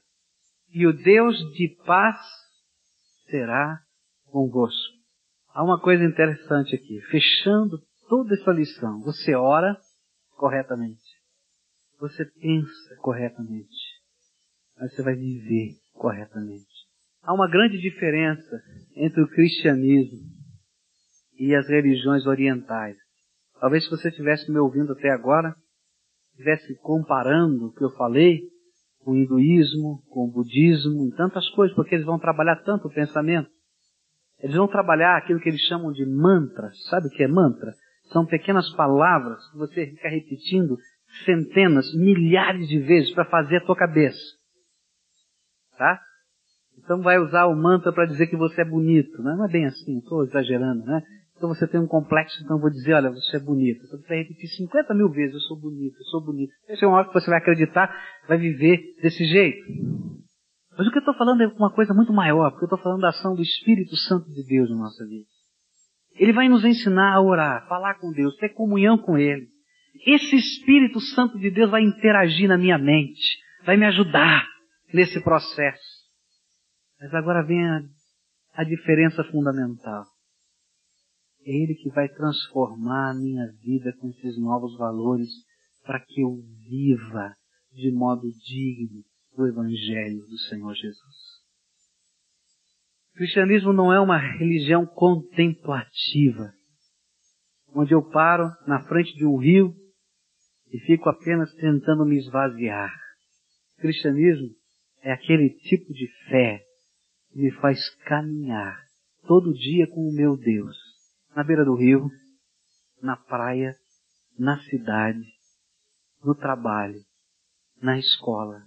E 0.75 0.89
o 0.89 0.93
Deus 0.93 1.39
de 1.53 1.69
paz 1.87 2.19
será 3.31 3.81
convosco. 4.27 5.01
Há 5.53 5.65
uma 5.65 5.81
coisa 5.81 6.05
interessante 6.05 6.75
aqui. 6.75 7.01
Fechando 7.11 7.79
toda 8.09 8.35
essa 8.35 8.51
lição, 8.51 9.01
você 9.01 9.35
ora 9.35 9.77
corretamente. 10.37 11.01
Você 11.99 12.25
pensa 12.25 12.97
corretamente. 13.01 13.77
Mas 14.77 14.95
você 14.95 15.03
vai 15.03 15.15
viver 15.15 15.77
corretamente. 15.93 16.67
Há 17.23 17.35
uma 17.35 17.49
grande 17.49 17.79
diferença 17.79 18.63
entre 18.97 19.23
o 19.23 19.29
cristianismo 19.29 20.21
e 21.39 21.55
as 21.55 21.69
religiões 21.69 22.27
orientais. 22.27 22.97
Talvez 23.61 23.85
se 23.85 23.91
você 23.91 24.09
estivesse 24.09 24.51
me 24.51 24.59
ouvindo 24.59 24.93
até 24.93 25.11
agora, 25.11 25.55
estivesse 26.31 26.75
comparando 26.81 27.67
o 27.67 27.73
que 27.75 27.85
eu 27.85 27.91
falei 27.91 28.50
com 29.05 29.13
o 29.13 29.17
hinduísmo, 29.17 30.03
com 30.11 30.25
o 30.25 30.31
budismo, 30.31 31.07
em 31.07 31.11
tantas 31.11 31.49
coisas, 31.51 31.75
porque 31.75 31.95
eles 31.95 32.07
vão 32.07 32.19
trabalhar 32.19 32.57
tanto 32.65 32.89
o 32.89 32.93
pensamento. 32.93 33.51
Eles 34.39 34.57
vão 34.57 34.69
trabalhar 34.69 35.17
aquilo 35.17 35.41
que 35.41 35.49
eles 35.49 35.61
chamam 35.63 35.93
de 35.93 36.05
mantras. 36.07 36.75
Sabe 36.89 37.09
o 37.09 37.11
que 37.11 37.23
é 37.23 37.29
mantra? 37.29 37.75
São 38.13 38.27
pequenas 38.27 38.71
palavras 38.75 39.39
que 39.51 39.59
você 39.59 39.87
fica 39.87 40.09
repetindo 40.09 40.77
centenas, 41.25 41.93
milhares 41.95 42.69
de 42.69 42.79
vezes 42.79 43.13
para 43.13 43.25
fazer 43.27 43.59
a 43.59 43.65
tua 43.65 43.77
cabeça. 43.77 44.21
Tá? 45.77 46.01
Então 46.79 47.03
vai 47.03 47.19
usar 47.19 47.47
o 47.47 47.55
mantra 47.55 47.93
para 47.93 48.07
dizer 48.07 48.27
que 48.27 48.37
você 48.37 48.63
é 48.63 48.65
bonito. 48.65 49.23
Né? 49.23 49.35
Não 49.37 49.47
é 49.47 49.49
bem 49.49 49.67
assim, 49.67 49.99
estou 49.99 50.25
exagerando, 50.25 50.85
né? 50.85 51.03
Então 51.41 51.49
você 51.49 51.67
tem 51.67 51.81
um 51.81 51.87
complexo, 51.87 52.39
então 52.45 52.59
eu 52.59 52.61
vou 52.61 52.69
dizer, 52.69 52.93
olha, 52.93 53.09
você 53.09 53.39
é 53.39 53.41
bonito. 53.41 53.83
Então 53.87 53.99
você 53.99 54.07
vai 54.07 54.19
repetir 54.19 54.47
50 54.47 54.93
mil 54.93 55.09
vezes, 55.09 55.33
eu 55.33 55.41
sou 55.41 55.59
bonito, 55.59 55.97
eu 55.99 56.05
sou 56.05 56.23
bonito. 56.23 56.53
Essa 56.69 56.85
é 56.85 56.87
uma 56.87 56.99
hora 56.99 57.09
que 57.09 57.15
você 57.15 57.31
vai 57.31 57.39
acreditar, 57.39 57.91
vai 58.29 58.37
viver 58.37 58.79
desse 59.01 59.25
jeito. 59.25 59.65
Mas 60.77 60.87
o 60.87 60.91
que 60.91 60.99
eu 60.99 61.01
estou 61.01 61.15
falando 61.15 61.43
é 61.43 61.47
uma 61.47 61.73
coisa 61.73 61.95
muito 61.95 62.13
maior, 62.13 62.51
porque 62.51 62.65
eu 62.65 62.67
estou 62.67 62.79
falando 62.79 63.01
da 63.01 63.09
ação 63.09 63.35
do 63.35 63.41
Espírito 63.41 63.97
Santo 63.97 64.31
de 64.31 64.45
Deus 64.45 64.69
na 64.69 64.77
nossa 64.77 65.03
vida. 65.07 65.25
Ele 66.13 66.35
vai 66.35 66.47
nos 66.47 66.63
ensinar 66.63 67.15
a 67.15 67.23
orar, 67.23 67.67
falar 67.67 67.95
com 67.95 68.13
Deus, 68.13 68.37
ter 68.37 68.51
comunhão 68.51 68.99
com 68.99 69.17
Ele. 69.17 69.49
Esse 70.07 70.37
Espírito 70.37 71.01
Santo 71.01 71.39
de 71.39 71.51
Deus 71.51 71.71
vai 71.71 71.81
interagir 71.83 72.51
na 72.51 72.59
minha 72.59 72.77
mente, 72.77 73.39
vai 73.65 73.79
me 73.79 73.87
ajudar 73.87 74.47
nesse 74.93 75.25
processo. 75.25 76.01
Mas 77.01 77.15
agora 77.15 77.43
vem 77.43 77.67
a, 77.67 77.81
a 78.57 78.63
diferença 78.65 79.25
fundamental. 79.25 80.05
É 81.45 81.51
Ele 81.51 81.75
que 81.75 81.91
vai 81.91 82.09
transformar 82.09 83.11
a 83.11 83.15
minha 83.15 83.47
vida 83.63 83.93
com 83.99 84.09
esses 84.11 84.39
novos 84.39 84.77
valores 84.77 85.29
para 85.85 86.01
que 86.01 86.21
eu 86.21 86.37
viva 86.69 87.35
de 87.73 87.91
modo 87.91 88.31
digno 88.47 89.03
do 89.37 89.47
Evangelho 89.47 90.21
do 90.27 90.39
Senhor 90.49 90.75
Jesus. 90.75 91.41
O 93.15 93.19
cristianismo 93.19 93.73
não 93.73 93.93
é 93.93 94.01
uma 94.01 94.19
religião 94.19 94.87
contemplativa, 94.87 96.53
onde 97.75 97.93
eu 97.93 98.03
paro 98.03 98.51
na 98.67 98.83
frente 98.85 99.15
de 99.15 99.27
um 99.27 99.37
rio 99.37 99.75
e 100.73 100.79
fico 100.81 101.09
apenas 101.09 101.53
tentando 101.55 102.05
me 102.05 102.19
esvaziar. 102.19 102.93
O 103.79 103.81
cristianismo 103.81 104.49
é 105.03 105.13
aquele 105.13 105.51
tipo 105.51 105.93
de 105.93 106.07
fé 106.29 106.63
que 107.33 107.39
me 107.39 107.51
faz 107.53 107.79
caminhar 108.05 108.79
todo 109.27 109.53
dia 109.53 109.87
com 109.89 110.09
o 110.09 110.13
meu 110.13 110.37
Deus, 110.37 110.77
na 111.35 111.45
beira 111.45 111.65
do 111.65 111.75
rio, 111.75 112.09
na 113.03 113.17
praia, 113.17 113.75
na 114.39 114.59
cidade, 114.63 115.25
no 116.25 116.35
trabalho, 116.35 117.01
na 117.81 117.99
escola, 117.99 118.63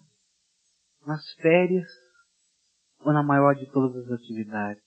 nas 1.06 1.34
férias 1.36 1.90
ou 3.02 3.14
na 3.14 3.24
maior 3.24 3.54
de 3.56 3.70
todas 3.72 4.06
as 4.06 4.12
atividades. 4.12 4.84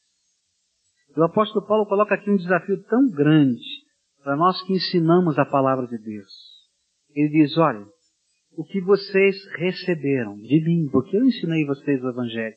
O 1.17 1.23
apóstolo 1.23 1.67
Paulo 1.67 1.87
coloca 1.87 2.15
aqui 2.15 2.31
um 2.31 2.37
desafio 2.37 2.83
tão 2.85 3.11
grande 3.11 3.65
para 4.23 4.37
nós 4.37 4.61
que 4.63 4.75
ensinamos 4.75 5.39
a 5.39 5.47
palavra 5.47 5.87
de 5.87 5.97
Deus. 5.99 6.31
Ele 7.15 7.29
diz, 7.29 7.57
olha, 7.57 7.87
o 8.57 8.65
que 8.65 8.81
vocês 8.81 9.37
receberam 9.57 10.37
de 10.37 10.61
mim, 10.63 10.89
porque 10.91 11.17
eu 11.17 11.25
ensinei 11.25 11.65
vocês 11.65 12.03
o 12.03 12.09
Evangelho, 12.09 12.57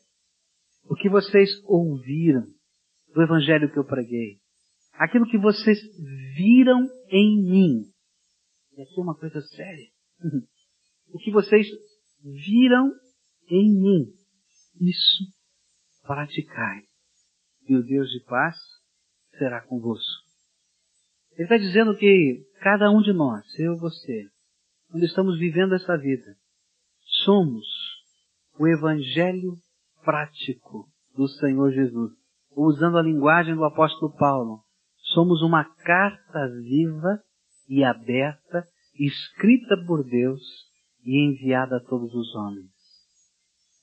o 0.89 0.95
que 0.95 1.09
vocês 1.09 1.49
ouviram 1.65 2.45
do 3.13 3.21
Evangelho 3.21 3.71
que 3.71 3.77
eu 3.77 3.85
preguei, 3.85 4.38
aquilo 4.99 5.25
que 5.25 5.37
vocês 5.37 5.79
viram 6.35 6.85
em 7.09 7.41
mim, 7.41 7.85
e 8.73 8.81
aqui 8.81 8.99
é 8.99 9.01
uma 9.01 9.15
coisa 9.15 9.41
séria, 9.41 9.87
o 11.07 11.17
que 11.17 11.31
vocês 11.31 11.65
viram 12.21 12.91
em 13.49 13.81
mim, 13.81 14.13
isso 14.81 15.23
praticai, 16.03 16.81
e 17.67 17.75
o 17.75 17.83
Deus 17.83 18.09
de 18.09 18.19
paz 18.25 18.57
será 19.37 19.61
convosco. 19.61 20.27
Ele 21.31 21.43
está 21.43 21.57
dizendo 21.57 21.95
que 21.95 22.45
cada 22.61 22.91
um 22.91 23.01
de 23.01 23.13
nós, 23.13 23.45
eu 23.57 23.75
e 23.75 23.79
você, 23.79 24.27
quando 24.91 25.05
estamos 25.05 25.39
vivendo 25.39 25.75
essa 25.75 25.97
vida, 25.97 26.35
somos 27.23 27.65
o 28.59 28.67
Evangelho 28.67 29.53
prático 30.03 30.89
do 31.15 31.25
Senhor 31.27 31.71
Jesus. 31.71 32.11
Usando 32.51 32.97
a 32.97 33.01
linguagem 33.01 33.55
do 33.55 33.63
apóstolo 33.63 34.13
Paulo, 34.17 34.61
somos 35.13 35.41
uma 35.41 35.63
carta 35.63 36.47
viva 36.63 37.21
e 37.67 37.83
aberta, 37.83 38.67
escrita 38.95 39.75
por 39.85 40.03
Deus 40.03 40.41
e 41.03 41.25
enviada 41.25 41.77
a 41.77 41.79
todos 41.79 42.13
os 42.13 42.35
homens. 42.35 42.71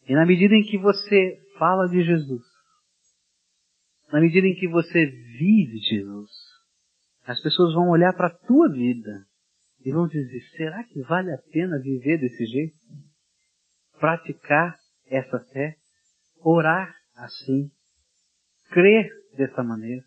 E 0.08 0.14
na 0.14 0.24
medida 0.26 0.54
em 0.54 0.62
que 0.62 0.78
você 0.78 1.38
fala 1.58 1.88
de 1.88 2.02
Jesus, 2.02 2.42
na 4.12 4.20
medida 4.20 4.46
em 4.46 4.54
que 4.54 4.68
você 4.68 5.06
vive 5.06 5.78
Jesus, 5.78 6.30
as 7.24 7.40
pessoas 7.40 7.74
vão 7.74 7.90
olhar 7.90 8.12
para 8.12 8.28
a 8.28 8.38
tua 8.46 8.68
vida 8.70 9.26
e 9.84 9.90
vão 9.90 10.06
dizer: 10.06 10.40
será 10.56 10.84
que 10.84 11.00
vale 11.02 11.32
a 11.32 11.38
pena 11.52 11.80
viver 11.80 12.18
desse 12.18 12.44
jeito? 12.46 12.76
Praticar 13.98 14.76
essa 15.06 15.40
fé? 15.52 15.76
Orar 16.40 16.94
assim? 17.16 17.70
Crer 18.70 19.10
dessa 19.36 19.64
maneira? 19.64 20.04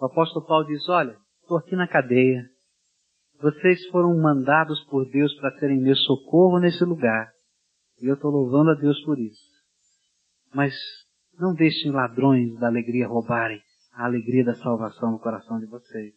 O 0.00 0.06
apóstolo 0.06 0.46
Paulo 0.46 0.66
diz: 0.66 0.88
olha, 0.88 1.16
estou 1.42 1.58
aqui 1.58 1.74
na 1.74 1.88
cadeia. 1.88 2.48
Vocês 3.40 3.86
foram 3.88 4.16
mandados 4.18 4.84
por 4.86 5.08
Deus 5.10 5.32
para 5.34 5.56
serem 5.58 5.80
meu 5.80 5.94
socorro 5.94 6.58
nesse 6.58 6.84
lugar. 6.84 7.30
E 8.00 8.06
eu 8.06 8.14
estou 8.14 8.30
louvando 8.30 8.70
a 8.70 8.74
Deus 8.74 9.00
por 9.04 9.18
isso. 9.18 9.48
Mas 10.52 10.74
não 11.38 11.54
deixem 11.54 11.92
ladrões 11.92 12.58
da 12.58 12.66
alegria 12.66 13.06
roubarem 13.06 13.60
a 13.98 14.04
alegria 14.04 14.44
da 14.44 14.54
salvação 14.54 15.10
no 15.10 15.18
coração 15.18 15.58
de 15.58 15.66
vocês. 15.66 16.14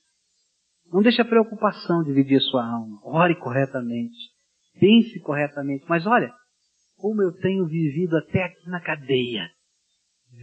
Não 0.94 1.02
deixe 1.02 1.20
a 1.20 1.26
preocupação 1.26 2.04
dividir 2.04 2.38
a 2.38 2.42
sua 2.42 2.64
alma. 2.64 3.00
Ore 3.04 3.36
corretamente. 3.40 4.16
Pense 4.80 5.20
corretamente. 5.22 5.84
Mas 5.90 6.06
olha, 6.06 6.32
como 6.98 7.24
eu 7.24 7.32
tenho 7.32 7.66
vivido 7.66 8.16
até 8.18 8.44
aqui 8.44 8.70
na 8.70 8.80
cadeia. 8.80 9.50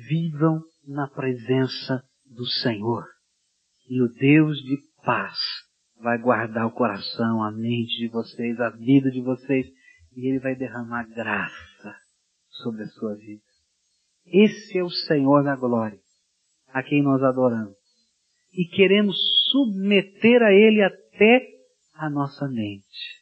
Vivam 0.08 0.60
na 0.86 1.06
presença 1.06 2.02
do 2.26 2.44
Senhor. 2.44 3.04
E 3.88 4.02
o 4.02 4.08
Deus 4.08 4.58
de 4.58 4.76
paz 5.04 5.38
vai 6.00 6.18
guardar 6.18 6.66
o 6.66 6.72
coração, 6.72 7.42
a 7.42 7.50
mente 7.50 7.96
de 7.98 8.08
vocês, 8.08 8.60
a 8.60 8.70
vida 8.70 9.10
de 9.10 9.20
vocês. 9.20 9.66
E 10.16 10.28
Ele 10.28 10.38
vai 10.38 10.54
derramar 10.54 11.04
graça 11.04 11.96
sobre 12.50 12.82
a 12.82 12.88
sua 12.88 13.14
vida. 13.14 13.42
Esse 14.26 14.78
é 14.78 14.84
o 14.84 14.90
Senhor 14.90 15.42
da 15.42 15.56
glória, 15.56 15.98
a 16.68 16.82
quem 16.82 17.02
nós 17.02 17.22
adoramos 17.22 17.78
e 18.52 18.64
queremos 18.64 19.16
submeter 19.50 20.42
a 20.42 20.52
Ele 20.52 20.82
até 20.82 21.46
a 21.94 22.10
nossa 22.10 22.48
mente. 22.48 23.18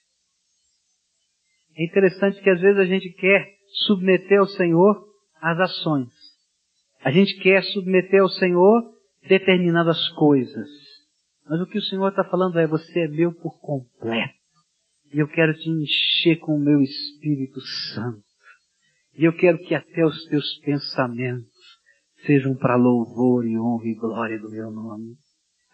É 1.76 1.84
interessante 1.84 2.40
que 2.40 2.50
às 2.50 2.60
vezes 2.60 2.78
a 2.78 2.86
gente 2.86 3.10
quer 3.10 3.46
submeter 3.86 4.38
ao 4.38 4.46
Senhor 4.46 5.06
as 5.40 5.58
ações. 5.60 6.08
A 7.04 7.10
gente 7.10 7.38
quer 7.40 7.62
submeter 7.64 8.22
ao 8.22 8.28
Senhor 8.28 8.95
determinadas 9.28 10.08
coisas. 10.10 10.68
Mas 11.48 11.60
o 11.60 11.66
que 11.66 11.78
o 11.78 11.82
Senhor 11.82 12.08
está 12.08 12.24
falando 12.24 12.58
é: 12.58 12.66
você 12.66 13.00
é 13.00 13.08
meu 13.08 13.32
por 13.32 13.60
completo. 13.60 14.34
E 15.12 15.18
eu 15.18 15.28
quero 15.28 15.54
te 15.54 15.68
encher 15.70 16.36
com 16.40 16.56
o 16.56 16.60
meu 16.60 16.80
Espírito 16.80 17.60
Santo. 17.60 18.24
E 19.14 19.24
eu 19.24 19.34
quero 19.34 19.58
que 19.58 19.74
até 19.74 20.04
os 20.04 20.24
teus 20.26 20.58
pensamentos 20.58 21.50
sejam 22.26 22.54
para 22.56 22.76
louvor 22.76 23.46
e 23.46 23.58
honra 23.58 23.86
e 23.86 23.94
glória 23.94 24.38
do 24.38 24.50
meu 24.50 24.70
nome. 24.70 25.14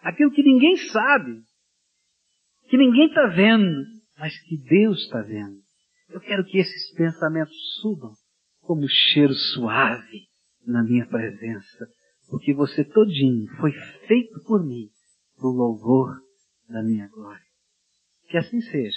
Aquilo 0.03 0.31
que 0.31 0.43
ninguém 0.43 0.77
sabe, 0.77 1.41
que 2.69 2.77
ninguém 2.77 3.07
está 3.07 3.27
vendo, 3.27 3.85
mas 4.19 4.39
que 4.45 4.57
Deus 4.59 4.99
está 4.99 5.23
vendo. 5.23 5.61
Eu 6.11 6.21
quero 6.21 6.45
que 6.45 6.59
esses 6.59 6.93
pensamentos 6.95 7.57
subam 7.81 8.13
como 8.61 8.83
um 8.83 8.89
cheiro 8.89 9.33
suave 9.33 10.29
na 10.67 10.83
minha 10.83 11.07
presença, 11.07 11.89
porque 12.33 12.55
você 12.55 12.83
todinho 12.83 13.47
foi 13.61 13.73
feito 14.09 14.43
por 14.47 14.65
mim 14.65 14.89
para 15.37 15.49
o 15.49 15.53
louvor 15.53 16.17
da 16.67 16.83
minha 16.83 17.07
glória. 17.09 17.45
Que 18.31 18.39
assim 18.39 18.59
seja. 18.63 18.97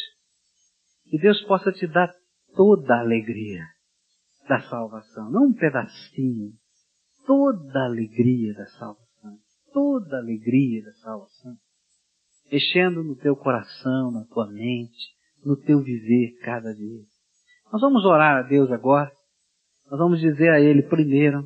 Que 1.10 1.20
Deus 1.20 1.42
possa 1.42 1.70
te 1.74 1.86
dar 1.86 2.10
toda 2.56 2.96
a 2.96 3.02
alegria 3.02 3.62
da 4.48 4.62
salvação, 4.62 5.30
não 5.30 5.48
um 5.48 5.54
pedacinho, 5.54 6.54
toda 7.28 7.78
a 7.78 7.86
alegria 7.88 8.54
da 8.54 8.66
salvação, 8.68 9.38
toda 9.74 10.16
a 10.16 10.20
alegria 10.20 10.82
da 10.86 10.94
salvação, 10.94 11.58
mexendo 12.50 13.04
no 13.04 13.18
teu 13.18 13.36
coração, 13.36 14.12
na 14.12 14.24
tua 14.28 14.48
mente, 14.50 15.14
no 15.44 15.58
teu 15.58 15.82
viver 15.82 16.40
cada 16.42 16.74
dia. 16.74 17.04
Nós 17.70 17.82
vamos 17.82 18.06
orar 18.06 18.38
a 18.38 18.48
Deus 18.48 18.72
agora, 18.72 19.12
nós 19.92 20.00
vamos 20.00 20.22
dizer 20.22 20.52
a 20.52 20.62
Ele 20.62 20.84
primeiro, 20.84 21.46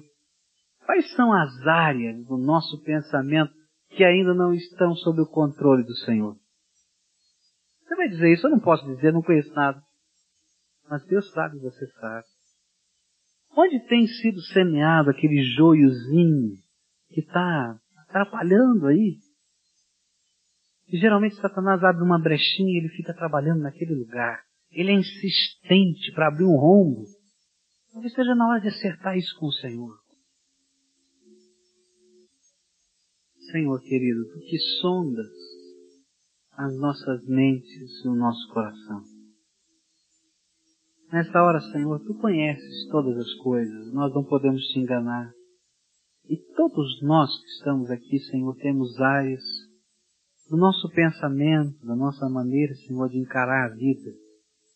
quais 0.90 1.14
são 1.14 1.32
as 1.32 1.68
áreas 1.68 2.26
do 2.26 2.36
nosso 2.36 2.82
pensamento 2.82 3.54
que 3.92 4.04
ainda 4.04 4.34
não 4.34 4.52
estão 4.52 4.96
sob 4.96 5.22
o 5.22 5.28
controle 5.28 5.84
do 5.84 5.94
Senhor. 5.98 6.36
Você 7.84 7.96
vai 7.96 8.10
dizer 8.10 8.34
isso, 8.34 8.48
eu 8.48 8.50
não 8.50 8.60
posso 8.60 8.84
dizer, 8.88 9.14
não 9.14 9.22
conheço 9.22 9.54
nada. 9.54 9.80
Mas 10.90 11.06
Deus 11.06 11.30
sabe, 11.32 11.60
você 11.60 11.86
sabe. 11.92 12.26
Onde 13.56 13.80
tem 13.88 14.08
sido 14.08 14.42
semeado 14.42 15.12
aquele 15.12 15.44
joiozinho 15.56 16.56
que 17.10 17.20
está 17.20 17.80
atrapalhando 18.08 18.88
aí? 18.88 19.20
E 20.88 20.98
geralmente 20.98 21.36
Satanás 21.36 21.84
abre 21.84 22.02
uma 22.02 22.20
brechinha 22.20 22.74
e 22.74 22.78
ele 22.78 22.90
fica 22.90 23.14
trabalhando 23.14 23.62
naquele 23.62 23.94
lugar. 23.94 24.42
Ele 24.72 24.90
é 24.90 24.96
insistente 24.96 26.12
para 26.16 26.30
abrir 26.30 26.46
um 26.46 26.58
rombo. 26.58 27.04
Talvez 27.94 28.12
seja 28.12 28.34
na 28.34 28.48
hora 28.50 28.60
de 28.60 28.70
acertar 28.70 29.16
isso 29.16 29.38
com 29.38 29.46
o 29.46 29.54
Senhor. 29.54 30.09
Senhor 33.52 33.82
querido, 33.82 34.26
tu 34.32 34.39
que 34.39 34.58
sondas 34.80 35.28
as 36.54 36.76
nossas 36.78 37.26
mentes 37.26 38.06
e 38.06 38.08
o 38.08 38.16
nosso 38.16 38.47
coração. 38.54 39.02
Nesta 41.12 41.41
hora, 41.41 41.60
Senhor, 41.72 42.00
tu 42.06 42.14
conheces 42.20 42.88
todas 42.91 43.18
as 43.18 43.34
coisas, 43.36 43.91
nós 43.93 44.14
não 44.14 44.24
podemos 44.24 44.62
te 44.68 44.80
enganar. 44.80 45.32
E 46.28 46.38
todos 46.56 47.02
nós 47.02 47.30
que 47.41 47.50
estamos 47.58 47.89
aqui, 47.89 48.20
Senhor, 48.20 48.56
temos 48.58 49.00
áreas 49.00 49.43
do 50.50 50.58
nosso 50.58 50.88
pensamento, 50.89 51.84
da 51.86 51.95
nossa 51.95 52.30
maneira, 52.30 52.74
Senhor, 52.76 53.10
de 53.10 53.18
encarar 53.18 53.72
a 53.72 53.76
vida, 53.76 54.12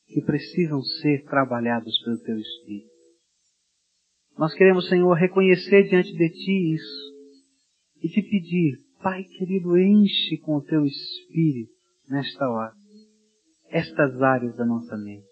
que 0.07 0.21
precisam 0.21 0.82
ser 0.82 1.24
trabalhados 1.26 1.95
pelo 2.03 2.19
Teu 2.24 2.39
Espírito. 2.39 2.93
Nós 4.38 4.53
queremos, 4.55 4.89
Senhor, 4.89 5.13
reconhecer 5.13 5.84
diante 5.89 6.11
de 6.11 6.30
Ti 6.30 6.74
isso 6.74 7.12
e 8.04 8.10
te 8.10 8.22
pedir, 8.22 8.78
Pai 9.01 9.24
querido, 9.24 9.78
enche 9.78 10.38
com 10.38 10.58
o 10.58 10.62
Teu 10.62 10.86
Espírito 10.86 11.72
nesta 12.10 12.49
hora 12.49 12.74
estas 13.74 14.22
áreas 14.22 14.56
da 14.56 14.66
nossa 14.66 14.95
mente. 14.95 15.26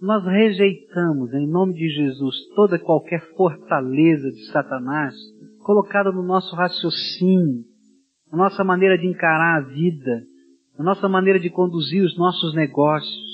Nós 0.00 0.22
rejeitamos, 0.24 1.32
em 1.32 1.48
nome 1.48 1.72
de 1.72 1.88
Jesus, 1.88 2.36
toda 2.54 2.78
qualquer 2.78 3.20
fortaleza 3.34 4.30
de 4.30 4.46
Satanás 4.50 5.14
colocada 5.62 6.12
no 6.12 6.22
nosso 6.22 6.54
raciocínio, 6.54 7.64
na 8.30 8.36
nossa 8.36 8.62
maneira 8.62 8.98
de 8.98 9.06
encarar 9.06 9.58
a 9.58 9.68
vida, 9.68 10.22
na 10.76 10.84
nossa 10.84 11.08
maneira 11.08 11.40
de 11.40 11.48
conduzir 11.48 12.04
os 12.04 12.16
nossos 12.18 12.54
negócios, 12.54 13.32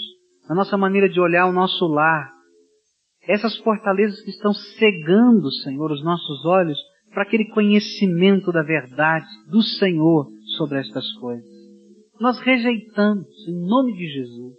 na 0.49 0.55
nossa 0.55 0.77
maneira 0.77 1.09
de 1.09 1.19
olhar 1.19 1.47
o 1.47 1.53
nosso 1.53 1.87
lar. 1.87 2.31
Essas 3.27 3.57
fortalezas 3.59 4.21
que 4.23 4.31
estão 4.31 4.53
cegando, 4.53 5.51
Senhor, 5.63 5.91
os 5.91 6.05
nossos 6.05 6.45
olhos 6.45 6.79
para 7.19 7.25
aquele 7.25 7.47
conhecimento 7.47 8.53
da 8.53 8.63
verdade 8.63 9.27
do 9.51 9.61
Senhor 9.61 10.31
sobre 10.57 10.79
estas 10.79 11.05
coisas. 11.15 11.51
Nós 12.21 12.39
rejeitamos, 12.39 13.27
em 13.49 13.61
nome 13.67 13.93
de 13.97 14.07
Jesus. 14.07 14.55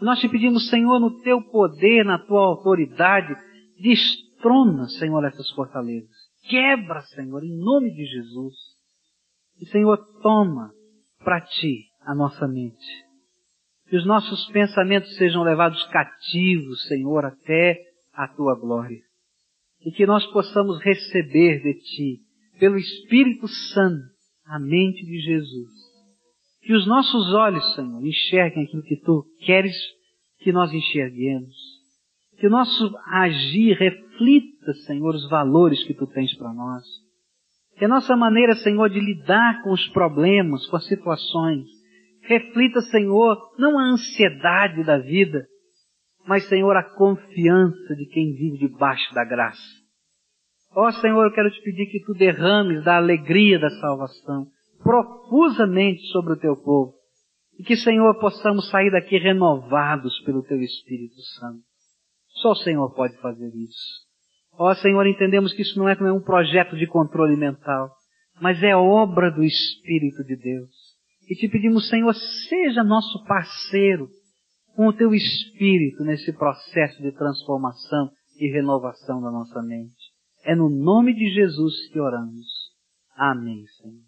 Nós 0.00 0.18
te 0.18 0.28
pedimos, 0.28 0.68
Senhor, 0.70 0.98
no 0.98 1.22
teu 1.22 1.40
poder, 1.40 2.04
na 2.04 2.18
tua 2.18 2.40
autoridade, 2.40 3.32
destrona, 3.80 4.88
Senhor, 4.88 5.24
essas 5.24 5.48
fortalezas. 5.50 6.10
Quebra, 6.48 7.00
Senhor, 7.14 7.44
em 7.44 7.56
nome 7.58 7.92
de 7.92 8.04
Jesus. 8.06 8.54
E, 9.60 9.66
Senhor, 9.66 9.96
toma 10.20 10.72
para 11.22 11.42
ti 11.42 11.84
a 12.00 12.12
nossa 12.12 12.48
mente. 12.48 13.04
Que 13.88 13.96
os 13.96 14.04
nossos 14.04 14.46
pensamentos 14.46 15.14
sejam 15.14 15.44
levados 15.44 15.80
cativos, 15.84 16.88
Senhor, 16.88 17.24
até 17.24 17.78
a 18.12 18.26
tua 18.26 18.58
glória. 18.58 19.13
E 19.84 19.92
que 19.92 20.06
nós 20.06 20.26
possamos 20.28 20.82
receber 20.82 21.62
de 21.62 21.74
ti, 21.74 22.20
pelo 22.58 22.76
Espírito 22.76 23.46
Santo, 23.48 24.02
a 24.46 24.58
mente 24.58 25.04
de 25.04 25.18
Jesus. 25.20 25.70
Que 26.62 26.72
os 26.72 26.86
nossos 26.86 27.32
olhos, 27.34 27.74
Senhor, 27.74 28.04
enxerguem 28.04 28.64
aquilo 28.64 28.82
que 28.82 28.96
tu 28.96 29.24
queres 29.40 29.74
que 30.38 30.52
nós 30.52 30.72
enxerguemos. 30.72 31.54
Que 32.38 32.46
o 32.46 32.50
nosso 32.50 32.90
agir 33.06 33.76
reflita, 33.76 34.72
Senhor, 34.86 35.14
os 35.14 35.28
valores 35.28 35.82
que 35.84 35.94
tu 35.94 36.06
tens 36.06 36.34
para 36.36 36.52
nós. 36.52 36.84
Que 37.76 37.84
a 37.84 37.88
nossa 37.88 38.16
maneira, 38.16 38.54
Senhor, 38.56 38.88
de 38.88 39.00
lidar 39.00 39.62
com 39.62 39.72
os 39.72 39.86
problemas, 39.88 40.66
com 40.66 40.76
as 40.76 40.86
situações, 40.86 41.66
reflita, 42.22 42.80
Senhor, 42.82 43.36
não 43.58 43.78
a 43.78 43.90
ansiedade 43.92 44.84
da 44.84 44.98
vida, 44.98 45.46
mas, 46.26 46.48
Senhor, 46.48 46.74
a 46.76 46.82
confiança 46.82 47.94
de 47.96 48.06
quem 48.06 48.32
vive 48.34 48.58
debaixo 48.58 49.12
da 49.14 49.24
graça. 49.24 49.84
Ó 50.74 50.88
oh, 50.88 50.92
Senhor, 50.92 51.24
eu 51.24 51.32
quero 51.32 51.50
te 51.50 51.62
pedir 51.62 51.86
que 51.86 52.04
tu 52.04 52.14
derrames 52.14 52.82
da 52.82 52.96
alegria 52.96 53.58
da 53.58 53.70
salvação 53.70 54.46
profusamente 54.82 56.02
sobre 56.08 56.32
o 56.32 56.36
teu 56.36 56.56
povo. 56.56 56.94
E 57.58 57.62
que, 57.62 57.76
Senhor, 57.76 58.18
possamos 58.18 58.68
sair 58.70 58.90
daqui 58.90 59.16
renovados 59.16 60.18
pelo 60.24 60.42
teu 60.42 60.60
Espírito 60.60 61.20
Santo. 61.38 61.62
Só 62.40 62.50
o 62.50 62.56
Senhor 62.56 62.92
pode 62.94 63.16
fazer 63.18 63.48
isso. 63.54 64.04
Ó 64.58 64.70
oh, 64.70 64.74
Senhor, 64.74 65.06
entendemos 65.06 65.52
que 65.52 65.62
isso 65.62 65.78
não 65.78 65.88
é 65.88 66.12
um 66.12 66.20
projeto 66.20 66.76
de 66.76 66.86
controle 66.86 67.36
mental, 67.36 67.90
mas 68.40 68.62
é 68.62 68.74
obra 68.74 69.30
do 69.30 69.44
Espírito 69.44 70.24
de 70.24 70.36
Deus. 70.36 70.70
E 71.28 71.36
te 71.36 71.48
pedimos, 71.48 71.88
Senhor, 71.88 72.12
seja 72.14 72.82
nosso 72.82 73.24
parceiro 73.24 74.08
com 74.74 74.88
o 74.88 74.92
teu 74.92 75.14
Espírito 75.14 76.04
nesse 76.04 76.32
processo 76.32 77.00
de 77.02 77.12
transformação 77.12 78.10
e 78.38 78.50
renovação 78.50 79.20
da 79.20 79.30
nossa 79.30 79.62
mente. 79.62 80.12
É 80.44 80.54
no 80.54 80.68
nome 80.68 81.14
de 81.14 81.30
Jesus 81.30 81.88
que 81.90 81.98
oramos. 81.98 82.46
Amém, 83.16 83.64
Senhor. 83.80 84.03